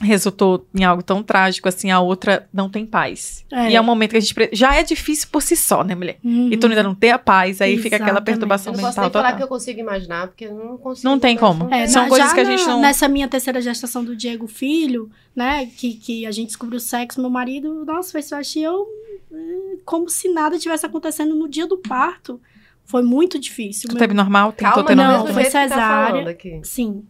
resultou 0.00 0.66
em 0.74 0.82
algo 0.84 1.02
tão 1.02 1.22
trágico 1.22 1.68
assim, 1.68 1.90
a 1.90 2.00
outra 2.00 2.48
não 2.52 2.68
tem 2.70 2.86
paz. 2.86 3.44
É. 3.52 3.70
E 3.70 3.76
é 3.76 3.80
um 3.80 3.84
momento 3.84 4.10
que 4.12 4.16
a 4.16 4.20
gente. 4.20 4.34
pre- 4.34 4.50
Já 4.52 4.74
é 4.74 4.82
difícil 4.82 5.28
por 5.30 5.42
si 5.42 5.54
só, 5.56 5.84
né, 5.84 5.94
mulher? 5.94 6.18
Uhum. 6.24 6.48
E 6.50 6.56
tu 6.56 6.66
ainda 6.66 6.82
não 6.82 6.94
tem 6.94 7.10
a 7.10 7.18
paz, 7.18 7.60
aí 7.60 7.76
fica 7.76 7.96
aquela 7.96 8.10
Exatamente. 8.10 8.24
perturbação 8.26 8.72
Eu 8.72 8.76
não 8.78 8.84
posso 8.84 8.90
mental 9.00 9.04
nem 9.04 9.12
falar 9.12 9.24
total. 9.24 9.36
que 9.38 9.44
eu 9.44 9.48
consigo 9.48 9.80
imaginar, 9.80 10.26
porque 10.28 10.44
eu 10.46 10.54
não 10.54 10.76
consigo. 10.78 11.08
Não 11.08 11.18
tem 11.18 11.36
como. 11.36 11.72
É, 11.72 11.86
São 11.86 12.04
na- 12.04 12.08
coisas 12.08 12.32
que 12.32 12.40
a 12.40 12.44
gente 12.44 12.64
na- 12.64 12.72
não- 12.72 12.80
Nessa 12.80 13.06
minha 13.08 13.28
terceira 13.28 13.60
gestação 13.60 14.02
do 14.04 14.16
Diego 14.16 14.46
Filho, 14.46 15.10
né, 15.36 15.66
que, 15.66 15.94
que 15.94 16.26
a 16.26 16.30
gente 16.32 16.48
descobriu 16.48 16.78
o 16.78 16.80
sexo, 16.80 17.20
meu 17.20 17.30
marido, 17.30 17.84
nossa, 17.84 18.10
fez 18.12 18.30
eu 18.30 18.38
achei 18.38 18.62
eu 18.66 18.86
eh, 19.32 19.76
como 19.84 20.08
se 20.08 20.28
nada 20.32 20.58
tivesse 20.58 20.84
acontecendo 20.86 21.34
no 21.34 21.48
dia 21.48 21.66
do 21.66 21.76
parto. 21.78 22.40
Foi 22.84 23.02
muito 23.02 23.38
difícil. 23.38 23.88
Tu 23.88 23.92
Meu- 23.92 24.00
teve 24.00 24.14
normal? 24.14 24.50
Tentou 24.52 24.72
Calma, 24.74 24.88
ter 24.88 24.94
não, 24.96 25.04
normal? 25.04 25.24
mesmo 25.26 25.34
foi 25.40 25.44
tá 25.44 25.50
cesárea. 25.68 26.28
aqui. 26.30 26.60
Sim. 26.64 27.04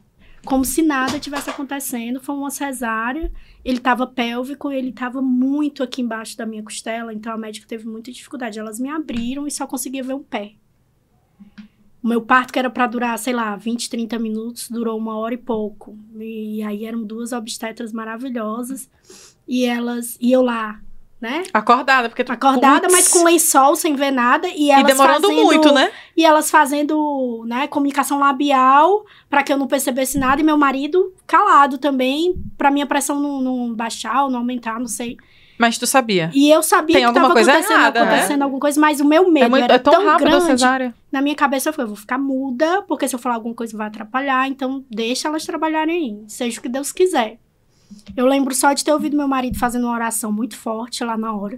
Como 0.50 0.64
se 0.64 0.82
nada 0.82 1.20
tivesse 1.20 1.48
acontecendo. 1.48 2.20
Foi 2.20 2.34
uma 2.34 2.50
cesárea. 2.50 3.30
Ele 3.64 3.78
tava 3.78 4.04
pélvico, 4.04 4.72
ele 4.72 4.90
tava 4.90 5.22
muito 5.22 5.80
aqui 5.80 6.02
embaixo 6.02 6.36
da 6.36 6.44
minha 6.44 6.60
costela, 6.60 7.14
então 7.14 7.32
a 7.32 7.36
médica 7.36 7.68
teve 7.68 7.86
muita 7.86 8.10
dificuldade. 8.10 8.58
Elas 8.58 8.80
me 8.80 8.88
abriram 8.88 9.46
e 9.46 9.50
só 9.52 9.64
conseguia 9.64 10.02
ver 10.02 10.14
um 10.14 10.24
pé. 10.24 10.54
O 12.02 12.08
meu 12.08 12.20
parto, 12.20 12.52
que 12.52 12.58
era 12.58 12.68
pra 12.68 12.88
durar, 12.88 13.16
sei 13.16 13.32
lá, 13.32 13.54
20, 13.54 13.88
30 13.88 14.18
minutos, 14.18 14.68
durou 14.68 14.98
uma 14.98 15.16
hora 15.16 15.34
e 15.34 15.38
pouco. 15.38 15.96
E 16.18 16.60
aí 16.64 16.84
eram 16.84 17.04
duas 17.04 17.30
obstetras 17.30 17.92
maravilhosas. 17.92 18.90
E 19.46 19.64
elas. 19.64 20.18
E 20.20 20.32
eu 20.32 20.42
lá, 20.42 20.82
né? 21.20 21.42
Acordada, 21.52 22.08
porque 22.08 22.24
tu. 22.24 22.32
Acordada, 22.32 22.82
Putz. 22.88 22.92
mas 22.92 23.08
com 23.08 23.24
lençol, 23.24 23.76
sem 23.76 23.94
ver 23.94 24.10
nada. 24.10 24.48
E 24.48 24.68
E 24.68 24.70
elas 24.70 24.86
demorando 24.86 25.28
fazendo- 25.28 25.44
muito, 25.44 25.72
né? 25.72 25.90
e 26.16 26.24
elas 26.24 26.50
fazendo, 26.50 27.44
né, 27.46 27.66
comunicação 27.66 28.18
labial 28.18 29.04
pra 29.28 29.42
que 29.42 29.52
eu 29.52 29.56
não 29.58 29.66
percebesse 29.66 30.18
nada 30.18 30.40
e 30.40 30.44
meu 30.44 30.56
marido 30.56 31.12
calado 31.26 31.78
também, 31.78 32.34
pra 32.56 32.70
minha 32.70 32.86
pressão 32.86 33.18
não, 33.20 33.40
não 33.40 33.74
baixar 33.74 34.24
ou 34.24 34.30
não 34.30 34.38
aumentar, 34.40 34.78
não 34.80 34.86
sei. 34.88 35.16
Mas 35.58 35.76
tu 35.76 35.86
sabia. 35.86 36.30
E 36.32 36.50
eu 36.50 36.62
sabia 36.62 36.94
Tem 36.96 37.02
que 37.02 37.06
alguma 37.06 37.34
coisa 37.34 37.52
acontecendo, 37.52 37.76
errada, 37.78 38.00
né? 38.02 38.06
acontecendo 38.12 38.42
alguma 38.42 38.60
coisa, 38.60 38.80
mas 38.80 38.98
o 38.98 39.04
meu 39.04 39.30
medo 39.30 39.44
É, 39.44 39.48
muito, 39.50 39.64
era 39.64 39.74
é 39.74 39.78
tão, 39.78 39.92
tão 39.92 40.06
rápido 40.06 40.28
grande. 40.30 40.44
cesárea. 40.46 40.94
Na 41.12 41.20
minha 41.20 41.34
cabeça 41.34 41.68
eu 41.68 41.72
falei, 41.74 41.84
eu 41.84 41.88
vou 41.94 41.96
ficar 41.98 42.16
muda, 42.16 42.80
porque 42.88 43.06
se 43.06 43.14
eu 43.14 43.18
falar 43.18 43.34
alguma 43.34 43.54
coisa 43.54 43.76
vai 43.76 43.88
atrapalhar, 43.88 44.48
então 44.48 44.82
deixa 44.90 45.28
elas 45.28 45.44
trabalharem 45.44 45.94
aí, 45.96 46.24
seja 46.28 46.58
o 46.58 46.62
que 46.62 46.68
Deus 46.70 46.92
quiser. 46.92 47.38
Eu 48.16 48.26
lembro 48.26 48.54
só 48.54 48.72
de 48.72 48.84
ter 48.84 48.92
ouvido 48.92 49.16
meu 49.16 49.28
marido 49.28 49.58
fazendo 49.58 49.84
uma 49.86 49.94
oração 49.94 50.30
muito 50.32 50.56
forte 50.56 51.02
lá 51.04 51.16
na 51.16 51.34
hora. 51.34 51.56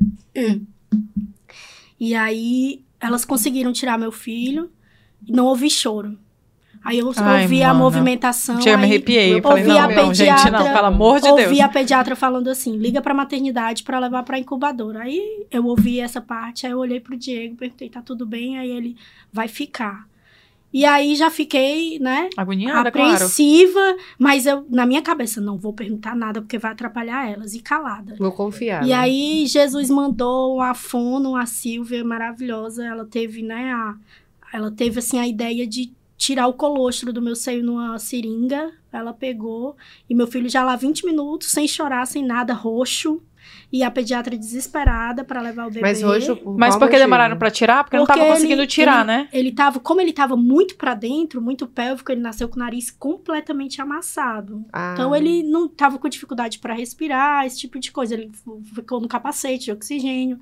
E 1.99 2.15
aí 2.15 2.83
elas 3.01 3.25
conseguiram 3.25 3.73
tirar 3.73 3.99
meu 3.99 4.13
filho 4.13 4.71
e 5.27 5.33
não 5.33 5.47
ouvi 5.47 5.71
choro. 5.71 6.19
Aí 6.85 6.99
eu 6.99 7.13
Ai, 7.17 7.43
ouvi 7.43 7.63
a 7.63 7.73
movimentação. 7.73 8.61
Chega, 8.61 8.77
me 8.77 8.85
aí 8.85 8.91
arrepiei. 8.91 9.35
Eu 9.39 9.43
falei, 9.43 9.63
ouvi 9.63 9.73
não, 9.73 9.79
a 9.79 9.89
não, 9.89 10.15
gente, 10.15 10.27
não, 10.29 10.37
pediatra- 10.37 10.73
pelo 10.73 10.87
amor 10.87 11.21
de 11.21 11.29
ouvi 11.29 11.45
Deus. 11.45 11.61
a 11.61 11.69
pediatra 11.69 12.17
falando 12.17 12.49
assim: 12.49 12.77
liga 12.77 13.01
pra 13.01 13.15
maternidade 13.15 13.85
pra 13.85 14.01
levar 14.01 14.25
pra 14.25 14.37
incubadora. 14.39 15.03
Aí 15.03 15.47
eu 15.49 15.65
ouvi 15.65 16.01
essa 16.01 16.21
parte, 16.21 16.67
aí 16.67 16.73
eu 16.73 16.79
olhei 16.81 16.99
pro 16.99 17.17
Diego, 17.17 17.55
perguntei: 17.55 17.89
tá 17.89 18.03
tudo 18.03 18.27
bem? 18.27 18.59
Aí 18.59 18.69
ele 18.69 18.97
vai 19.33 19.47
ficar. 19.47 20.09
E 20.73 20.87
aí 20.87 21.15
já 21.15 21.31
fiquei, 21.31 21.99
né? 21.99 22.31
Agoniada, 22.37 22.91
claro. 22.91 23.15
apreensiva, 23.15 23.97
mas 24.19 24.47
eu, 24.47 24.65
na 24.71 24.87
minha 24.87 25.03
cabeça, 25.03 25.41
não 25.41 25.59
vou 25.59 25.75
perguntar 25.75 26.17
nada 26.17 26.41
porque 26.41 26.59
vai 26.59 26.73
atrapalhar 26.73 27.31
elas, 27.31 27.55
e 27.55 27.61
calada. 27.61 28.15
Vou 28.19 28.33
confiar. 28.33 28.83
E 28.85 28.89
né? 28.89 28.95
aí, 28.95 29.47
Jesus 29.47 29.91
mandou 29.91 30.61
a 30.61 30.73
Fono, 30.73 31.37
a 31.37 31.45
Silvia, 31.45 32.03
maravilhosa. 32.03 32.85
Ela 32.87 33.05
teve, 33.05 33.43
né, 33.43 33.71
a, 33.73 33.97
ela 34.53 34.71
teve, 34.71 34.99
assim, 34.99 35.19
a 35.19 35.29
ideia 35.29 35.67
de 35.67 35.93
tirar 36.17 36.47
o 36.47 36.55
colostro 36.55 37.13
do 37.13 37.21
meu 37.21 37.37
seio 37.37 37.63
numa 37.63 37.99
seringa. 37.99 38.73
Ela 38.91 39.13
pegou. 39.13 39.77
E 40.09 40.15
meu 40.15 40.27
filho 40.27 40.49
já 40.49 40.65
lá 40.65 40.75
20 40.75 41.05
minutos, 41.05 41.51
sem 41.51 41.69
chorar, 41.69 42.07
sem 42.07 42.25
nada, 42.25 42.55
roxo. 42.55 43.21
E 43.73 43.83
a 43.83 43.91
pediatra 43.91 44.37
desesperada 44.37 45.25
para 45.25 45.41
levar 45.41 45.67
o 45.67 45.69
bebê. 45.71 45.81
Mas 45.81 46.03
por 46.03 46.09
Mas 46.11 46.75
qual 46.75 46.81
por 46.81 46.87
que 46.89 46.93
motivo? 46.93 46.99
demoraram 46.99 47.37
pra 47.39 47.51
tirar? 47.51 47.85
Porque, 47.85 47.97
não 47.97 48.05
Porque 48.07 48.19
tava 48.21 48.33
conseguindo 48.33 48.61
ele- 48.61 48.67
tirar, 48.67 48.99
ele- 48.99 49.07
né? 49.07 49.29
Ele 49.33 49.53
tava, 49.53 49.81
como 49.81 50.01
ele 50.01 50.13
tava 50.13 50.37
muito 50.37 50.77
para 50.77 50.95
dentro, 50.95 51.41
muito 51.41 51.67
pélvico, 51.67 52.13
ele 52.13 52.21
nasceu 52.21 52.49
com 52.49 52.57
o 52.57 52.59
nariz 52.59 52.91
completamente 52.91 53.81
amassado. 53.81 54.65
Ah. 54.73 54.93
Então 54.93 55.15
ele 55.17 55.43
não 55.43 55.67
tava 55.69 55.99
com 55.99 56.09
dificuldade 56.09 56.59
para 56.59 56.75
respirar, 56.75 57.47
esse 57.47 57.59
tipo 57.59 57.79
de 57.79 57.91
coisa. 57.91 58.15
Ele 58.15 58.31
ficou 58.75 59.01
no 59.01 59.09
capacete 59.09 59.67
de 59.67 59.73
oxigênio. 59.73 60.39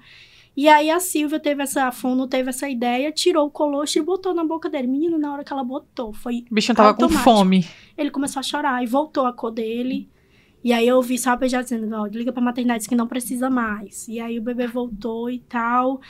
E 0.57 0.69
aí 0.69 0.91
a 0.91 0.99
Silvia 0.99 1.39
teve 1.39 1.63
essa, 1.63 1.85
a 1.85 1.93
Fono 1.93 2.27
teve 2.27 2.51
essa 2.51 2.69
ideia, 2.69 3.13
tirou 3.13 3.47
o 3.47 3.51
colostro 3.51 4.03
e 4.03 4.05
botou 4.05 4.35
na 4.35 4.45
boca 4.45 4.69
dele. 4.69 4.89
Menino, 4.89 5.17
na 5.17 5.33
hora 5.33 5.45
que 5.45 5.53
ela 5.53 5.63
botou, 5.63 6.13
foi 6.13 6.45
O 6.51 6.55
bichinho 6.55 6.75
tava 6.75 6.93
com 6.93 7.05
Automático. 7.05 7.23
fome. 7.31 7.65
ele 7.97 8.11
começou 8.11 8.41
a 8.41 8.43
chorar 8.43 8.83
e 8.83 8.87
voltou 8.87 9.27
a 9.27 9.33
cor 9.33 9.53
dele. 9.53 10.09
E 10.63 10.73
aí 10.73 10.87
eu 10.87 10.97
ouvi 10.97 11.17
só 11.19 11.31
a 11.31 11.37
pediatra 11.37 11.77
dizendo, 11.77 11.97
ó, 11.97 12.07
liga 12.07 12.33
pra 12.33 12.43
maternidade 12.43 12.89
que 12.89 12.95
não 12.95 13.07
precisa 13.07 13.49
mais. 13.49 14.07
E 14.09 14.21
aí 14.21 14.39
o 14.39 14.43
bebê 14.43 14.67
voltou 14.67 15.31
e 15.31 15.39
tal. 15.39 16.01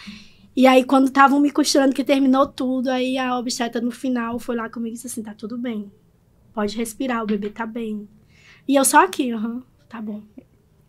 E 0.56 0.66
aí 0.66 0.82
quando 0.84 1.06
estavam 1.06 1.38
me 1.38 1.50
costurando 1.50 1.94
que 1.94 2.02
terminou 2.02 2.46
tudo, 2.46 2.90
aí 2.90 3.16
a 3.16 3.38
obstetra 3.38 3.80
no 3.80 3.90
final 3.92 4.38
foi 4.38 4.56
lá 4.56 4.68
comigo 4.68 4.92
e 4.92 4.94
disse 4.94 5.06
assim, 5.06 5.22
tá 5.22 5.32
tudo 5.34 5.56
bem. 5.56 5.90
Pode 6.52 6.76
respirar, 6.76 7.22
o 7.22 7.26
bebê 7.26 7.48
tá 7.50 7.64
bem. 7.64 8.08
E 8.66 8.74
eu 8.74 8.84
só 8.84 9.04
aqui, 9.04 9.30
aham, 9.30 9.62
tá 9.88 10.02
bom. 10.02 10.20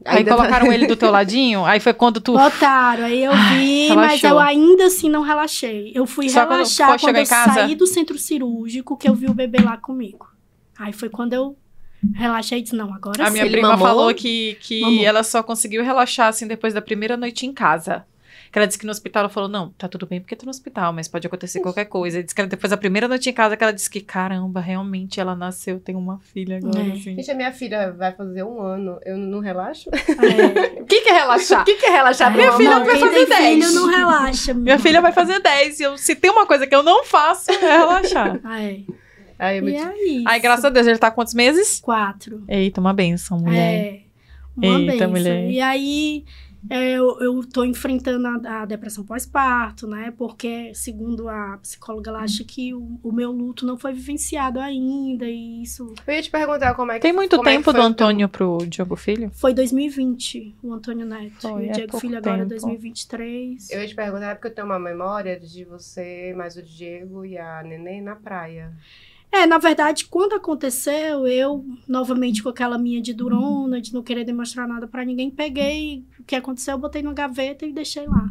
Aí 0.03 0.17
Ainda 0.17 0.31
tá- 0.31 0.37
colocaram 0.37 0.73
ele 0.73 0.87
do 0.87 0.95
teu 0.95 1.11
ladinho, 1.11 1.63
aí 1.63 1.79
foi 1.79 1.93
quando 1.93 2.19
tu. 2.19 2.33
Botaram, 2.33 3.03
aí 3.03 3.23
eu 3.23 3.31
vi, 3.53 3.93
mas 3.93 4.23
eu 4.23 4.39
ainda 4.39 4.87
assim 4.87 5.07
não 5.07 5.21
relaxei. 5.21 5.91
Eu 5.93 6.07
fui 6.07 6.27
Só 6.27 6.39
quando 6.41 6.51
relaxar 6.53 6.87
quando, 6.89 6.99
chegar 7.01 7.21
eu 7.21 7.53
saí 7.53 7.75
do 7.75 7.85
centro 7.85 8.17
cirúrgico, 8.17 8.97
que 8.97 9.07
eu 9.07 9.13
vi 9.13 9.27
o 9.27 9.33
bebê 9.35 9.61
lá 9.61 9.77
comigo. 9.77 10.27
Aí 10.79 10.91
foi 10.91 11.07
quando 11.09 11.33
eu 11.33 11.55
relaxei 12.15 12.59
e 12.59 12.61
disse, 12.61 12.75
não, 12.75 12.93
agora 12.93 13.23
A 13.23 13.27
sim. 13.27 13.33
minha 13.33 13.45
Ele 13.45 13.53
prima 13.53 13.69
mamou? 13.69 13.87
falou 13.87 14.13
que, 14.13 14.57
que 14.61 14.81
Mamou. 14.81 15.03
ela 15.03 15.23
só 15.23 15.41
conseguiu 15.43 15.83
relaxar 15.83 16.27
assim 16.27 16.47
depois 16.47 16.73
da 16.73 16.81
primeira 16.81 17.15
noite 17.17 17.45
em 17.45 17.53
casa. 17.53 18.05
Que 18.51 18.59
ela 18.59 18.67
disse 18.67 18.77
que 18.77 18.85
no 18.85 18.91
hospital 18.91 19.21
ela 19.21 19.29
falou: 19.29 19.47
Não, 19.47 19.69
tá 19.77 19.87
tudo 19.87 20.05
bem 20.05 20.19
porque 20.19 20.35
tô 20.35 20.43
no 20.45 20.49
hospital, 20.49 20.91
mas 20.91 21.07
pode 21.07 21.25
acontecer 21.25 21.61
qualquer 21.61 21.85
coisa. 21.85 22.19
E 22.19 22.23
disse 22.23 22.35
que 22.35 22.41
ela, 22.41 22.49
depois 22.49 22.69
da 22.71 22.75
primeira 22.75 23.07
noite 23.07 23.29
em 23.29 23.33
casa 23.33 23.55
que 23.55 23.63
ela 23.63 23.71
disse 23.71 23.89
que, 23.89 24.01
caramba, 24.01 24.59
realmente 24.59 25.21
ela 25.21 25.33
nasceu, 25.37 25.79
tem 25.79 25.95
uma 25.95 26.19
filha 26.19 26.57
agora, 26.57 26.79
É. 26.85 26.91
assim. 26.91 27.15
Gente, 27.15 27.31
a 27.31 27.33
minha 27.33 27.53
filha 27.53 27.93
vai 27.93 28.11
fazer 28.11 28.43
um 28.43 28.61
ano. 28.61 28.99
Eu 29.05 29.15
não 29.17 29.39
relaxo? 29.39 29.89
É. 29.93 30.81
O 30.81 30.85
que, 30.85 30.99
que 30.99 31.09
é 31.09 31.13
relaxar? 31.13 31.61
O 31.61 31.63
que, 31.65 31.75
que 31.75 31.85
é 31.85 31.91
relaxar? 31.91 32.29
Minha 32.33 32.47
pra 32.49 32.57
filha 32.57 32.69
mamãe? 32.71 32.85
vai 32.87 32.99
fazer 32.99 33.25
tem 33.27 33.59
10. 33.59 33.65
filho 33.69 33.71
não 33.79 33.87
relaxa. 33.89 34.53
Minha 34.53 34.79
filha 34.79 34.99
vai 35.01 35.11
fazer 35.13 35.39
10 35.39 35.79
e 35.79 35.83
eu, 35.83 35.97
se 35.97 36.15
tem 36.15 36.29
uma 36.29 36.45
coisa 36.45 36.67
que 36.67 36.75
eu 36.75 36.83
não 36.83 37.05
faço, 37.05 37.49
é 37.51 37.57
relaxar. 37.77 38.37
Ah, 38.43 38.61
é. 38.61 38.81
Aí 39.41 39.57
eu 39.57 39.63
me 39.63 39.71
E 39.71 39.75
é 39.75 40.07
isso. 40.07 40.27
Aí, 40.27 40.39
graças 40.39 40.63
a 40.63 40.69
Deus, 40.69 40.85
ele 40.85 40.99
tá 40.99 41.09
quantos 41.09 41.33
meses? 41.33 41.79
Quatro. 41.79 42.43
Eita, 42.47 42.79
uma 42.79 42.93
benção, 42.93 43.39
mulher. 43.39 43.57
É. 43.57 44.01
Uma 44.55 44.79
Eita, 44.79 44.91
benção. 44.91 45.09
mulher. 45.09 45.49
E 45.49 45.59
aí, 45.59 46.25
é, 46.69 46.91
eu, 46.91 47.19
eu 47.19 47.43
tô 47.43 47.63
enfrentando 47.63 48.27
a, 48.27 48.61
a 48.61 48.65
depressão 48.65 49.03
pós-parto, 49.03 49.87
né? 49.87 50.13
Porque, 50.15 50.71
segundo 50.75 51.27
a 51.27 51.57
psicóloga, 51.57 52.11
ela 52.11 52.19
acha 52.19 52.43
que 52.43 52.71
o, 52.71 52.99
o 53.01 53.11
meu 53.11 53.31
luto 53.31 53.65
não 53.65 53.79
foi 53.79 53.93
vivenciado 53.93 54.59
ainda. 54.59 55.25
E 55.25 55.63
isso 55.63 55.91
Eu 56.05 56.13
ia 56.13 56.21
te 56.21 56.29
perguntar 56.29 56.75
como 56.75 56.91
é 56.91 56.95
que 56.95 57.01
Tem 57.01 57.13
muito 57.13 57.35
é 57.37 57.43
tempo 57.43 57.63
foi 57.63 57.73
do 57.73 57.79
o 57.79 57.83
Antônio 57.83 58.29
pro 58.29 58.59
Diogo 58.67 58.95
Filho? 58.95 59.31
foi 59.33 59.55
Diego 66.61 67.25
e 67.25 67.39
a 67.39 67.63
Neném 67.63 68.01
na 68.03 68.15
praia. 68.15 68.71
É, 69.31 69.45
na 69.45 69.57
verdade, 69.57 70.05
quando 70.05 70.33
aconteceu, 70.33 71.25
eu, 71.25 71.63
novamente 71.87 72.43
com 72.43 72.49
aquela 72.49 72.77
minha 72.77 73.01
de 73.01 73.13
durona, 73.13 73.79
de 73.79 73.93
não 73.93 74.03
querer 74.03 74.25
demonstrar 74.25 74.67
nada 74.67 74.87
pra 74.87 75.05
ninguém, 75.05 75.31
peguei 75.31 76.03
o 76.19 76.23
que 76.23 76.35
aconteceu, 76.35 76.77
botei 76.77 77.01
na 77.01 77.13
gaveta 77.13 77.65
e 77.65 77.71
deixei 77.71 78.05
lá. 78.05 78.29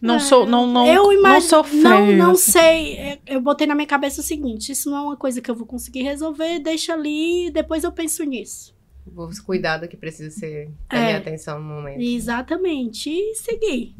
Não 0.00 0.16
É, 0.16 0.18
sou, 0.20 0.46
não, 0.46 0.66
não, 0.66 0.86
eu 0.86 1.04
não 1.04 1.12
imagino, 1.12 1.40
sofreu. 1.48 1.82
Não, 1.82 2.12
não 2.16 2.34
sei. 2.34 2.96
É, 2.96 3.18
Eu 3.26 3.40
botei 3.40 3.66
na 3.66 3.74
minha 3.74 3.86
cabeça 3.86 4.20
o 4.20 4.24
seguinte: 4.24 4.72
isso 4.72 4.90
não 4.90 4.98
é 4.98 5.00
uma 5.00 5.16
coisa 5.16 5.40
que 5.40 5.50
eu 5.50 5.54
vou 5.54 5.66
conseguir 5.66 6.02
resolver, 6.02 6.58
deixa 6.60 6.92
ali, 6.92 7.50
depois 7.52 7.84
eu 7.84 7.92
penso 7.92 8.24
nisso. 8.24 8.74
Vou 9.06 9.28
cuidar 9.44 9.78
do 9.78 9.88
que 9.88 9.96
precisa 9.96 10.30
ser 10.30 10.70
a 10.88 10.96
É. 10.96 11.04
minha 11.06 11.18
atenção 11.18 11.60
no 11.60 11.64
momento. 11.74 12.00
Exatamente. 12.00 13.10
E 13.10 13.34
seguir. 13.34 13.94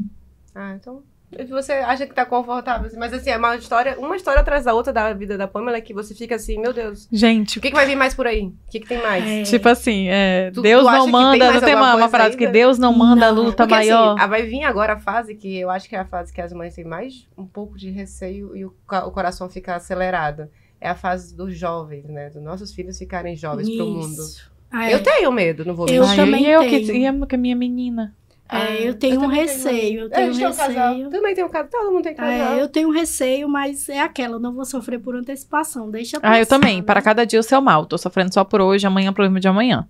Ah, 0.54 0.74
então. 0.76 1.02
Você 1.48 1.72
acha 1.72 2.06
que 2.06 2.14
tá 2.14 2.24
confortável, 2.26 2.86
assim, 2.86 2.98
mas 2.98 3.12
assim, 3.12 3.30
é 3.30 3.36
uma 3.36 3.56
história, 3.56 3.96
uma 3.98 4.14
história 4.16 4.40
atrás 4.40 4.64
da 4.64 4.74
outra 4.74 4.92
da 4.92 5.12
vida 5.12 5.38
da 5.38 5.48
Pamela 5.48 5.80
que 5.80 5.94
você 5.94 6.14
fica 6.14 6.34
assim, 6.34 6.58
meu 6.60 6.72
Deus, 6.72 7.08
Gente, 7.10 7.58
o 7.58 7.60
que, 7.60 7.70
que 7.70 7.74
vai 7.76 7.86
vir 7.86 7.96
mais 7.96 8.14
por 8.14 8.26
aí? 8.26 8.46
O 8.46 8.54
que, 8.70 8.80
que 8.80 8.86
tem 8.88 9.00
mais? 9.02 9.24
É. 9.24 9.42
tipo 9.44 9.68
assim, 9.68 10.08
é, 10.08 10.50
Tu- 10.50 10.62
Deus 10.62 10.84
tu 10.84 10.90
não 10.90 11.02
tem 11.04 11.12
manda, 11.12 11.38
mais 11.44 11.54
não 11.54 11.60
tem 11.62 11.74
uma, 11.74 11.94
uma 11.96 12.08
frase 12.08 12.36
que? 12.36 12.46
Deus 12.46 12.78
não 12.78 12.92
manda 12.92 13.26
a 13.28 13.32
Não. 13.32 13.44
luta 13.44 13.56
Porque 13.66 13.74
maior. 13.74 14.18
assim, 14.18 14.28
vai 14.28 14.42
vir 14.42 14.64
agora 14.64 14.94
a 14.94 14.98
fase 14.98 15.34
que 15.34 15.56
eu 15.58 15.70
acho 15.70 15.88
que 15.88 15.96
é 15.96 16.00
a 16.00 16.04
fase 16.04 16.32
que 16.32 16.40
as 16.40 16.52
mães 16.52 16.74
têm 16.74 16.84
mais 16.84 17.26
um 17.36 17.46
pouco 17.46 17.76
de 17.78 17.90
receio 17.90 18.56
e 18.56 18.64
o, 18.64 18.74
o 19.06 19.10
coração 19.10 19.48
fica 19.48 19.74
acelerado. 19.74 20.48
É 20.80 20.88
a 20.88 20.94
fase 20.94 21.36
dos 21.36 21.56
jovens, 21.56 22.04
né? 22.08 22.28
Dos 22.30 22.42
nossos 22.42 22.74
filhos 22.74 22.98
ficarem 22.98 23.36
jovens 23.36 23.70
pro 23.76 23.86
mundo. 23.86 24.20
Isso. 24.20 24.50
Ah, 24.70 24.90
é. 24.90 24.94
Eu 24.94 25.02
tenho 25.02 25.30
medo, 25.30 25.64
não 25.64 25.74
vou 25.76 25.86
Eu 25.86 26.02
mentir. 26.02 26.10
Ai, 26.10 26.16
também 26.26 26.46
eu 26.46 26.60
que, 26.62 26.80
tenho. 26.86 26.96
e 26.96 27.04
eu 27.06 27.26
que 27.26 27.34
é 27.34 27.38
minha 27.38 27.54
menina. 27.54 28.14
É, 28.52 28.88
eu 28.88 28.94
tenho 28.94 29.20
um 29.20 29.26
receio, 29.26 30.00
eu 30.00 30.06
É, 30.06 30.08
tenho 30.10 30.28
a 30.30 30.32
gente 30.32 30.38
tem 30.38 30.46
um 30.46 30.50
receio. 30.90 31.10
Também 31.10 31.34
tem 31.34 31.44
um 31.44 31.48
casal, 31.48 31.68
todo 31.70 31.92
mundo 31.92 32.02
tem 32.02 32.14
casal. 32.14 32.54
É, 32.54 32.60
eu 32.62 32.68
tenho 32.68 32.90
receio, 32.90 33.48
mas 33.48 33.88
é 33.88 34.00
aquela, 34.00 34.36
eu 34.36 34.40
não 34.40 34.52
vou 34.52 34.64
sofrer 34.64 34.98
por 34.98 35.14
antecipação. 35.16 35.90
Deixa 35.90 36.20
passar, 36.20 36.34
Ah, 36.34 36.38
eu 36.38 36.46
também. 36.46 36.76
né? 36.78 36.82
Para 36.82 37.00
cada 37.00 37.24
dia 37.24 37.40
o 37.40 37.42
seu 37.42 37.60
mal. 37.60 37.86
Tô 37.86 37.96
sofrendo 37.96 38.32
só 38.34 38.44
por 38.44 38.60
hoje, 38.60 38.86
amanhã 38.86 39.08
é 39.10 39.12
problema 39.12 39.40
de 39.40 39.48
amanhã. 39.48 39.88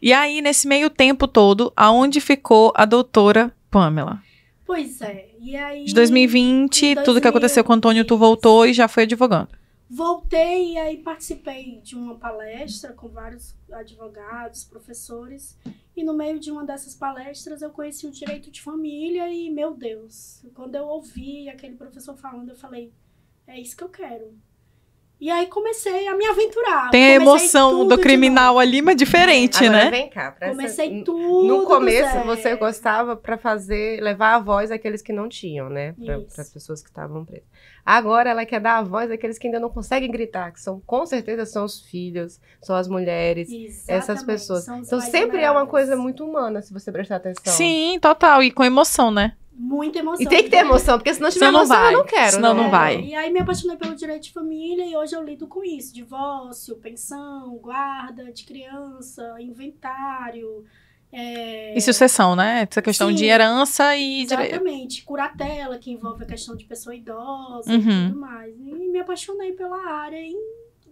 E 0.00 0.12
aí, 0.12 0.40
nesse 0.40 0.68
meio 0.68 0.88
tempo 0.90 1.26
todo, 1.26 1.72
aonde 1.76 2.20
ficou 2.20 2.72
a 2.76 2.84
doutora 2.84 3.52
Pamela? 3.70 4.20
Pois 4.66 5.00
é. 5.00 5.26
E 5.40 5.56
aí. 5.56 5.84
De 5.84 5.94
2020, 5.94 6.86
em 6.86 6.94
tudo 7.02 7.20
que 7.20 7.28
aconteceu 7.28 7.62
com 7.64 7.72
o 7.72 7.76
Antônio, 7.76 8.04
tu 8.04 8.16
voltou 8.16 8.66
e 8.66 8.72
já 8.72 8.88
foi 8.88 9.04
advogando. 9.04 9.48
Voltei 9.88 10.72
e 10.72 10.78
aí 10.78 11.02
participei 11.02 11.80
de 11.80 11.94
uma 11.94 12.18
palestra 12.18 12.92
com 12.92 13.08
vários 13.08 13.54
advogados, 13.70 14.64
professores. 14.64 15.56
E 15.96 16.02
no 16.02 16.12
meio 16.12 16.40
de 16.40 16.50
uma 16.50 16.64
dessas 16.64 16.94
palestras 16.94 17.62
eu 17.62 17.70
conheci 17.70 18.06
o 18.06 18.10
direito 18.10 18.50
de 18.50 18.60
família 18.60 19.32
e, 19.32 19.48
meu 19.48 19.74
Deus, 19.74 20.44
quando 20.54 20.74
eu 20.74 20.86
ouvi 20.86 21.48
aquele 21.48 21.76
professor 21.76 22.16
falando, 22.16 22.50
eu 22.50 22.56
falei, 22.56 22.92
é 23.46 23.60
isso 23.60 23.76
que 23.76 23.84
eu 23.84 23.88
quero. 23.88 24.36
E 25.18 25.30
aí 25.30 25.46
comecei 25.46 26.06
a 26.08 26.14
me 26.14 26.26
aventurar. 26.26 26.90
Tem 26.90 27.02
a 27.12 27.14
emoção 27.14 27.88
do 27.88 27.96
criminal 27.98 28.58
ali, 28.58 28.82
mas 28.82 28.96
diferente, 28.96 29.64
Agora 29.64 29.84
né? 29.86 29.90
vem 29.90 30.10
cá. 30.10 30.30
presta- 30.30 30.54
Comecei 30.54 30.90
n- 30.90 31.04
tudo. 31.04 31.46
No 31.46 31.64
começo, 31.64 32.18
você 32.26 32.54
gostava 32.54 33.16
pra 33.16 33.38
fazer, 33.38 33.98
levar 34.02 34.34
a 34.34 34.38
voz 34.38 34.70
àqueles 34.70 35.00
que 35.00 35.14
não 35.14 35.26
tinham, 35.26 35.70
né? 35.70 35.94
Para 36.04 36.42
as 36.42 36.50
pessoas 36.52 36.82
que 36.82 36.88
estavam 36.90 37.24
presas. 37.24 37.46
Agora 37.84 38.28
ela 38.28 38.44
quer 38.44 38.60
dar 38.60 38.76
a 38.78 38.82
voz 38.82 39.10
àqueles 39.10 39.38
que 39.38 39.46
ainda 39.46 39.58
não 39.60 39.70
conseguem 39.70 40.10
gritar, 40.10 40.52
que 40.52 40.60
são, 40.60 40.80
com 40.84 41.06
certeza, 41.06 41.46
são 41.46 41.64
os 41.64 41.80
filhos, 41.80 42.38
são 42.60 42.76
as 42.76 42.86
mulheres, 42.88 43.48
essas 43.88 43.88
Exatamente, 44.10 44.26
pessoas. 44.26 44.64
são 44.64 44.80
os 44.80 44.86
Então 44.86 45.00
sempre 45.00 45.40
é 45.40 45.50
uma 45.50 45.66
coisa 45.66 45.96
muito 45.96 46.24
humana, 46.24 46.60
se 46.60 46.72
você 46.74 46.92
prestar 46.92 47.16
atenção. 47.16 47.52
Sim, 47.54 47.98
total. 48.02 48.42
E 48.42 48.50
com 48.50 48.62
emoção, 48.64 49.10
né? 49.10 49.32
Muita 49.58 50.00
emoção. 50.00 50.22
E 50.22 50.28
tem 50.28 50.44
que 50.44 50.50
ter 50.50 50.58
emoção, 50.58 50.98
porque 50.98 51.14
se 51.14 51.20
não 51.20 51.30
tiver 51.30 51.46
Senão 51.46 51.52
não 51.52 51.60
emoção, 51.64 51.76
vai. 51.82 51.94
eu 51.94 51.98
não 51.98 52.04
quero. 52.06 52.32
Senão 52.32 52.54
né? 52.54 52.62
não 52.62 52.70
vai. 52.70 53.00
E 53.00 53.14
aí 53.14 53.32
me 53.32 53.40
apaixonei 53.40 53.76
pelo 53.78 53.94
direito 53.94 54.24
de 54.24 54.32
família 54.32 54.84
e 54.84 54.94
hoje 54.94 55.16
eu 55.16 55.22
lido 55.22 55.46
com 55.46 55.64
isso: 55.64 55.94
divórcio, 55.94 56.76
pensão, 56.76 57.56
guarda 57.56 58.30
de 58.30 58.44
criança, 58.44 59.34
inventário. 59.40 60.64
é, 61.12 61.74
E 61.76 61.80
sucessão, 61.80 62.36
né? 62.36 62.66
Essa 62.70 62.82
questão 62.82 63.08
Sim. 63.08 63.14
de 63.14 63.24
herança 63.24 63.96
e 63.96 64.26
direito. 64.26 64.52
Exatamente, 64.56 65.04
curatela, 65.04 65.78
que 65.78 65.90
envolve 65.90 66.24
a 66.24 66.26
questão 66.26 66.54
de 66.56 66.64
pessoa 66.64 66.94
idosa 66.94 67.70
Uhum. 67.72 67.78
e 67.78 68.08
tudo 68.08 68.20
mais. 68.20 68.54
E 68.58 68.62
me 68.90 68.98
apaixonei 68.98 69.52
pela 69.52 69.78
área 69.90 70.20
e, 70.20 70.34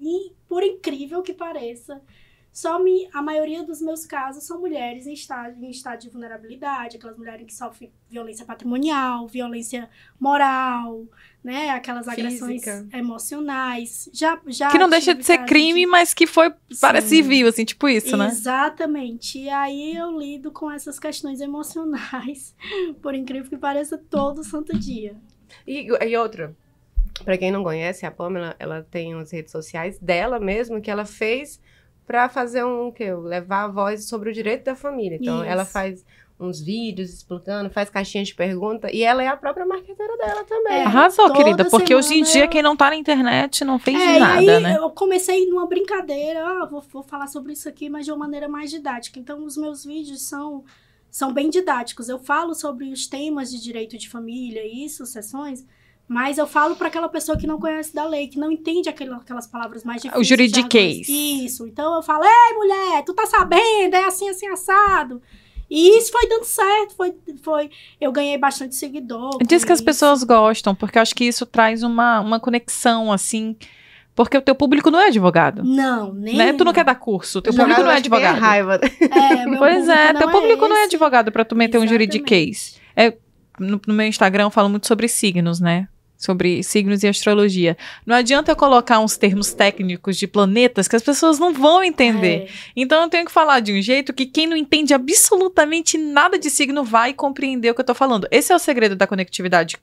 e, 0.01 0.33
por 0.49 0.63
incrível 0.63 1.23
que 1.23 1.35
pareça, 1.35 2.01
Só 2.55 2.79
me, 2.79 3.09
a 3.13 3.21
maioria 3.21 3.65
dos 3.65 3.83
meus 3.83 4.07
casos 4.07 4.45
são 4.45 4.61
mulheres 4.61 5.09
em 5.09 5.13
estado, 5.13 5.61
em 5.61 5.71
estado 5.71 5.99
de 5.99 6.09
vulnerabilidade, 6.09 6.97
aquelas 6.97 7.19
mulheres 7.19 7.45
que 7.45 7.53
sofrem 7.53 7.91
violência 8.09 8.47
patrimonial, 8.47 9.27
violência 9.27 9.91
moral, 10.21 11.05
né? 11.43 11.71
Aquelas 11.71 12.07
agressões 12.07 12.63
Física. 12.63 12.87
emocionais. 12.97 14.09
Já, 14.13 14.41
já 14.47 14.71
Que 14.71 14.79
não 14.79 14.89
deixa 14.89 15.17
de 15.17 15.25
ser 15.25 15.45
crime, 15.47 15.85
mas 15.85 16.15
que 16.15 16.29
foi 16.29 16.55
para 16.81 17.01
Sim. 17.01 17.09
civil, 17.09 17.49
assim, 17.49 17.65
tipo 17.65 17.89
isso, 17.89 18.17
né? 18.17 18.29
Exatamente. 18.29 19.37
E 19.37 19.49
aí 19.49 19.97
eu 19.97 20.17
lido 20.17 20.53
com 20.53 20.71
essas 20.71 21.01
questões 21.01 21.41
emocionais, 21.41 22.55
por 23.03 23.17
incrível 23.17 23.51
que 23.51 23.59
pareça, 23.59 23.99
todo 23.99 24.45
santo 24.45 24.79
dia. 24.79 25.17
E, 25.67 25.89
e 25.89 26.17
outra, 26.17 26.55
pra 27.25 27.37
quem 27.37 27.51
não 27.51 27.65
conhece, 27.65 28.07
a 28.07 28.13
Pamela, 28.13 28.55
ela 28.61 28.87
tem 28.89 29.13
as 29.15 29.33
redes 29.33 29.51
sociais 29.51 29.99
dela 29.99 30.39
mesmo, 30.39 30.81
que 30.81 30.89
ela 30.89 31.05
fez 31.05 31.61
pra 32.07 32.29
fazer 32.29 32.65
um, 32.65 32.89
o 32.89 32.93
quê? 32.93 33.13
Levar 33.15 33.65
a 33.65 33.69
voz 33.69 34.09
sobre 34.09 34.31
o 34.31 34.33
direito 34.33 34.65
da 34.65 34.75
família. 34.75 35.19
Então, 35.21 35.39
Isso. 35.43 35.45
ela 35.51 35.65
faz 35.65 36.05
uns 36.39 36.61
vídeos 36.61 37.11
explicando, 37.15 37.71
faz 37.71 37.89
caixinhas 37.89 38.27
de 38.29 38.35
pergunta, 38.35 38.91
e 38.93 39.03
ela 39.05 39.23
é 39.23 39.29
a 39.29 39.37
própria 39.37 39.65
marqueteira 39.65 40.17
dela 40.19 40.43
também. 40.45 40.75
É. 40.79 40.85
Arrasou, 40.85 41.29
toda 41.29 41.39
querida, 41.39 41.65
porque 41.71 41.95
hoje 41.95 42.15
em 42.19 42.23
dia 42.25 42.45
eu- 42.45 42.49
quem 42.49 42.61
não 42.61 42.77
tá 42.77 42.91
na 42.91 42.97
internet 42.97 43.65
não 43.65 43.79
fez 43.79 44.01
É, 44.01 44.19
nada, 44.19 44.43
e 44.43 44.51
aí 44.51 44.61
né? 44.63 44.77
eu 44.77 44.91
comecei 44.91 45.47
numa 45.47 45.67
brincadeira, 45.67 46.45
ah, 46.45 46.67
vou, 46.67 46.81
vou 46.93 47.03
falar 47.05 47.29
sobre 47.29 47.53
isso 47.53 47.69
aqui, 47.69 47.89
mas 47.89 48.05
de 48.05 48.11
uma 48.11 48.19
maneira 48.19 48.49
mais 48.49 48.69
didática. 48.71 49.19
Então, 49.21 49.45
os 49.45 49.57
meus 49.57 49.85
vídeos 49.85 50.23
são, 50.29 50.65
são 51.09 51.33
bem 51.33 51.49
didáticos. 51.49 52.09
Eu 52.09 52.19
falo 52.19 52.53
sobre 52.53 52.91
os 52.91 53.07
temas 53.07 53.51
de 53.53 53.63
direito 53.63 53.97
de 53.97 54.09
família 54.09 54.63
e 54.67 54.89
sucessões, 54.89 55.65
mas 56.09 56.37
eu 56.39 56.47
falo 56.47 56.77
para 56.77 56.89
aquela 56.89 57.09
pessoa 57.09 57.37
que 57.39 57.47
não 57.47 57.59
conhece 57.59 57.95
da 57.95 58.05
lei, 58.07 58.29
que 58.29 58.39
não 58.39 58.51
entende 58.53 58.89
aquela- 58.89 59.17
aquelas 59.17 59.47
palavras 59.47 59.85
mais 59.85 60.03
difíceis. 60.03 60.27
juridiquês. 60.27 61.07
jargões. 61.07 61.09
Isso. 61.09 61.67
Então, 61.67 61.95
eu 61.97 62.03
falo, 62.03 62.25
ei, 62.25 62.55
mulher, 62.57 63.03
tu 63.05 63.15
tá 63.15 63.27
sabendo, 63.27 63.95
é 63.95 64.05
assim, 64.05 64.29
assim, 64.29 64.47
assado. 64.49 65.21
E 65.71 65.99
isso 65.99 66.13
foi 66.13 66.29
dando 66.29 66.45
certo, 66.45 66.95
foi, 66.95 67.15
foi, 67.43 67.71
eu 68.01 68.13
ganhei 68.13 68.37
bastante 68.37 68.75
seguidor. 68.77 69.39
Diz 69.47 69.65
que 69.65 69.73
as 69.73 69.79
isso. 69.79 69.85
pessoas 69.85 70.23
gostam, 70.23 70.75
porque 70.75 70.99
eu 70.99 71.03
acho 71.03 71.15
que 71.15 71.25
isso 71.25 71.47
traz 71.47 71.83
uma, 71.83 72.21
uma 72.21 72.39
conexão, 72.39 73.11
assim. 73.11 73.57
Porque 74.15 74.37
o 74.39 74.43
teu 74.43 74.55
público 74.55 74.91
não 74.93 75.01
é 75.01 75.07
advogado. 75.09 75.65
Não, 75.65 76.13
nem. 76.13 76.37
Né? 76.37 76.53
Tu 76.53 76.65
não 76.65 76.73
quer 76.73 76.85
dar 76.85 76.95
curso, 76.95 77.43
teu 77.43 77.53
Não, 77.53 77.61
público 77.61 77.83
não 77.83 77.91
é 77.91 77.97
advogado. 77.97 78.39
raiva. 78.39 78.79
É, 79.01 79.47
meu 79.47 79.59
Pois 79.59 79.89
é, 79.89 80.13
teu 80.13 80.27
não 80.29 80.33
público 80.33 80.69
não 80.69 80.77
é 80.77 80.81
esse. 80.85 80.95
advogado 80.95 81.33
pra 81.33 81.45
tu 81.45 81.57
meter 81.57 81.79
um 81.79 81.83
Exatamente. 81.83 82.13
juridiquês. 82.13 82.79
É, 82.95 83.17
no, 83.59 83.81
no 83.89 83.95
meu 83.95 84.07
Instagram 84.07 84.45
eu 84.45 84.51
falo 84.51 84.69
muito 84.69 84.87
sobre 84.87 85.09
signos, 85.09 85.59
né? 85.61 85.89
Sobre 86.25 86.63
signos 86.63 87.03
e 87.03 87.07
astrologia. 87.07 87.77
Não 88.07 88.17
adianta 88.17 88.51
eu 88.51 88.57
colocar 88.57 88.99
uns 88.99 89.19
termos 89.19 89.53
técnicos 89.53 90.17
de 90.17 90.27
planetas 90.27 90.89
que 90.89 90.97
as 90.97 91.03
pessoas 91.03 91.39
não 91.39 91.53
vão 91.53 91.85
entender. 91.85 92.47
É. 92.47 92.49
Então 92.75 93.03
eu 93.03 93.11
tenho 93.11 93.27
que 93.27 93.31
falar 93.31 93.61
de 93.61 93.75
um 93.75 93.83
jeito 93.83 94.11
que 94.15 94.25
quem 94.25 94.47
não 94.47 94.57
entende 94.57 94.95
absolutamente 94.95 95.99
nada 95.99 96.39
de 96.39 96.49
signo 96.49 96.83
vai 96.83 97.13
compreender 97.13 97.71
o 97.71 97.75
que 97.75 97.83
eu 97.83 97.85
tô 97.85 97.95
falando. 97.95 98.27
Esse 98.31 98.55
é 98.55 98.57
o 98.57 98.59
segredo 98.59 98.97
da 98.97 99.07
conectividade. 99.07 99.77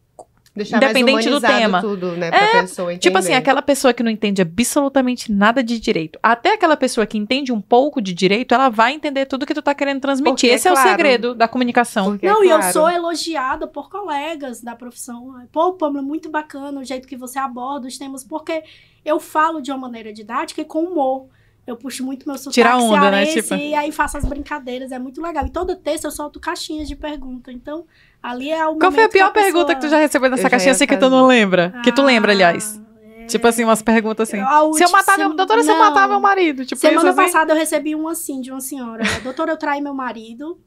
Deixar 0.54 0.78
Independente 0.78 1.30
do 1.30 1.40
tema. 1.40 1.80
tudo, 1.80 2.12
né, 2.12 2.30
pra 2.30 2.62
pessoa 2.62 2.92
entender. 2.92 3.00
Tipo 3.00 3.18
assim, 3.18 3.34
aquela 3.34 3.62
pessoa 3.62 3.94
que 3.94 4.04
não 4.04 4.12
entende 4.12 4.42
absolutamente 4.42 5.32
nada 5.32 5.64
de 5.64 5.80
direito, 5.80 6.20
até 6.22 6.54
aquela 6.54 6.76
pessoa 6.76 7.08
que 7.08 7.18
entende 7.18 7.54
um 7.54 7.62
pouco 7.62 8.02
de 8.02 8.14
direito, 8.14 8.54
ela 8.54 8.68
vai 8.68 8.94
entender 8.94 9.26
tudo 9.26 9.46
que 9.46 9.54
tu 9.54 9.62
tá 9.62 9.74
querendo 9.74 10.02
transmitir. 10.02 10.34
Porque, 10.34 10.48
Esse 10.48 10.68
é 10.68 10.72
o 10.72 10.74
claro, 10.74 10.90
segredo 10.90 11.34
da 11.34 11.48
comunicação. 11.48 12.12
Porque, 12.12 12.28
Não, 12.28 12.44
e 12.44 12.50
eu 12.50 12.58
claro, 12.58 12.74
sou 12.74 12.90
elogiada 12.90 13.66
por 13.66 13.90
colegas 13.90 14.62
da 14.62 14.76
profissão. 14.76 15.42
Pô, 15.54 15.72
Pamela, 15.74 16.06
muito 16.06 16.30
bacana 16.30 16.82
o 16.82 16.84
jeito 16.84 17.08
que 17.08 17.16
você 17.16 17.40
aborda 17.40 17.88
os 17.88 17.98
temas, 17.98 18.22
porque 18.22 18.62
eu 19.06 19.22
falo 19.22 19.62
de 19.62 19.72
uma 19.72 19.78
maneira 19.78 20.12
didática 20.12 20.60
e 20.60 20.66
com 20.66 20.84
humor. 20.84 21.28
Eu 21.66 21.78
puxo 21.78 22.04
muito 22.04 22.28
meu 22.28 22.38
sotaque 22.38 22.56
Tira 22.56 22.76
onda, 22.78 23.12
né, 23.12 23.26
tipo? 23.26 23.54
e 23.54 23.74
aí 23.76 23.92
faço 23.92 24.18
as 24.18 24.26
brincadeiras, 24.26 24.92
é 24.92 24.98
muito 24.98 25.22
legal. 25.22 25.46
E 25.46 25.50
todo 25.50 25.76
texto 25.76 26.06
eu 26.06 26.12
solto 26.12 26.40
caixinhas 26.40 26.88
de 26.88 26.96
pergunta, 26.96 27.52
então 27.52 27.86
ali 28.22 28.50
é 28.50 28.66
o 28.68 28.76
Qual 28.78 28.80
foi 28.80 28.88
a 28.88 28.92
momento 28.92 29.12
que 29.12 29.18
pior 29.20 29.32
pessoa- 29.32 29.52
pergunta 29.52 29.76
que 29.76 29.82
tu 29.82 29.88
já 29.90 29.98
recebeu 30.00 30.30
nessa 30.30 30.48
Eu 30.48 30.50
caixinha 30.50 30.72
assim 30.72 30.88
que 30.88 30.98
tu 30.98 31.10
não 31.10 31.28
lembra? 31.28 31.74
Que 31.84 31.92
tu 31.92 32.02
lembra, 32.02 32.32
Ah, 32.32 32.36
aliás. 32.36 32.82
é. 33.20 33.26
Tipo 33.26 33.48
assim, 33.48 33.64
umas 33.64 33.82
perguntas 33.82 34.28
assim. 34.28 34.40
A 34.42 34.74
Se 34.74 34.84
eu 34.84 34.90
matar 34.92 35.18
meu. 35.18 35.28
sem- 35.28 35.36
Doutora, 35.38 35.64
se 35.64 35.70
eu 35.70 35.78
não. 35.78 35.86
matar 35.86 36.08
meu 36.10 36.20
marido. 36.20 36.66
Tipo 36.66 36.82
Semana 36.82 36.98
isso 37.00 37.08
assim. 37.22 37.32
passada 37.32 37.54
eu 37.54 37.58
recebi 37.58 37.96
um 37.96 38.08
assim, 38.08 38.42
de 38.42 38.52
uma 38.52 38.60
senhora. 38.60 39.04
Doutora, 39.24 39.52
eu 39.52 39.58
traí 39.58 39.80
meu 39.82 39.94
marido, 39.94 40.60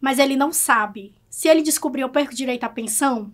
mas 0.00 0.18
ele 0.18 0.36
não 0.36 0.52
sabe. 0.52 1.14
Se 1.28 1.48
ele 1.48 1.60
descobrir, 1.62 2.00
eu 2.02 2.08
perco 2.08 2.34
direito 2.34 2.64
à 2.64 2.68
pensão? 2.68 3.30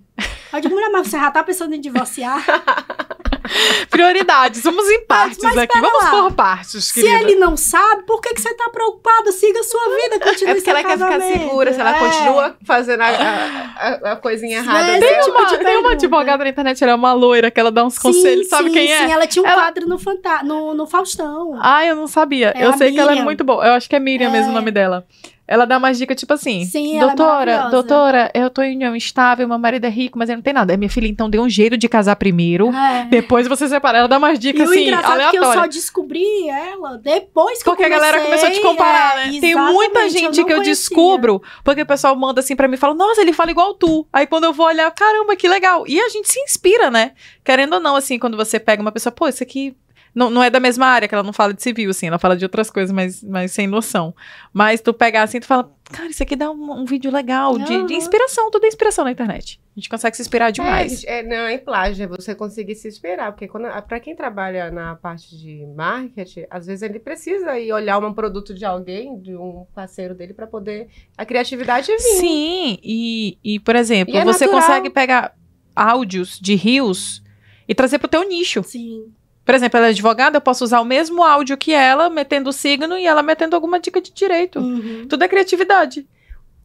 Eu 0.53 0.61
digo, 0.61 0.75
mulher, 0.75 0.91
mas 0.91 1.07
você 1.09 1.17
já 1.19 1.31
tá 1.31 1.43
pensando 1.43 1.73
em 1.75 1.81
divorciar? 1.81 2.45
Prioridades. 3.91 4.63
Vamos 4.63 4.89
em 4.89 5.05
partes 5.07 5.39
mas 5.43 5.57
aqui. 5.59 5.73
pera 5.73 5.87
Vamos 5.89 6.05
lá. 6.05 6.11
por 6.11 6.33
partes, 6.33 6.85
Se 6.87 6.95
querida. 7.03 7.23
ele 7.31 7.37
não 7.37 7.57
sabe, 7.57 8.03
por 8.05 8.21
que, 8.21 8.35
que 8.35 8.41
você 8.41 8.53
tá 8.55 8.69
preocupada? 8.71 9.33
Siga 9.33 9.61
a 9.61 9.65
sua 9.65 9.97
vida, 9.97 10.21
continue 10.21 10.51
É 10.51 10.55
porque 10.55 10.71
ela 10.71 10.83
quer 10.85 10.99
ficar 10.99 11.21
segura, 11.21 11.73
se 11.73 11.81
ela 11.81 11.97
É. 11.97 11.99
continua 11.99 12.57
fazendo 12.65 13.01
a, 13.03 13.07
a- 13.07 14.13
a- 14.13 14.17
coisinha 14.17 14.59
errada 14.59 14.99
dela. 14.99 15.21
tipo 15.23 15.39
Uma- 15.39 15.59
tem 15.59 15.77
uma 15.79 15.93
advogada 15.93 16.45
na 16.45 16.51
internet, 16.51 16.83
ela 16.83 16.93
é 16.93 16.95
uma 16.95 17.13
loira, 17.13 17.51
que 17.51 17.61
ela 17.61 17.71
dá 17.71 17.85
uns 17.85 17.95
Sim, 17.95 18.01
conselhos. 18.03 18.49
Sabe 18.49 18.69
sim, 18.69 18.75
quem 18.75 18.93
é? 18.93 19.07
Sim, 19.07 19.13
ela 19.13 19.27
tinha 19.27 19.43
um 19.43 19.47
Ela- 19.47 19.63
quadro 19.63 19.89
no, 19.89 19.99
Fanta 19.99 20.43
no, 20.43 20.75
no 20.75 20.87
Faustão. 20.87 21.59
Ah, 21.61 21.85
eu 21.85 21.97
não 21.97 22.07
sabia. 22.07 22.53
É 22.57 22.67
eu 22.67 22.73
sei 22.75 22.93
que 22.93 22.99
ela 23.01 23.11
é 23.11 23.15
Miriam. 23.15 23.25
muito 23.25 23.45
boa. 23.45 23.65
Eu 23.67 23.73
acho 23.73 23.89
que 23.89 23.97
é 23.97 24.01
Miriam 24.01 24.31
mesmo 24.31 24.49
o 24.49 24.53
É. 24.53 24.55
nome 24.55 24.71
dela. 24.71 25.07
Ela 25.49 25.65
dá 25.65 25.79
mais 25.79 25.97
dica, 25.99 26.15
tipo 26.15 26.33
assim. 26.33 26.65
Sim, 26.65 26.97
ela 26.99 27.13
é 27.13 27.15
doutora, 27.15 27.37
maravilhosa. 27.39 27.71
doutora, 27.71 28.31
eu 28.35 28.51
tô 28.51 28.63
em 28.63 28.75
união 28.75 28.97
estável, 28.97 29.47
meu 29.47 29.59
marido 29.59 29.85
é 29.85 29.89
rico, 29.89 30.19
mas 30.19 30.29
ele 30.29 30.37
não 30.37 30.43
tem 30.43 30.53
nada. 30.53 30.73
Aí 30.73 30.77
minha 30.77 30.91
filha, 30.91 31.07
então, 31.07 31.31
dê 31.31 31.39
um 31.39 31.49
jeito 31.49 31.77
de 31.77 31.89
casar 31.89 32.17
primeiro. 32.17 32.75
É. 32.75 33.05
Depois 33.05 33.47
você 33.47 33.69
separa. 33.69 33.99
Ela 33.99 34.09
dá 34.09 34.19
mais 34.19 34.39
E 34.39 34.43
dicas, 34.43 34.69
o 34.69 34.73
assim, 34.73 34.83
engraçado 34.89 35.21
é 35.21 35.31
que 35.31 35.37
eu 35.37 35.43
só 35.43 35.49
aleatórias. 35.51 35.75
descobri 35.75 36.49
ela 36.49 36.99
depois 36.99 37.59
que 37.59 37.65
Porque 37.65 37.83
eu 37.83 37.87
a 37.87 37.91
galera 37.91 38.21
começou 38.21 38.49
a 38.49 38.51
te 38.51 38.61
comparar, 38.61 39.27
é, 39.27 39.31
né? 39.31 39.41
Tem 39.41 39.55
muita 39.55 40.09
gente 40.09 40.25
não 40.25 40.33
que 40.33 40.41
eu 40.41 40.57
conhecia. 40.57 40.65
descubro, 40.73 41.43
porque 41.63 41.83
o 41.83 41.87
pessoal 41.87 42.17
manda 42.17 42.41
assim 42.41 42.57
pra 42.57 42.67
mim 42.67 42.75
e 42.75 42.79
fala, 42.79 42.95
nossa, 42.95 43.21
ele 43.21 43.33
fala 43.33 43.51
igual 43.51 43.75
tu. 43.75 44.07
Aí 44.13 44.27
quando 44.27 44.45
eu 44.45 44.53
vou 44.53 44.67
olhar, 44.67 44.91
caramba, 44.91 45.37
que 45.37 45.47
legal. 45.49 45.85
E 45.87 46.01
a 46.01 46.09
gente 46.09 46.29
se 46.29 46.41
inspira, 46.41 46.91
né? 46.91 47.13
Querendo 47.45 47.75
ou 47.75 47.81
não, 47.81 47.95
assim, 47.97 48.19
quando 48.19 48.37
você 48.37 48.59
pega 48.59 48.83
uma 48.83 48.91
pessoa, 48.93 49.13
pô, 49.13 49.29
isso 49.29 49.43
aqui 49.43 49.77
não, 50.17 50.31
não 50.31 50.43
é 50.43 50.49
da 50.49 50.59
mesma 50.59 50.87
área, 50.87 51.07
que 51.07 51.15
ela 51.15 51.23
não 51.23 51.33
fala 51.33 51.53
de 51.53 51.63
civil, 51.63 51.91
assim, 51.91 52.07
ela 52.07 52.19
fala 52.19 52.35
de 52.37 52.45
outras 52.45 52.71
coisas, 52.71 52.91
mas, 52.91 53.23
mas 53.23 53.53
sem 53.53 53.67
noção. 53.67 54.15
Mas 54.53 54.81
tu 54.81 54.95
pegar 54.95 55.23
assim, 55.25 55.39
tu 55.39 55.47
fala, 55.47 55.71
cara, 55.93 56.09
isso 56.09 56.23
aqui 56.23 56.35
dá 56.35 56.51
um, 56.51 56.73
um 56.81 56.85
vídeo 56.87 57.11
legal, 57.13 57.59
de, 57.59 57.75
Aham. 57.75 57.85
de 57.87 57.95
inspiração, 57.95 58.51
tudo 58.51 58.65
é 58.65 58.69
inspiração 58.69 59.05
na 59.05 59.13
internet. 59.13 59.61
A 59.77 59.79
gente 59.79 59.91
consegue 59.91 60.17
se 60.17 60.23
inspirar 60.23 60.49
É, 60.49 60.53
demais. 60.53 60.91
gente, 60.91 61.07
é, 61.07 61.23
não, 61.23 61.47
é 61.47 61.59
plágio, 61.59 62.05
é 62.05 62.07
você 62.07 62.35
conseguir 62.35 62.75
se 62.77 62.89
inspirar. 62.89 63.31
Porque 63.33 63.47
pra 63.87 64.01
quem 64.01 64.17
trabalha 64.17 64.71
na 64.71 64.95
parte 64.97 65.37
de 65.37 65.67
marketing, 65.77 66.47
às 66.49 66.65
vezes 66.67 66.81
ele 66.81 66.99
precisa 66.99 67.59
ir 67.61 67.71
olhar 67.73 67.99
um 68.03 68.15
produto 68.15 68.55
de 68.55 68.65
alguém, 68.65 69.21
de 69.21 69.37
um 69.37 69.67
parceiro 69.75 70.15
dele, 70.15 70.33
pra 70.33 70.47
poder 70.47 70.89
a 71.19 71.27
criatividade 71.27 71.89
vir. 71.93 71.99
Sim, 71.99 72.79
e, 72.83 73.37
e 73.45 73.61
por 73.61 73.77
exemplo, 73.77 74.15
E 74.15 74.17
é 74.17 74.25
você 74.25 74.47
natural. 74.47 74.63
consegue 74.63 74.89
pegar 74.89 75.35
áudios 75.75 76.39
de 76.41 76.55
rios 76.55 77.23
e 77.69 77.75
trazer 77.75 77.99
pro 77.99 78.09
teu 78.09 78.27
nicho. 78.27 78.63
Sim. 78.65 79.13
Por 79.47 79.55
exemplo, 79.55 79.79
ela 79.79 79.87
é 79.87 79.91
advogada, 79.91 80.39
eu 80.39 80.41
posso 80.41 80.65
usar 80.65 80.81
o 80.81 80.85
mesmo 80.85 81.23
áudio 81.23 81.57
que 81.57 81.73
ela, 81.73 82.11
metendo 82.11 82.51
o 82.51 82.53
signo 82.53 82.99
e 82.99 83.07
ela 83.07 83.23
metendo 83.23 83.55
alguma 83.55 83.79
dica 83.79 84.01
de 84.01 84.13
direito. 84.13 84.59
Uhum. 84.59 85.07
Tudo 85.09 85.23
é 85.23 85.29
criatividade. 85.29 86.05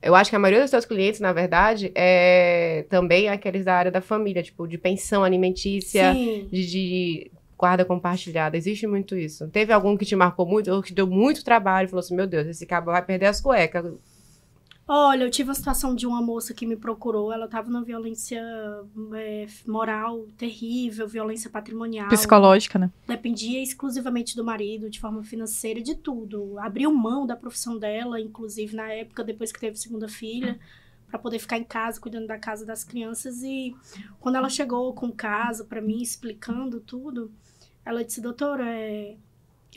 Eu 0.02 0.16
acho 0.16 0.32
que 0.32 0.36
a 0.36 0.40
maioria 0.40 0.62
dos 0.62 0.72
seus 0.72 0.84
clientes, 0.84 1.20
na 1.20 1.32
verdade, 1.32 1.92
é 1.94 2.84
também 2.90 3.30
aqueles 3.30 3.64
da 3.64 3.76
área 3.76 3.92
da 3.92 4.02
família, 4.02 4.42
tipo, 4.42 4.68
de 4.68 4.80
pensão 4.80 5.24
alimentícia, 5.24 6.12
de, 6.12 6.66
de 6.66 7.32
guarda 7.56 7.86
compartilhada. 7.86 8.58
Existe 8.58 8.88
muito 8.88 9.16
isso. 9.16 9.48
Teve 9.50 9.72
algum 9.72 9.96
que 9.96 10.04
te 10.04 10.16
marcou 10.16 10.48
muito, 10.48 10.72
ou 10.72 10.82
que 10.82 10.92
deu 10.92 11.06
muito 11.06 11.44
trabalho, 11.44 11.86
e 11.86 11.88
falou 11.88 12.00
assim, 12.00 12.16
meu 12.16 12.26
Deus, 12.26 12.48
esse 12.48 12.66
cabo 12.66 12.92
vai 12.92 13.04
perder 13.04 13.28
as 13.28 13.40
cuecas. 13.40 13.86
Olha, 14.88 15.24
eu 15.24 15.32
tive 15.32 15.52
a 15.52 15.54
situação 15.54 15.96
de 15.96 16.06
uma 16.06 16.22
moça 16.22 16.54
que 16.54 16.66
me 16.66 16.76
procurou, 16.76 17.32
ela 17.32 17.48
tava 17.48 17.70
numa 17.70 17.84
violência 17.84 18.42
é, 19.16 19.48
moral 19.66 20.26
terrível, 20.38 21.08
violência 21.08 21.50
patrimonial. 21.50 22.10
Psicológica, 22.10 22.78
né? 22.78 22.92
Dependia 23.08 23.64
exclusivamente 23.64 24.36
do 24.36 24.44
marido, 24.44 24.90
de 24.90 25.00
forma 25.00 25.24
financeira, 25.24 25.82
de 25.82 25.96
tudo. 25.96 26.60
Abriu 26.60 26.92
mão 26.94 27.26
da 27.26 27.36
profissão 27.36 27.78
dela, 27.78 28.20
inclusive 28.20 28.76
na 28.76 28.92
época, 28.92 29.24
depois 29.24 29.52
que 29.52 29.60
teve 29.60 29.78
segunda 29.78 30.10
filha, 30.10 30.60
para 31.08 31.20
poder 31.20 31.40
ficar 31.40 31.58
em 31.58 31.64
casa, 31.64 32.00
cuidando 32.00 32.28
da 32.28 32.38
casa 32.38 32.66
das 32.66 32.84
crianças. 32.84 33.44
E 33.44 33.76
quando 34.20 34.36
ela 34.36 34.50
chegou 34.50 34.94
com 34.94 35.08
o 35.08 35.14
caso 35.14 35.66
para 35.66 35.82
mim, 35.82 36.02
explicando 36.02 36.80
tudo, 36.82 37.32
ela 37.86 38.04
disse: 38.04 38.20
Doutora, 38.20 38.68
é, 38.68 39.16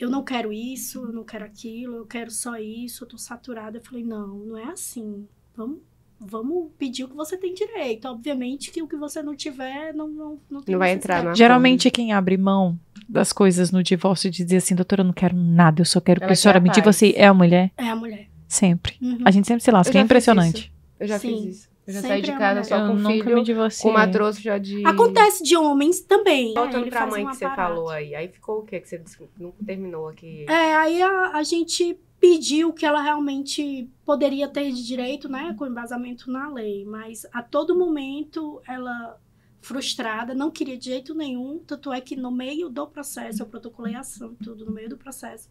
eu 0.03 0.09
não 0.09 0.23
quero 0.23 0.51
isso, 0.51 1.05
eu 1.05 1.13
não 1.13 1.23
quero 1.23 1.45
aquilo, 1.45 1.97
eu 1.97 2.05
quero 2.05 2.31
só 2.31 2.57
isso, 2.57 3.03
eu 3.03 3.07
tô 3.07 3.17
saturada. 3.17 3.77
Eu 3.77 3.83
falei: 3.83 4.03
Não, 4.03 4.27
não 4.39 4.57
é 4.57 4.65
assim. 4.65 5.27
Vamos. 5.55 5.79
Vamos 6.17 6.71
pedir 6.77 7.03
o 7.03 7.09
que 7.09 7.15
você 7.15 7.37
tem 7.37 7.53
direito. 7.53 8.07
Obviamente 8.07 8.71
que 8.71 8.81
o 8.81 8.87
que 8.87 8.95
você 8.95 9.21
não 9.21 9.35
tiver 9.35 9.93
não, 9.93 10.07
não, 10.07 10.39
não 10.49 10.61
tem 10.61 10.71
Não 10.71 10.79
vai 10.79 10.91
entrar 10.91 11.21
na 11.21 11.33
Geralmente 11.33 11.91
quem 11.91 12.13
abre 12.13 12.37
mão 12.37 12.79
das 13.07 13.33
coisas 13.33 13.69
no 13.69 13.83
divórcio 13.83 14.31
de 14.31 14.45
dizer 14.45 14.57
assim, 14.57 14.73
doutora, 14.73 15.01
eu 15.01 15.05
não 15.05 15.13
quero 15.13 15.35
nada, 15.35 15.81
eu 15.81 15.85
só 15.85 15.99
quero 15.99 16.21
que 16.21 16.23
Ela 16.23 16.33
a 16.33 16.35
senhora 16.35 16.61
me 16.61 16.69
diga 16.69 16.91
você 16.91 17.13
é 17.17 17.25
a 17.25 17.33
mulher. 17.33 17.69
É 17.77 17.89
a 17.89 17.95
mulher. 17.97 18.29
Sempre. 18.47 18.95
Uhum. 19.01 19.19
A 19.25 19.29
gente 19.29 19.45
sempre 19.45 19.61
se 19.61 19.69
lasca, 19.69 19.97
é 19.97 20.01
impressionante. 20.01 20.71
Eu 20.97 21.05
já 21.05 21.19
Sim. 21.19 21.43
fiz 21.43 21.57
isso. 21.57 21.74
Eu 21.87 21.93
já 21.93 22.01
Sempre 22.01 22.07
saí 22.15 22.21
de 22.23 22.31
é 22.31 22.37
casa 22.37 22.63
só 22.63 22.77
eu 22.77 22.87
com 22.87 22.95
nunca 22.95 23.23
filho, 23.23 23.35
me 23.35 23.43
divorciei. 23.43 23.83
com 23.83 23.97
uma 23.97 24.07
trouxa 24.07 24.41
já 24.41 24.57
de... 24.57 24.85
Acontece 24.85 25.43
de 25.43 25.55
homens 25.55 26.01
também. 26.01 26.53
Voltando 26.53 26.83
Ele 26.83 26.89
pra 26.89 27.05
mãe 27.05 27.23
um 27.23 27.29
que 27.29 27.35
você 27.35 27.49
falou 27.55 27.89
aí, 27.89 28.15
aí 28.15 28.27
ficou 28.27 28.59
o 28.59 28.63
quê? 28.63 28.79
Que 28.79 28.89
você 28.89 29.03
não 29.39 29.51
terminou 29.51 30.07
aqui. 30.07 30.45
É, 30.49 30.75
aí 30.75 31.01
a, 31.03 31.31
a 31.35 31.43
gente 31.43 31.99
pediu 32.19 32.73
que 32.73 32.87
ela 32.87 33.03
realmente 33.03 33.87
poderia 34.03 34.47
ter 34.47 34.71
de 34.71 34.83
direito, 34.83 35.29
né, 35.29 35.53
com 35.57 35.67
embasamento 35.67 36.31
na 36.31 36.49
lei, 36.51 36.83
mas 36.85 37.27
a 37.31 37.43
todo 37.43 37.77
momento 37.77 38.59
ela 38.67 39.19
frustrada, 39.61 40.33
não 40.33 40.49
queria 40.49 40.77
de 40.77 40.85
jeito 40.85 41.13
nenhum, 41.13 41.59
tanto 41.59 41.91
é 41.93 42.01
que 42.01 42.15
no 42.15 42.31
meio 42.31 42.69
do 42.69 42.87
processo, 42.87 43.41
eu 43.41 43.47
protocolei 43.47 43.95
a 43.95 43.99
ação, 43.99 44.35
tudo 44.43 44.65
no 44.65 44.71
meio 44.71 44.89
do 44.89 44.97
processo, 44.97 45.49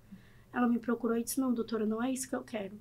ela 0.53 0.68
me 0.68 0.78
procurou 0.78 1.16
e 1.16 1.22
disse, 1.22 1.41
não, 1.41 1.53
doutora, 1.53 1.85
não 1.85 2.03
é 2.03 2.11
isso 2.12 2.28
que 2.28 2.35
eu 2.35 2.43
quero. 2.43 2.78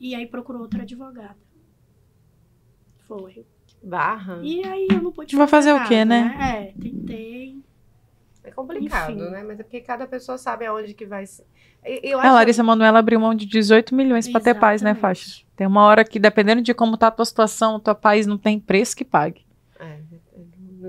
E 0.00 0.14
aí 0.14 0.26
procurou 0.26 0.62
outra 0.62 0.82
advogada. 0.82 1.36
Foi. 3.08 3.44
Barra. 3.82 4.38
E 4.42 4.64
aí 4.64 4.86
eu 4.90 5.02
não 5.02 5.10
pude 5.10 5.34
Vai 5.34 5.46
fazer 5.46 5.72
o 5.72 5.84
quê, 5.84 6.04
né? 6.04 6.36
É, 6.76 6.80
tentei. 6.80 7.58
É 8.44 8.50
complicado, 8.50 9.12
Enfim. 9.12 9.30
né? 9.30 9.42
Mas 9.46 9.60
é 9.60 9.62
porque 9.62 9.80
cada 9.80 10.06
pessoa 10.06 10.38
sabe 10.38 10.66
aonde 10.66 10.94
que 10.94 11.06
vai... 11.06 11.24
Eu 11.84 12.18
A 12.18 12.22
acho 12.22 12.34
Larissa 12.34 12.62
Manoela 12.62 12.98
abriu 12.98 13.20
mão 13.20 13.34
de 13.34 13.46
18 13.46 13.94
milhões 13.94 14.28
pra 14.28 14.40
ter 14.40 14.54
paz, 14.54 14.82
né. 14.82 14.94
Faixa? 14.94 15.42
Tem 15.56 15.66
uma 15.66 15.84
hora 15.84 16.04
que, 16.04 16.18
dependendo 16.18 16.62
de 16.62 16.72
como 16.74 16.96
tá 16.96 17.08
a 17.08 17.10
tua 17.10 17.24
situação, 17.24 17.76
o 17.76 17.80
teu 17.80 17.94
país 17.94 18.26
não 18.26 18.38
tem 18.38 18.58
preço 18.58 18.96
que 18.96 19.04
pague. 19.04 19.47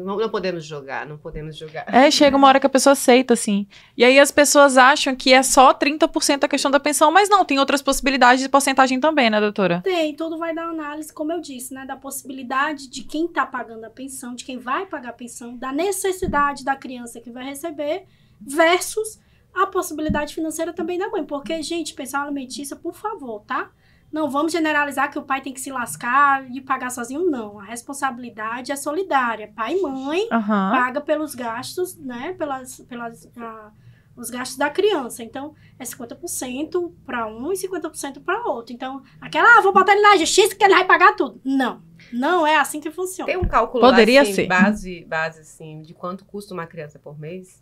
Não, 0.10 0.18
não 0.18 0.30
podemos 0.30 0.66
jogar, 0.66 1.06
não 1.06 1.20
podemos 1.20 1.56
jogar. 1.56 1.86
É, 1.88 2.10
chega 2.10 2.36
uma 2.36 2.48
hora 2.48 2.60
que 2.60 2.66
a 2.66 2.70
pessoa 2.70 2.94
aceita, 2.94 3.36
assim. 3.36 3.68
E 3.96 4.04
aí 4.04 4.20
as 4.20 4.32
pessoas 4.32 4.76
acham 4.76 5.16
que 5.16 5.32
é 5.32 5.44
só 5.44 5.72
30% 5.72 6.46
a 6.46 6.48
questão 6.48 6.72
da 6.72 6.80
pensão, 6.80 7.12
mas 7.12 7.30
não, 7.30 7.46
tem 7.46 7.60
outras 7.60 7.80
possibilidades 7.80 8.42
de 8.42 8.50
porcentagem 8.50 9.00
também, 9.00 9.30
né, 9.30 9.40
doutora? 9.40 9.82
Tem, 9.84 10.16
tudo 10.16 10.40
vai 10.40 10.56
dar 10.56 10.64
análise, 10.64 11.14
como 11.14 11.32
eu 11.32 11.40
disse, 11.40 11.76
né? 11.76 11.86
Da 11.86 11.96
possibilidade 11.96 12.90
de 12.90 13.04
quem 13.04 13.26
está 13.26 13.46
pagando 13.46 13.84
a 13.84 13.90
pensão, 13.92 14.34
de 14.34 14.44
quem 14.44 14.58
vai 14.58 14.88
pagar 14.88 15.10
a 15.10 15.14
pensão, 15.14 15.56
da 15.56 15.72
necessidade 15.72 16.66
da 16.66 16.76
criança 16.76 17.22
que 17.22 17.30
vai 17.30 17.44
receber, 17.44 18.08
versus 18.42 19.20
a 19.54 19.68
possibilidade 19.68 20.34
financeira 20.34 20.74
também 20.74 20.98
da 20.98 21.08
mãe. 21.08 21.24
Porque, 21.24 21.62
gente, 21.62 21.94
pensão 21.94 22.24
alimentícia, 22.24 22.76
por 22.76 22.96
favor, 22.96 23.42
tá? 23.42 23.70
Não 24.12 24.30
vamos 24.30 24.52
generalizar 24.52 25.12
que 25.12 25.20
o 25.20 25.24
pai 25.24 25.40
tem 25.42 25.54
que 25.54 25.62
se 25.62 25.72
lascar 25.72 26.50
e 26.52 26.60
pagar 26.62 26.90
sozinho, 26.90 27.30
não. 27.30 27.60
A 27.60 27.64
responsabilidade 27.64 28.72
é 28.72 28.76
solidária. 28.76 29.52
Pai 29.56 29.76
e 29.76 29.82
mãe 29.82 30.28
Aham. 30.32 30.72
paga 30.72 31.02
pelos 31.02 31.36
gastos, 31.36 31.96
né? 31.96 32.34
Pelas, 32.38 32.80
pelas, 32.82 33.30
ah, 33.38 33.72
os 34.18 34.30
gastos 34.32 34.58
da 34.58 34.70
criança. 34.70 35.24
Então, 35.24 35.54
é 35.78 35.84
50% 35.84 36.92
para 37.06 37.28
um 37.28 37.52
e 37.54 37.56
50% 37.56 38.24
para 38.24 38.44
outro. 38.48 38.74
Então, 38.74 39.02
aquela, 39.22 39.60
ah, 39.60 39.62
vou 39.62 39.72
botar 39.72 39.92
ele 39.94 40.02
na 40.02 40.18
justiça 40.18 40.56
que 40.56 40.64
ele 40.64 40.74
vai 40.74 40.86
pagar 40.86 41.16
tudo. 41.16 41.40
Não. 41.46 41.82
Não 42.12 42.48
é 42.48 42.58
assim 42.58 42.80
que 42.80 42.90
funciona. 42.90 43.28
Tem 43.32 43.38
um 43.38 43.48
cálculo 43.48 43.84
Poderia 43.84 44.22
assim, 44.24 44.34
ser. 44.34 44.48
base, 44.48 45.06
base 45.06 45.42
assim, 45.42 45.82
de 45.84 45.94
quanto 45.94 46.26
custa 46.26 46.54
uma 46.56 46.66
criança 46.66 46.98
por 46.98 47.20
mês? 47.20 47.62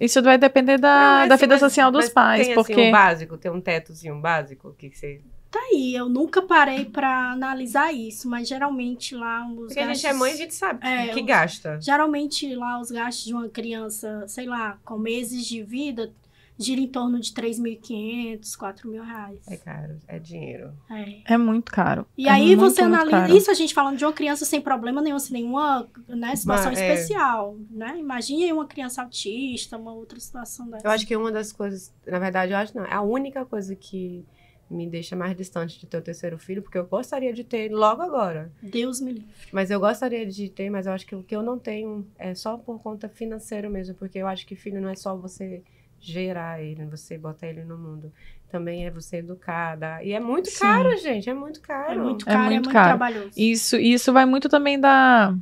Isso 0.00 0.20
vai 0.22 0.36
depender 0.38 0.78
da, 0.78 0.88
Não, 1.18 1.18
é 1.24 1.28
da 1.28 1.34
assim, 1.36 1.42
vida 1.44 1.54
mas- 1.54 1.60
social 1.60 1.92
dos 1.92 2.06
mas 2.06 2.12
pais, 2.12 2.46
tem, 2.46 2.54
porque... 2.56 2.72
Assim, 2.72 2.88
um 2.88 2.90
básico, 2.90 3.38
tem 3.38 3.50
um 3.52 3.60
tetozinho 3.60 4.20
básico 4.20 4.74
que 4.76 4.90
você... 4.90 5.20
Tá 5.50 5.58
aí, 5.72 5.94
eu 5.94 6.08
nunca 6.08 6.40
parei 6.42 6.84
para 6.84 7.32
analisar 7.32 7.92
isso, 7.92 8.28
mas 8.28 8.46
geralmente 8.48 9.14
lá 9.16 9.44
os 9.48 9.56
Porque 9.66 9.80
a 9.80 9.86
gastos... 9.86 10.00
gente 10.02 10.10
é 10.10 10.14
mãe, 10.14 10.32
a 10.32 10.36
gente 10.36 10.54
sabe 10.54 10.86
É, 10.86 11.08
que 11.08 11.20
os- 11.20 11.26
gasta. 11.26 11.80
Geralmente 11.80 12.54
lá 12.54 12.80
os 12.80 12.90
gastos 12.90 13.24
de 13.24 13.34
uma 13.34 13.48
criança, 13.48 14.24
sei 14.28 14.46
lá, 14.46 14.78
com 14.84 14.96
meses 14.96 15.44
de 15.44 15.60
vida, 15.62 16.12
gira 16.56 16.80
em 16.80 16.86
torno 16.86 17.18
de 17.18 17.32
3.500, 17.32 18.54
4 18.54 18.88
mil 18.88 19.02
reais. 19.02 19.40
É 19.48 19.56
caro, 19.56 19.96
é 20.06 20.18
dinheiro. 20.18 20.72
É. 20.90 21.34
É 21.34 21.38
muito 21.38 21.72
caro. 21.72 22.06
E 22.16 22.28
É 22.28 22.30
aí 22.30 22.54
muito, 22.54 22.60
você 22.60 22.82
analisa 22.82 23.34
isso 23.34 23.50
a 23.50 23.54
gente 23.54 23.72
falando 23.74 23.96
de 23.96 24.04
uma 24.04 24.12
criança 24.12 24.44
sem 24.44 24.60
problema 24.60 25.00
nenhum, 25.00 25.18
sem 25.18 25.32
nenhuma 25.32 25.88
né, 26.06 26.36
situação 26.36 26.70
Mas, 26.70 26.78
é. 26.78 26.92
especial, 26.92 27.56
né? 27.70 27.96
Imagine 27.98 28.44
aí 28.44 28.52
uma 28.52 28.66
criança 28.66 29.02
autista, 29.02 29.76
uma 29.78 29.92
outra 29.92 30.20
situação 30.20 30.68
dessa. 30.68 30.86
Eu 30.86 30.90
acho 30.90 31.06
que 31.06 31.16
uma 31.16 31.32
das 31.32 31.50
coisas, 31.50 31.92
na 32.06 32.18
verdade, 32.18 32.52
eu 32.52 32.58
acho 32.58 32.76
não, 32.76 32.84
é 32.84 32.94
a 32.94 33.00
única 33.02 33.44
coisa 33.44 33.74
que 33.74 34.24
me 34.70 34.86
deixa 34.86 35.16
mais 35.16 35.36
distante 35.36 35.78
de 35.78 35.86
ter 35.86 35.96
o 35.98 36.02
terceiro 36.02 36.38
filho, 36.38 36.62
porque 36.62 36.78
eu 36.78 36.86
gostaria 36.86 37.32
de 37.32 37.42
ter 37.42 37.70
logo 37.70 38.00
agora. 38.02 38.52
Deus 38.62 39.00
me 39.00 39.12
livre. 39.12 39.28
Mas 39.52 39.70
eu 39.70 39.80
gostaria 39.80 40.24
de 40.24 40.48
ter, 40.48 40.70
mas 40.70 40.86
eu 40.86 40.92
acho 40.92 41.04
que 41.06 41.14
o 41.16 41.22
que 41.22 41.34
eu 41.34 41.42
não 41.42 41.58
tenho 41.58 42.06
é 42.18 42.34
só 42.34 42.56
por 42.56 42.80
conta 42.80 43.08
financeira 43.08 43.68
mesmo, 43.68 43.94
porque 43.96 44.18
eu 44.18 44.26
acho 44.28 44.46
que 44.46 44.54
filho 44.54 44.80
não 44.80 44.88
é 44.88 44.94
só 44.94 45.16
você 45.16 45.62
gerar 45.98 46.62
ele, 46.62 46.84
você 46.86 47.18
botar 47.18 47.48
ele 47.48 47.64
no 47.64 47.76
mundo. 47.76 48.12
Também 48.48 48.86
é 48.86 48.90
você 48.90 49.18
educar, 49.18 49.76
dar. 49.76 50.04
E 50.04 50.12
é 50.12 50.18
muito 50.20 50.50
Sim. 50.50 50.60
caro, 50.60 50.96
gente, 50.98 51.28
é 51.28 51.34
muito 51.34 51.60
caro. 51.60 51.92
É 51.92 51.96
muito 51.96 52.28
É 52.28 52.32
caro, 52.32 52.40
é 52.40 52.44
muito 52.46 52.64
muito, 52.64 52.72
caro. 52.72 52.88
trabalhoso. 52.98 53.30
Isso, 53.36 53.76
isso 53.76 54.12
vai 54.12 54.24
muito 54.24 54.48
também 54.48 54.78
da 54.80 55.36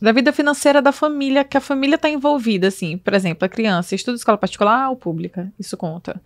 da 0.00 0.12
vida 0.12 0.32
financeira 0.32 0.82
da 0.82 0.92
família, 0.92 1.44
que 1.44 1.56
a 1.56 1.60
família 1.60 1.96
está 1.96 2.08
envolvida, 2.08 2.68
assim. 2.68 2.98
Por 2.98 3.14
exemplo, 3.14 3.44
a 3.44 3.48
criança 3.48 3.94
estuda 3.94 4.16
escola 4.16 4.38
particular 4.38 4.90
ou 4.90 4.96
pública, 4.96 5.52
isso 5.58 5.76
conta. 5.76 6.20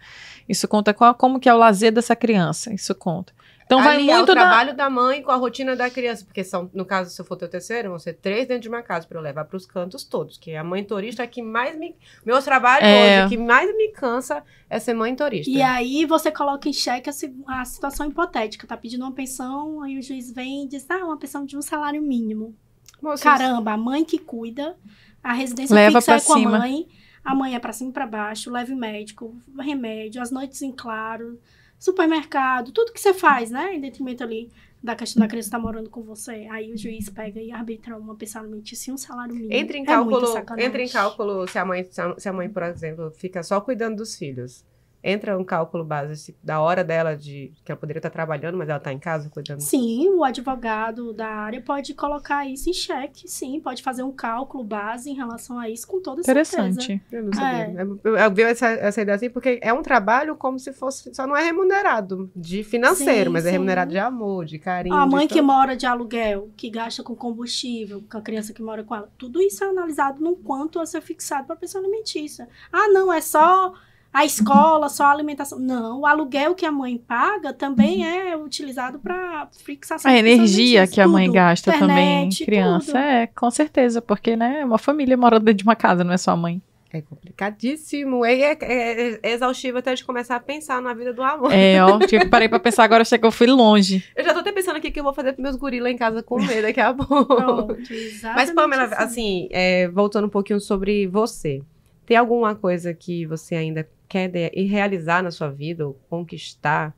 Isso 0.48 0.66
conta 0.66 0.92
qual, 0.92 1.14
como 1.14 1.38
que 1.38 1.48
é 1.48 1.54
o 1.54 1.58
lazer 1.58 1.92
dessa 1.92 2.16
criança, 2.16 2.72
isso 2.74 2.94
conta. 2.94 3.32
Então 3.70 3.84
vai 3.84 3.94
Ali 3.94 4.10
é 4.10 4.14
o 4.14 4.16
muito 4.16 4.34
da... 4.34 4.40
trabalho 4.40 4.74
da 4.74 4.90
mãe 4.90 5.22
com 5.22 5.30
a 5.30 5.36
rotina 5.36 5.76
da 5.76 5.88
criança, 5.88 6.24
porque 6.24 6.42
são, 6.42 6.68
no 6.74 6.84
caso, 6.84 7.08
se 7.08 7.20
eu 7.20 7.24
for 7.24 7.36
teu 7.36 7.46
terceiro, 7.46 7.90
vão 7.90 8.00
ser 8.00 8.14
três 8.14 8.48
dentro 8.48 8.62
de 8.62 8.68
uma 8.68 8.82
casa 8.82 9.06
para 9.06 9.16
eu 9.16 9.22
levar 9.22 9.44
para 9.44 9.56
os 9.56 9.64
cantos 9.64 10.02
todos, 10.02 10.36
que 10.36 10.56
a 10.56 10.64
mãe 10.64 10.82
turista 10.82 11.22
é 11.22 11.26
que 11.28 11.40
mais 11.40 11.78
me 11.78 11.94
meus 12.26 12.42
trabalhos 12.44 12.82
É. 12.82 13.18
hoje, 13.18 13.26
o 13.26 13.28
que 13.28 13.36
mais 13.36 13.72
me 13.76 13.92
cansa 13.92 14.42
é 14.68 14.80
ser 14.80 14.94
mãe 14.94 15.14
turista. 15.14 15.48
E 15.48 15.62
aí 15.62 16.04
você 16.04 16.32
coloca 16.32 16.68
em 16.68 16.72
xeque 16.72 17.08
a, 17.08 17.60
a 17.60 17.64
situação 17.64 18.08
hipotética. 18.08 18.66
Tá 18.66 18.76
pedindo 18.76 19.04
uma 19.04 19.12
pensão, 19.12 19.80
aí 19.82 19.96
o 19.96 20.02
juiz 20.02 20.32
vem 20.32 20.64
e 20.64 20.66
diz, 20.66 20.84
ah, 20.90 21.04
uma 21.04 21.16
pensão 21.16 21.44
de 21.44 21.56
um 21.56 21.62
salário 21.62 22.02
mínimo. 22.02 22.56
Moças, 23.02 23.22
Caramba, 23.22 23.72
a 23.72 23.76
mãe 23.76 24.04
que 24.04 24.18
cuida, 24.18 24.76
a 25.22 25.32
residência 25.32 25.74
Leva 25.74 26.00
fixa 26.00 26.16
é 26.16 26.20
com 26.20 26.34
cima. 26.34 26.56
a 26.56 26.58
mãe, 26.60 26.88
a 27.24 27.34
mãe 27.34 27.54
é 27.54 27.58
pra 27.58 27.72
cima 27.72 27.90
e 27.90 27.92
pra 27.92 28.06
baixo, 28.06 28.50
leve 28.50 28.74
médico, 28.74 29.36
remédio, 29.58 30.20
as 30.22 30.30
noites 30.30 30.60
em 30.62 30.72
claro, 30.72 31.38
supermercado, 31.78 32.72
tudo 32.72 32.92
que 32.92 33.00
você 33.00 33.12
faz, 33.14 33.50
né? 33.50 33.74
Em 33.74 33.80
detrimento 33.80 34.22
ali 34.22 34.50
da 34.82 34.94
questão 34.94 35.20
da 35.20 35.28
criança 35.28 35.48
estar 35.48 35.58
morando 35.58 35.90
com 35.90 36.02
você. 36.02 36.46
Aí 36.50 36.72
o 36.72 36.76
juiz 36.76 37.08
pega 37.08 37.40
e 37.40 37.50
arbitra 37.52 37.96
uma 37.96 38.14
pensão 38.14 38.42
alimentícia 38.42 38.90
e 38.90 38.94
um 38.94 38.98
salário 38.98 39.34
mínimo. 39.34 39.52
Entra 39.52 39.76
em 39.76 39.82
É 39.82 39.86
cálculo, 39.86 40.26
sacanagem. 40.26 40.68
entra 40.68 40.82
em 40.82 40.88
cálculo 40.88 41.46
se 41.48 41.58
a 41.58 41.64
mãe, 41.64 41.84
se 41.90 42.00
a- 42.00 42.14
se 42.18 42.28
a 42.28 42.32
mãe, 42.32 42.48
por 42.48 42.62
exemplo, 42.62 43.10
fica 43.10 43.42
só 43.42 43.60
cuidando 43.60 43.96
dos 43.96 44.14
filhos. 44.16 44.64
Entra 45.02 45.38
um 45.38 45.44
cálculo 45.44 45.84
base 45.84 46.16
se- 46.16 46.36
da 46.42 46.60
hora 46.60 46.84
dela 46.84 47.16
de 47.16 47.52
que 47.64 47.72
ela 47.72 47.78
poderia 47.80 47.98
estar 47.98 48.10
trabalhando, 48.10 48.58
mas 48.58 48.68
ela 48.68 48.78
está 48.78 48.92
em 48.92 48.98
casa 48.98 49.30
cuidando. 49.30 49.60
Sim, 49.60 50.10
o 50.10 50.22
advogado 50.24 51.12
da 51.12 51.26
área 51.28 51.60
pode 51.62 51.94
colocar 51.94 52.46
isso 52.46 52.68
em 52.68 52.72
xeque, 52.72 53.26
sim, 53.28 53.60
pode 53.60 53.82
fazer 53.82 54.02
um 54.02 54.12
cálculo 54.12 54.62
base 54.62 55.10
em 55.10 55.14
relação 55.14 55.58
a 55.58 55.70
isso 55.70 55.86
com 55.86 56.00
toda 56.02 56.22
certeza. 56.22 56.58
Interessante. 56.66 57.02
Eu 57.10 57.22
não 57.24 57.32
sabia. 57.32 57.98
Eu, 58.04 58.16
eu 58.16 58.30
vi 58.30 58.42
essa, 58.42 58.68
essa 58.68 59.00
ideia 59.00 59.16
assim, 59.16 59.30
porque 59.30 59.58
é 59.62 59.72
um 59.72 59.82
trabalho 59.82 60.36
como 60.36 60.58
se 60.58 60.72
fosse. 60.72 61.14
Só 61.14 61.26
não 61.26 61.36
é 61.36 61.42
remunerado 61.44 62.30
de 62.36 62.62
financeiro, 62.62 63.30
Sim, 63.30 63.32
mas 63.32 63.44
é 63.46 63.48
sim. 63.48 63.52
remunerado 63.52 63.90
de 63.90 63.98
amor, 63.98 64.44
de 64.44 64.58
carinho. 64.58 64.94
A 64.94 65.06
mãe 65.06 65.26
que 65.26 65.40
mora 65.40 65.76
de 65.76 65.86
aluguel, 65.86 66.50
que 66.56 66.68
gasta 66.68 67.02
com 67.02 67.14
combustível, 67.14 68.02
com 68.10 68.18
a 68.18 68.22
criança 68.22 68.52
que 68.52 68.62
mora 68.62 68.84
com 68.84 68.94
ela, 68.94 69.10
tudo 69.16 69.40
isso 69.40 69.64
é 69.64 69.68
analisado 69.68 70.20
num 70.22 70.34
quanto 70.34 70.78
a 70.78 70.86
ser 70.86 71.00
fixado 71.00 71.46
para 71.46 71.54
a 71.56 71.58
pessoa 71.58 71.82
alimentícia. 71.82 72.48
Ah, 72.72 72.88
não, 72.88 73.12
é 73.12 73.20
só 73.20 73.72
a 74.12 74.24
escola, 74.24 74.88
só 74.88 75.04
a 75.04 75.10
alimentação. 75.12 75.58
Não, 75.58 76.00
o 76.00 76.06
aluguel 76.06 76.54
que 76.54 76.66
a 76.66 76.72
mãe 76.72 76.96
paga 76.98 77.52
também 77.52 78.04
é 78.06 78.36
utilizado 78.36 78.98
para 78.98 79.48
fixação 79.64 80.10
A 80.10 80.16
energia 80.16 80.86
que 80.86 81.00
a 81.00 81.06
mãe 81.06 81.26
Tudo. 81.26 81.34
gasta 81.34 81.72
também, 81.72 82.26
Internet, 82.26 82.44
criança. 82.44 82.86
tudo. 82.92 82.96
É, 82.98 83.26
com 83.28 83.50
certeza, 83.50 84.02
porque, 84.02 84.34
né, 84.36 84.64
uma 84.64 84.78
família 84.78 85.16
mora 85.16 85.38
dentro 85.38 85.54
de 85.58 85.64
uma 85.64 85.76
casa, 85.76 86.02
não 86.02 86.12
é 86.12 86.18
só 86.18 86.32
a 86.32 86.36
mãe. 86.36 86.60
É 86.92 87.00
complicadíssimo. 87.00 88.24
É, 88.24 88.34
é- 88.34 88.58
é- 88.60 89.20
é 89.22 89.32
exaustivo 89.32 89.78
até 89.78 89.94
de 89.94 90.04
começar 90.04 90.34
a 90.34 90.40
pensar 90.40 90.82
na 90.82 90.92
vida 90.92 91.12
do 91.12 91.22
amor. 91.22 91.52
É, 91.52 91.80
ó, 91.84 92.00
tipo, 92.00 92.28
parei 92.28 92.48
pra 92.48 92.58
pensar 92.58 92.82
agora, 92.82 93.02
achei 93.02 93.16
que 93.16 93.24
eu 93.24 93.30
fui 93.30 93.46
longe. 93.46 94.04
Eu 94.16 94.24
já 94.24 94.32
tô 94.34 94.40
até 94.40 94.50
pensando 94.50 94.74
aqui 94.76 94.90
que 94.90 94.98
eu 94.98 95.04
vou 95.04 95.14
fazer 95.14 95.32
pros 95.34 95.42
meus 95.44 95.54
gorilas 95.56 95.92
em 95.92 95.96
casa 95.96 96.20
comer 96.20 96.62
daqui 96.62 96.80
a 96.80 96.92
pouco. 96.92 97.26
Pronto, 97.36 97.76
Mas, 98.34 98.50
Pamela, 98.50 98.84
assim. 98.86 98.94
assim, 99.04 99.48
é, 99.52 99.86
voltando 99.88 100.26
um 100.26 100.30
pouquinho 100.30 100.58
sobre 100.60 101.06
você. 101.06 101.62
Tem 102.04 102.16
alguma 102.16 102.56
coisa 102.56 102.92
que 102.92 103.24
você 103.24 103.54
ainda 103.54 103.88
quer 104.10 104.52
e 104.52 104.64
realizar 104.64 105.22
na 105.22 105.30
sua 105.30 105.48
vida, 105.48 105.86
ou 105.86 105.94
conquistar, 106.10 106.94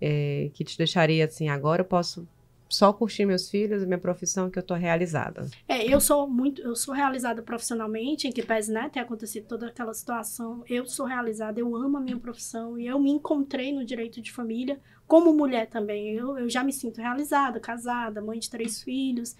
é, 0.00 0.50
que 0.54 0.64
te 0.64 0.78
deixaria 0.78 1.26
assim, 1.26 1.50
agora 1.50 1.82
eu 1.82 1.84
posso 1.84 2.26
só 2.66 2.92
curtir 2.92 3.26
meus 3.26 3.50
filhos, 3.50 3.84
minha 3.84 3.98
profissão, 3.98 4.48
que 4.48 4.58
eu 4.58 4.62
tô 4.62 4.74
realizada? 4.74 5.46
É, 5.68 5.84
eu 5.84 6.00
sou 6.00 6.26
muito, 6.28 6.62
eu 6.62 6.74
sou 6.74 6.94
realizada 6.94 7.42
profissionalmente, 7.42 8.26
em 8.26 8.32
que 8.32 8.42
pese, 8.42 8.72
né, 8.72 8.88
ter 8.88 9.00
acontecido 9.00 9.46
toda 9.46 9.66
aquela 9.66 9.92
situação, 9.92 10.64
eu 10.68 10.86
sou 10.86 11.04
realizada, 11.04 11.60
eu 11.60 11.76
amo 11.76 11.98
a 11.98 12.00
minha 12.00 12.16
profissão 12.16 12.78
e 12.78 12.86
eu 12.86 12.98
me 12.98 13.10
encontrei 13.10 13.72
no 13.72 13.84
direito 13.84 14.22
de 14.22 14.32
família 14.32 14.80
como 15.06 15.34
mulher 15.34 15.66
também. 15.66 16.14
Eu, 16.14 16.38
eu 16.38 16.48
já 16.48 16.62
me 16.62 16.72
sinto 16.72 17.00
realizada, 17.00 17.58
casada, 17.58 18.22
mãe 18.22 18.38
de 18.38 18.48
três 18.48 18.80
filhos, 18.82 19.36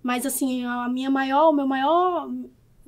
mas 0.00 0.24
assim, 0.24 0.64
a 0.64 0.88
minha 0.88 1.10
maior, 1.10 1.50
o 1.50 1.52
meu 1.52 1.66
maior, 1.66 2.30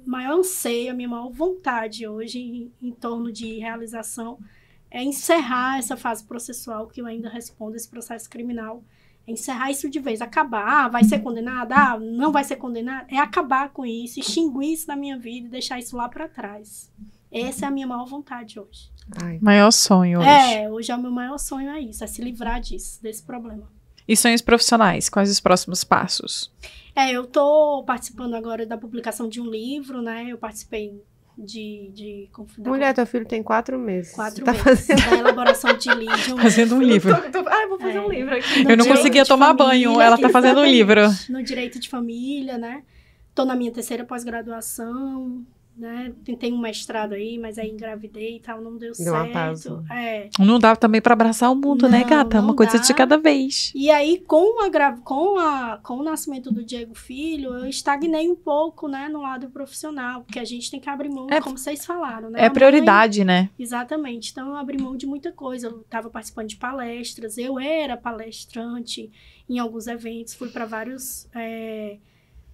maior 0.06 0.38
anseio, 0.38 0.90
a 0.90 0.94
minha 0.94 1.08
maior 1.08 1.30
vontade 1.30 2.06
hoje 2.06 2.38
em, 2.38 2.72
em 2.80 2.92
torno 2.92 3.32
de 3.32 3.58
realização 3.58 4.38
é 4.90 5.02
encerrar 5.02 5.78
essa 5.78 5.96
fase 5.96 6.24
processual 6.24 6.86
que 6.86 7.00
eu 7.00 7.06
ainda 7.06 7.28
respondo 7.28 7.76
esse 7.76 7.88
processo 7.88 8.28
criminal 8.28 8.82
encerrar 9.30 9.70
isso 9.70 9.88
de 9.88 9.98
vez, 10.00 10.20
acabar, 10.20 10.86
ah, 10.86 10.88
vai 10.88 11.04
ser 11.04 11.20
condenada, 11.20 11.74
ah, 11.74 11.98
não 11.98 12.32
vai 12.32 12.44
ser 12.44 12.56
condenada, 12.56 13.06
é 13.08 13.18
acabar 13.18 13.70
com 13.70 13.86
isso, 13.86 14.18
extinguir 14.18 14.72
isso 14.72 14.86
da 14.86 14.96
minha 14.96 15.18
vida 15.18 15.46
e 15.46 15.50
deixar 15.50 15.78
isso 15.78 15.96
lá 15.96 16.08
para 16.08 16.28
trás. 16.28 16.90
Essa 17.30 17.66
é 17.66 17.68
a 17.68 17.70
minha 17.70 17.86
maior 17.86 18.06
vontade 18.06 18.58
hoje. 18.58 18.90
Ai. 19.22 19.38
Maior 19.40 19.70
sonho 19.70 20.18
hoje. 20.18 20.28
É, 20.28 20.68
hoje 20.68 20.90
é 20.90 20.96
o 20.96 21.00
meu 21.00 21.12
maior 21.12 21.38
sonho 21.38 21.70
é 21.70 21.80
isso, 21.80 22.02
é 22.02 22.06
se 22.06 22.22
livrar 22.22 22.60
disso, 22.60 23.00
desse 23.02 23.22
problema. 23.22 23.70
E 24.06 24.16
sonhos 24.16 24.40
profissionais, 24.40 25.08
quais 25.08 25.30
os 25.30 25.40
próximos 25.40 25.84
passos? 25.84 26.50
É, 26.94 27.12
eu 27.12 27.26
tô 27.26 27.82
participando 27.86 28.34
agora 28.34 28.66
da 28.66 28.76
publicação 28.76 29.28
de 29.28 29.40
um 29.40 29.46
livro, 29.46 30.02
né? 30.02 30.26
Eu 30.28 30.38
participei 30.38 31.00
de. 31.38 31.90
de 31.94 32.30
Mulher, 32.58 32.92
teu 32.94 33.06
filho 33.06 33.24
tem 33.24 33.42
quatro 33.42 33.78
meses. 33.78 34.12
Quatro 34.12 34.44
tá 34.44 34.52
meses. 34.52 34.86
Fazendo... 34.86 35.10
Da 35.10 35.16
elaboração 35.16 35.72
de 35.76 35.88
livro. 35.94 36.36
Fazendo 36.38 36.74
um 36.74 36.82
livro. 36.82 37.14
Tô, 37.30 37.42
tô... 37.42 37.48
Ah, 37.48 37.66
vou 37.68 37.78
fazer 37.78 37.98
é. 37.98 38.00
um 38.00 38.10
livro 38.10 38.34
aqui. 38.34 38.64
eu 38.68 38.76
não 38.76 38.86
conseguia 38.86 39.24
tomar 39.24 39.56
família, 39.56 39.88
banho, 39.88 40.00
ela 40.00 40.18
tá 40.18 40.28
fazendo 40.28 40.60
um 40.60 40.66
livro. 40.66 41.00
No 41.28 41.42
direito 41.42 41.78
de 41.78 41.88
família, 41.88 42.58
né? 42.58 42.82
Tô 43.34 43.44
na 43.44 43.54
minha 43.54 43.72
terceira 43.72 44.04
pós-graduação 44.04 45.46
né? 45.76 46.12
Tentei 46.24 46.52
um 46.52 46.58
mestrado 46.58 47.14
aí, 47.14 47.38
mas 47.38 47.58
aí 47.58 47.70
engravidei 47.70 48.36
e 48.36 48.40
tal, 48.40 48.60
não 48.60 48.72
deu, 48.72 48.92
deu 48.92 48.94
certo. 48.94 49.84
É. 49.90 50.28
Não 50.38 50.58
dá 50.58 50.76
também 50.76 51.00
para 51.00 51.14
abraçar 51.14 51.50
o 51.50 51.54
mundo, 51.54 51.88
né, 51.88 52.00
não, 52.00 52.04
né, 52.04 52.10
gata? 52.10 52.40
Uma 52.40 52.54
coisa 52.54 52.78
dá. 52.78 52.84
de 52.84 52.94
cada 52.94 53.16
vez. 53.16 53.72
E 53.74 53.90
aí, 53.90 54.18
com, 54.18 54.62
a, 54.62 54.92
com, 54.98 55.38
a, 55.38 55.78
com 55.82 55.94
o 55.94 56.02
nascimento 56.02 56.52
do 56.52 56.64
Diego 56.64 56.94
Filho, 56.94 57.54
eu 57.54 57.66
estagnei 57.66 58.28
um 58.28 58.36
pouco, 58.36 58.88
né, 58.88 59.08
no 59.08 59.22
lado 59.22 59.48
profissional, 59.48 60.22
porque 60.22 60.38
a 60.38 60.44
gente 60.44 60.70
tem 60.70 60.78
que 60.78 60.90
abrir 60.90 61.08
mão, 61.08 61.26
é, 61.30 61.40
como 61.40 61.56
vocês 61.56 61.84
falaram, 61.86 62.30
né? 62.30 62.44
É 62.44 62.50
prioridade, 62.50 63.20
mãe, 63.20 63.26
né? 63.26 63.50
Exatamente. 63.58 64.32
Então, 64.32 64.48
eu 64.48 64.56
abri 64.56 64.80
mão 64.80 64.96
de 64.96 65.06
muita 65.06 65.32
coisa. 65.32 65.68
Eu 65.68 65.80
estava 65.80 66.10
participando 66.10 66.48
de 66.48 66.56
palestras, 66.56 67.38
eu 67.38 67.58
era 67.58 67.96
palestrante 67.96 69.10
em 69.48 69.58
alguns 69.58 69.86
eventos, 69.86 70.34
fui 70.34 70.48
para 70.48 70.66
vários. 70.66 71.26
É, 71.34 71.96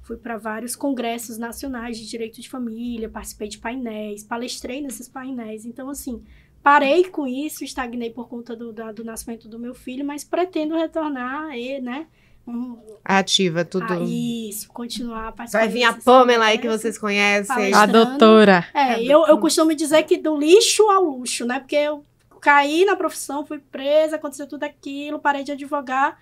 Fui 0.06 0.16
para 0.16 0.36
vários 0.36 0.76
congressos 0.76 1.36
nacionais 1.36 1.98
de 1.98 2.06
direito 2.08 2.40
de 2.40 2.48
família, 2.48 3.08
participei 3.08 3.48
de 3.48 3.58
painéis, 3.58 4.22
palestrei 4.22 4.80
nesses 4.80 5.08
painéis. 5.08 5.64
Então, 5.64 5.90
assim, 5.90 6.22
parei 6.62 7.02
com 7.10 7.26
isso, 7.26 7.64
estagnei 7.64 8.10
por 8.10 8.28
conta 8.28 8.54
do, 8.54 8.72
do, 8.72 8.92
do 8.92 9.04
nascimento 9.04 9.48
do 9.48 9.58
meu 9.58 9.74
filho, 9.74 10.04
mas 10.04 10.22
pretendo 10.22 10.76
retornar 10.76 11.58
e, 11.58 11.80
né? 11.80 12.06
Um, 12.46 12.78
Ativa 13.04 13.64
tudo. 13.64 13.92
Ah, 13.92 13.98
isso, 14.00 14.68
continuar 14.68 15.32
participando. 15.32 15.62
Vai 15.62 15.72
vir 15.72 15.82
a 15.82 15.92
Pamela 15.94 16.44
aí 16.44 16.58
que 16.58 16.68
vocês 16.68 16.96
conhecem. 16.96 17.74
A 17.74 17.84
doutora. 17.84 18.64
É, 18.72 19.02
eu, 19.02 19.26
eu 19.26 19.38
costumo 19.38 19.74
dizer 19.74 20.04
que 20.04 20.16
do 20.16 20.38
lixo 20.38 20.88
ao 20.88 21.02
luxo, 21.02 21.44
né? 21.44 21.58
Porque 21.58 21.74
eu 21.74 22.04
caí 22.40 22.84
na 22.84 22.94
profissão, 22.94 23.44
fui 23.44 23.58
presa, 23.58 24.14
aconteceu 24.14 24.46
tudo 24.46 24.62
aquilo, 24.62 25.18
parei 25.18 25.42
de 25.42 25.50
advogar 25.50 26.16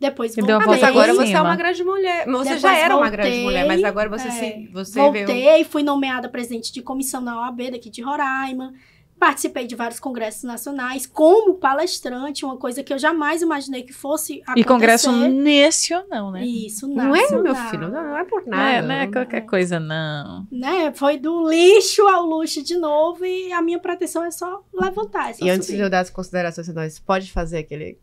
depois 0.00 0.34
voltei. 0.34 0.54
Ah, 0.54 0.66
mas 0.66 0.82
agora 0.82 1.12
você 1.12 1.32
é 1.32 1.40
uma 1.42 1.56
grande 1.56 1.84
mulher. 1.84 2.24
Você 2.24 2.44
Depois 2.44 2.60
já 2.62 2.74
era 2.74 2.94
voltei, 2.94 3.02
uma 3.02 3.10
grande 3.10 3.40
mulher, 3.40 3.66
mas 3.66 3.84
agora 3.84 4.08
você 4.08 4.28
é, 4.28 4.30
se. 4.30 4.70
Você 4.72 4.98
voltei, 4.98 5.24
veio... 5.26 5.64
fui 5.66 5.82
nomeada 5.82 6.26
presidente 6.26 6.72
de 6.72 6.80
comissão 6.80 7.20
na 7.20 7.42
OAB 7.42 7.72
daqui 7.72 7.90
de 7.90 8.00
Roraima. 8.00 8.72
Participei 9.18 9.66
de 9.66 9.76
vários 9.76 10.00
congressos 10.00 10.44
nacionais 10.44 11.06
como 11.06 11.52
palestrante, 11.56 12.42
uma 12.42 12.56
coisa 12.56 12.82
que 12.82 12.90
eu 12.90 12.98
jamais 12.98 13.42
imaginei 13.42 13.82
que 13.82 13.92
fosse 13.92 14.40
acontecer. 14.44 14.60
E 14.60 14.64
congresso 14.64 15.12
nacional, 15.12 16.30
né? 16.30 16.46
Isso, 16.46 16.88
nacional. 16.88 17.06
Não 17.06 17.38
é, 17.38 17.42
meu 17.42 17.54
filho, 17.54 17.88
não, 17.90 18.02
não 18.02 18.16
é 18.16 18.24
por 18.24 18.46
nada. 18.46 18.62
Não 18.62 18.68
é, 18.70 18.80
não 18.80 18.94
é 18.94 19.06
qualquer 19.08 19.42
coisa, 19.42 19.78
não. 19.78 20.46
Né? 20.50 20.90
Foi 20.94 21.18
do 21.18 21.50
lixo 21.50 22.08
ao 22.08 22.24
luxo 22.24 22.62
de 22.64 22.78
novo 22.78 23.22
e 23.26 23.52
a 23.52 23.60
minha 23.60 23.78
pretensão 23.78 24.24
é 24.24 24.30
só 24.30 24.64
levantar. 24.72 25.28
É 25.28 25.34
só 25.34 25.44
e 25.44 25.50
antes 25.50 25.68
de 25.68 25.78
eu 25.78 25.90
dar 25.90 26.00
as 26.00 26.08
considerações, 26.08 26.72
nós 26.72 26.98
pode 26.98 27.30
fazer 27.30 27.58
aquele 27.58 27.98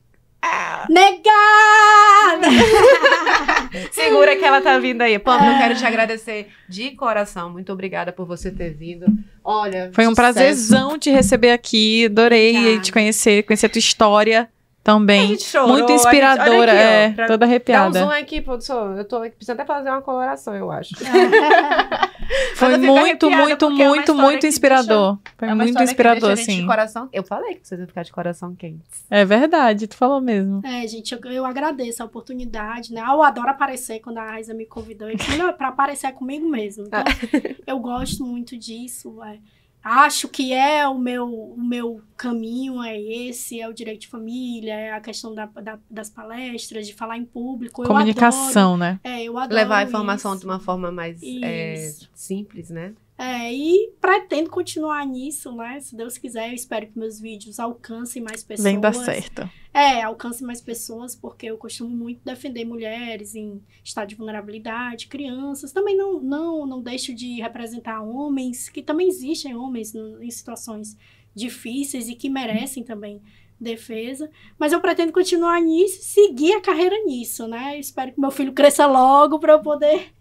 Negada! 0.89 2.47
Segura 3.91 4.35
que 4.35 4.45
ela 4.45 4.61
tá 4.61 4.77
vindo 4.79 5.01
aí. 5.01 5.19
Pamela, 5.19 5.53
eu 5.53 5.57
quero 5.57 5.75
te 5.75 5.85
agradecer 5.85 6.47
de 6.67 6.91
coração. 6.91 7.49
Muito 7.49 7.71
obrigada 7.73 8.11
por 8.11 8.25
você 8.25 8.51
ter 8.51 8.73
vindo. 8.73 9.05
Olha, 9.43 9.91
foi 9.93 10.07
um 10.07 10.13
prazerzão 10.13 10.97
te 10.97 11.09
receber 11.09 11.51
aqui. 11.51 12.05
Adorei 12.05 12.57
Obrigada. 12.57 12.81
te 12.81 12.91
conhecer, 12.91 13.43
conhecer 13.43 13.65
a 13.65 13.69
tua 13.69 13.79
história 13.79 14.49
também. 14.83 15.37
Chorou, 15.37 15.67
Muito 15.67 15.91
inspiradora, 15.91 16.71
aqui, 16.71 17.19
é, 17.19 17.23
ó, 17.23 17.27
toda 17.27 17.45
arrepiada. 17.45 17.99
Dá 17.99 18.05
um 18.05 18.09
zoom 18.09 18.15
aqui, 18.15 18.41
produção. 18.41 18.97
Eu 18.97 19.03
tô 19.03 19.19
precisando 19.19 19.59
até 19.59 19.65
fazer 19.65 19.89
uma 19.89 20.01
coloração, 20.01 20.55
eu 20.55 20.71
acho. 20.71 20.95
Foi 22.55 22.77
muito, 22.77 23.29
muito, 23.29 23.69
muito, 23.69 24.15
muito 24.15 24.47
inspirador. 24.47 25.17
Foi 25.37 25.47
é 25.47 25.53
muito 25.53 25.81
inspirador, 25.81 26.31
assim. 26.31 26.65
coração... 26.65 27.09
Eu 27.11 27.23
falei 27.23 27.55
que 27.55 27.67
vocês 27.67 27.79
iam 27.79 27.87
ficar 27.87 28.03
de 28.03 28.11
coração 28.11 28.55
quente. 28.55 28.83
É 29.09 29.23
verdade, 29.23 29.87
tu 29.87 29.95
falou 29.95 30.19
mesmo. 30.19 30.61
É, 30.65 30.85
gente, 30.87 31.13
eu, 31.13 31.19
eu 31.31 31.45
agradeço 31.45 32.03
a 32.03 32.05
oportunidade, 32.05 32.93
né? 32.93 33.01
Eu 33.01 33.21
adoro 33.21 33.49
aparecer 33.49 33.99
quando 33.99 34.17
a 34.17 34.25
Raíssa 34.25 34.53
me 34.53 34.65
convidou. 34.65 35.07
Não, 35.37 35.49
é 35.49 35.53
pra 35.53 35.69
aparecer 35.69 36.11
comigo 36.13 36.47
mesmo. 36.49 36.85
Então, 36.85 37.03
eu 37.65 37.79
gosto 37.79 38.25
muito 38.25 38.57
disso, 38.57 39.23
é 39.23 39.39
acho 39.87 40.27
que 40.27 40.53
é 40.53 40.87
o 40.87 40.97
meu, 40.97 41.25
o 41.33 41.61
meu 41.61 42.01
caminho, 42.17 42.83
é 42.83 42.99
esse, 42.99 43.61
é 43.61 43.67
o 43.69 43.73
direito 43.73 44.01
de 44.01 44.07
família, 44.07 44.73
é 44.73 44.91
a 44.91 44.99
questão 44.99 45.33
da, 45.33 45.45
da, 45.45 45.79
das 45.89 46.09
palestras, 46.09 46.87
de 46.87 46.93
falar 46.93 47.17
em 47.17 47.25
público. 47.25 47.83
Comunicação, 47.83 48.73
adoro, 48.73 48.77
né? 48.77 48.99
É, 49.03 49.23
eu 49.23 49.37
adoro 49.37 49.55
Levar 49.55 49.77
a 49.77 49.83
informação 49.83 50.31
isso. 50.33 50.41
de 50.41 50.45
uma 50.45 50.59
forma 50.59 50.91
mais 50.91 51.21
é, 51.23 51.93
simples, 52.13 52.69
né? 52.69 52.93
É, 53.17 53.51
e 53.51 53.93
pretendo 53.99 54.47
continuar 54.47 55.03
nisso, 55.03 55.51
né? 55.51 55.79
Se 55.79 55.95
Deus 55.95 56.19
quiser, 56.19 56.49
eu 56.49 56.53
espero 56.53 56.85
que 56.85 56.99
meus 56.99 57.19
vídeos 57.19 57.59
alcancem 57.59 58.21
mais 58.21 58.43
pessoas. 58.43 58.63
Vem 58.63 58.79
dar 58.79 58.93
certo. 58.93 59.49
É, 59.73 60.03
alcancem 60.03 60.45
mais 60.45 60.61
pessoas, 60.61 61.15
porque 61.15 61.47
eu 61.47 61.57
costumo 61.57 61.89
muito 61.89 62.21
defender 62.23 62.63
mulheres 62.63 63.33
em 63.33 63.59
estado 63.83 64.09
de 64.09 64.15
vulnerabilidade, 64.15 65.07
crianças. 65.07 65.71
Também 65.71 65.97
não, 65.97 66.21
não, 66.21 66.67
não 66.67 66.81
deixo 66.81 67.13
de 67.13 67.41
representar 67.41 68.03
homens, 68.03 68.69
que 68.69 68.83
também 68.83 69.07
existem 69.07 69.55
homens 69.55 69.95
em 69.95 70.29
situações 70.29 70.95
difíceis 71.33 72.09
e 72.09 72.15
que 72.15 72.29
merecem 72.29 72.83
também 72.83 73.19
defesa. 73.59 74.29
Mas 74.59 74.73
eu 74.73 74.79
pretendo 74.79 75.11
continuar 75.11 75.59
nisso, 75.59 76.03
seguir 76.03 76.53
a 76.53 76.61
carreira 76.61 76.95
nisso, 77.03 77.47
né? 77.47 77.79
espero 77.79 78.13
que 78.13 78.21
meu 78.21 78.29
filho 78.29 78.53
cresça 78.53 78.85
logo 78.85 79.39
para 79.39 79.53
eu 79.53 79.61
poder 79.61 80.11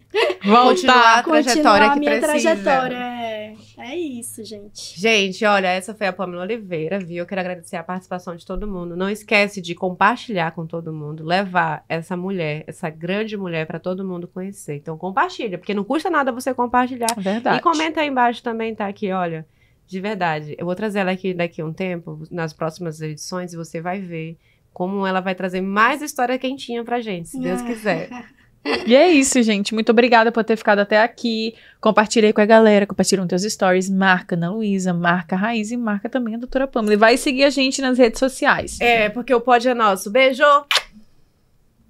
Voltar 0.44 1.18
a 1.18 1.22
trajetória 1.22 1.90
que 1.92 1.98
minha 1.98 2.20
precisa. 2.20 2.54
trajetória. 2.54 2.96
É, 2.96 3.54
é 3.78 3.96
isso, 3.96 4.44
gente. 4.44 4.98
Gente, 4.98 5.44
olha, 5.44 5.68
essa 5.68 5.94
foi 5.94 6.06
a 6.06 6.12
Pamela 6.12 6.42
Oliveira, 6.42 6.98
viu? 6.98 7.18
Eu 7.18 7.26
quero 7.26 7.40
agradecer 7.40 7.76
a 7.76 7.82
participação 7.82 8.36
de 8.36 8.46
todo 8.46 8.66
mundo. 8.66 8.96
Não 8.96 9.10
esquece 9.10 9.60
de 9.60 9.74
compartilhar 9.74 10.52
com 10.52 10.66
todo 10.66 10.92
mundo, 10.92 11.24
levar 11.24 11.84
essa 11.88 12.16
mulher, 12.16 12.64
essa 12.66 12.88
grande 12.88 13.36
mulher 13.36 13.66
para 13.66 13.78
todo 13.78 14.04
mundo 14.06 14.28
conhecer. 14.28 14.76
Então 14.76 14.96
compartilha, 14.96 15.58
porque 15.58 15.74
não 15.74 15.84
custa 15.84 16.08
nada 16.08 16.32
você 16.32 16.54
compartilhar. 16.54 17.14
Verdade. 17.16 17.58
E 17.58 17.60
comenta 17.60 18.00
aí 18.00 18.08
embaixo 18.08 18.42
também, 18.42 18.74
tá 18.74 18.86
aqui, 18.86 19.12
olha. 19.12 19.46
De 19.86 20.00
verdade, 20.00 20.56
eu 20.58 20.66
vou 20.66 20.74
trazer 20.74 21.00
ela 21.00 21.12
aqui 21.12 21.32
daqui 21.32 21.60
a 21.60 21.64
um 21.64 21.72
tempo, 21.72 22.22
nas 22.30 22.52
próximas 22.52 23.00
edições, 23.00 23.52
e 23.52 23.56
você 23.56 23.80
vai 23.80 24.00
ver 24.00 24.36
como 24.72 25.06
ela 25.06 25.20
vai 25.20 25.34
trazer 25.34 25.60
mais 25.60 26.02
história 26.02 26.38
quentinha 26.38 26.84
pra 26.84 27.00
gente, 27.00 27.28
se 27.28 27.40
Deus 27.40 27.62
quiser. 27.62 28.10
E 28.86 28.94
é 28.94 29.08
isso, 29.10 29.42
gente. 29.42 29.74
Muito 29.74 29.90
obrigada 29.90 30.32
por 30.32 30.44
ter 30.44 30.56
ficado 30.56 30.80
até 30.80 31.02
aqui. 31.02 31.54
Compartilhei 31.80 32.32
com 32.32 32.40
a 32.40 32.46
galera, 32.46 32.86
compartilha 32.86 33.20
nos 33.20 33.28
teus 33.28 33.42
stories. 33.42 33.88
Marca 33.90 34.34
Ana 34.34 34.50
Luísa, 34.50 34.92
marca 34.92 35.36
a 35.36 35.38
Raiz 35.38 35.70
e 35.70 35.76
marca 35.76 36.08
também 36.08 36.34
a 36.34 36.38
doutora 36.38 36.66
Pamela. 36.66 36.94
E 36.94 36.96
vai 36.96 37.16
seguir 37.16 37.44
a 37.44 37.50
gente 37.50 37.80
nas 37.80 37.98
redes 37.98 38.18
sociais. 38.18 38.80
É, 38.80 39.08
porque 39.08 39.34
o 39.34 39.40
pódio 39.40 39.70
é 39.70 39.74
nosso. 39.74 40.10
Beijo! 40.10 40.44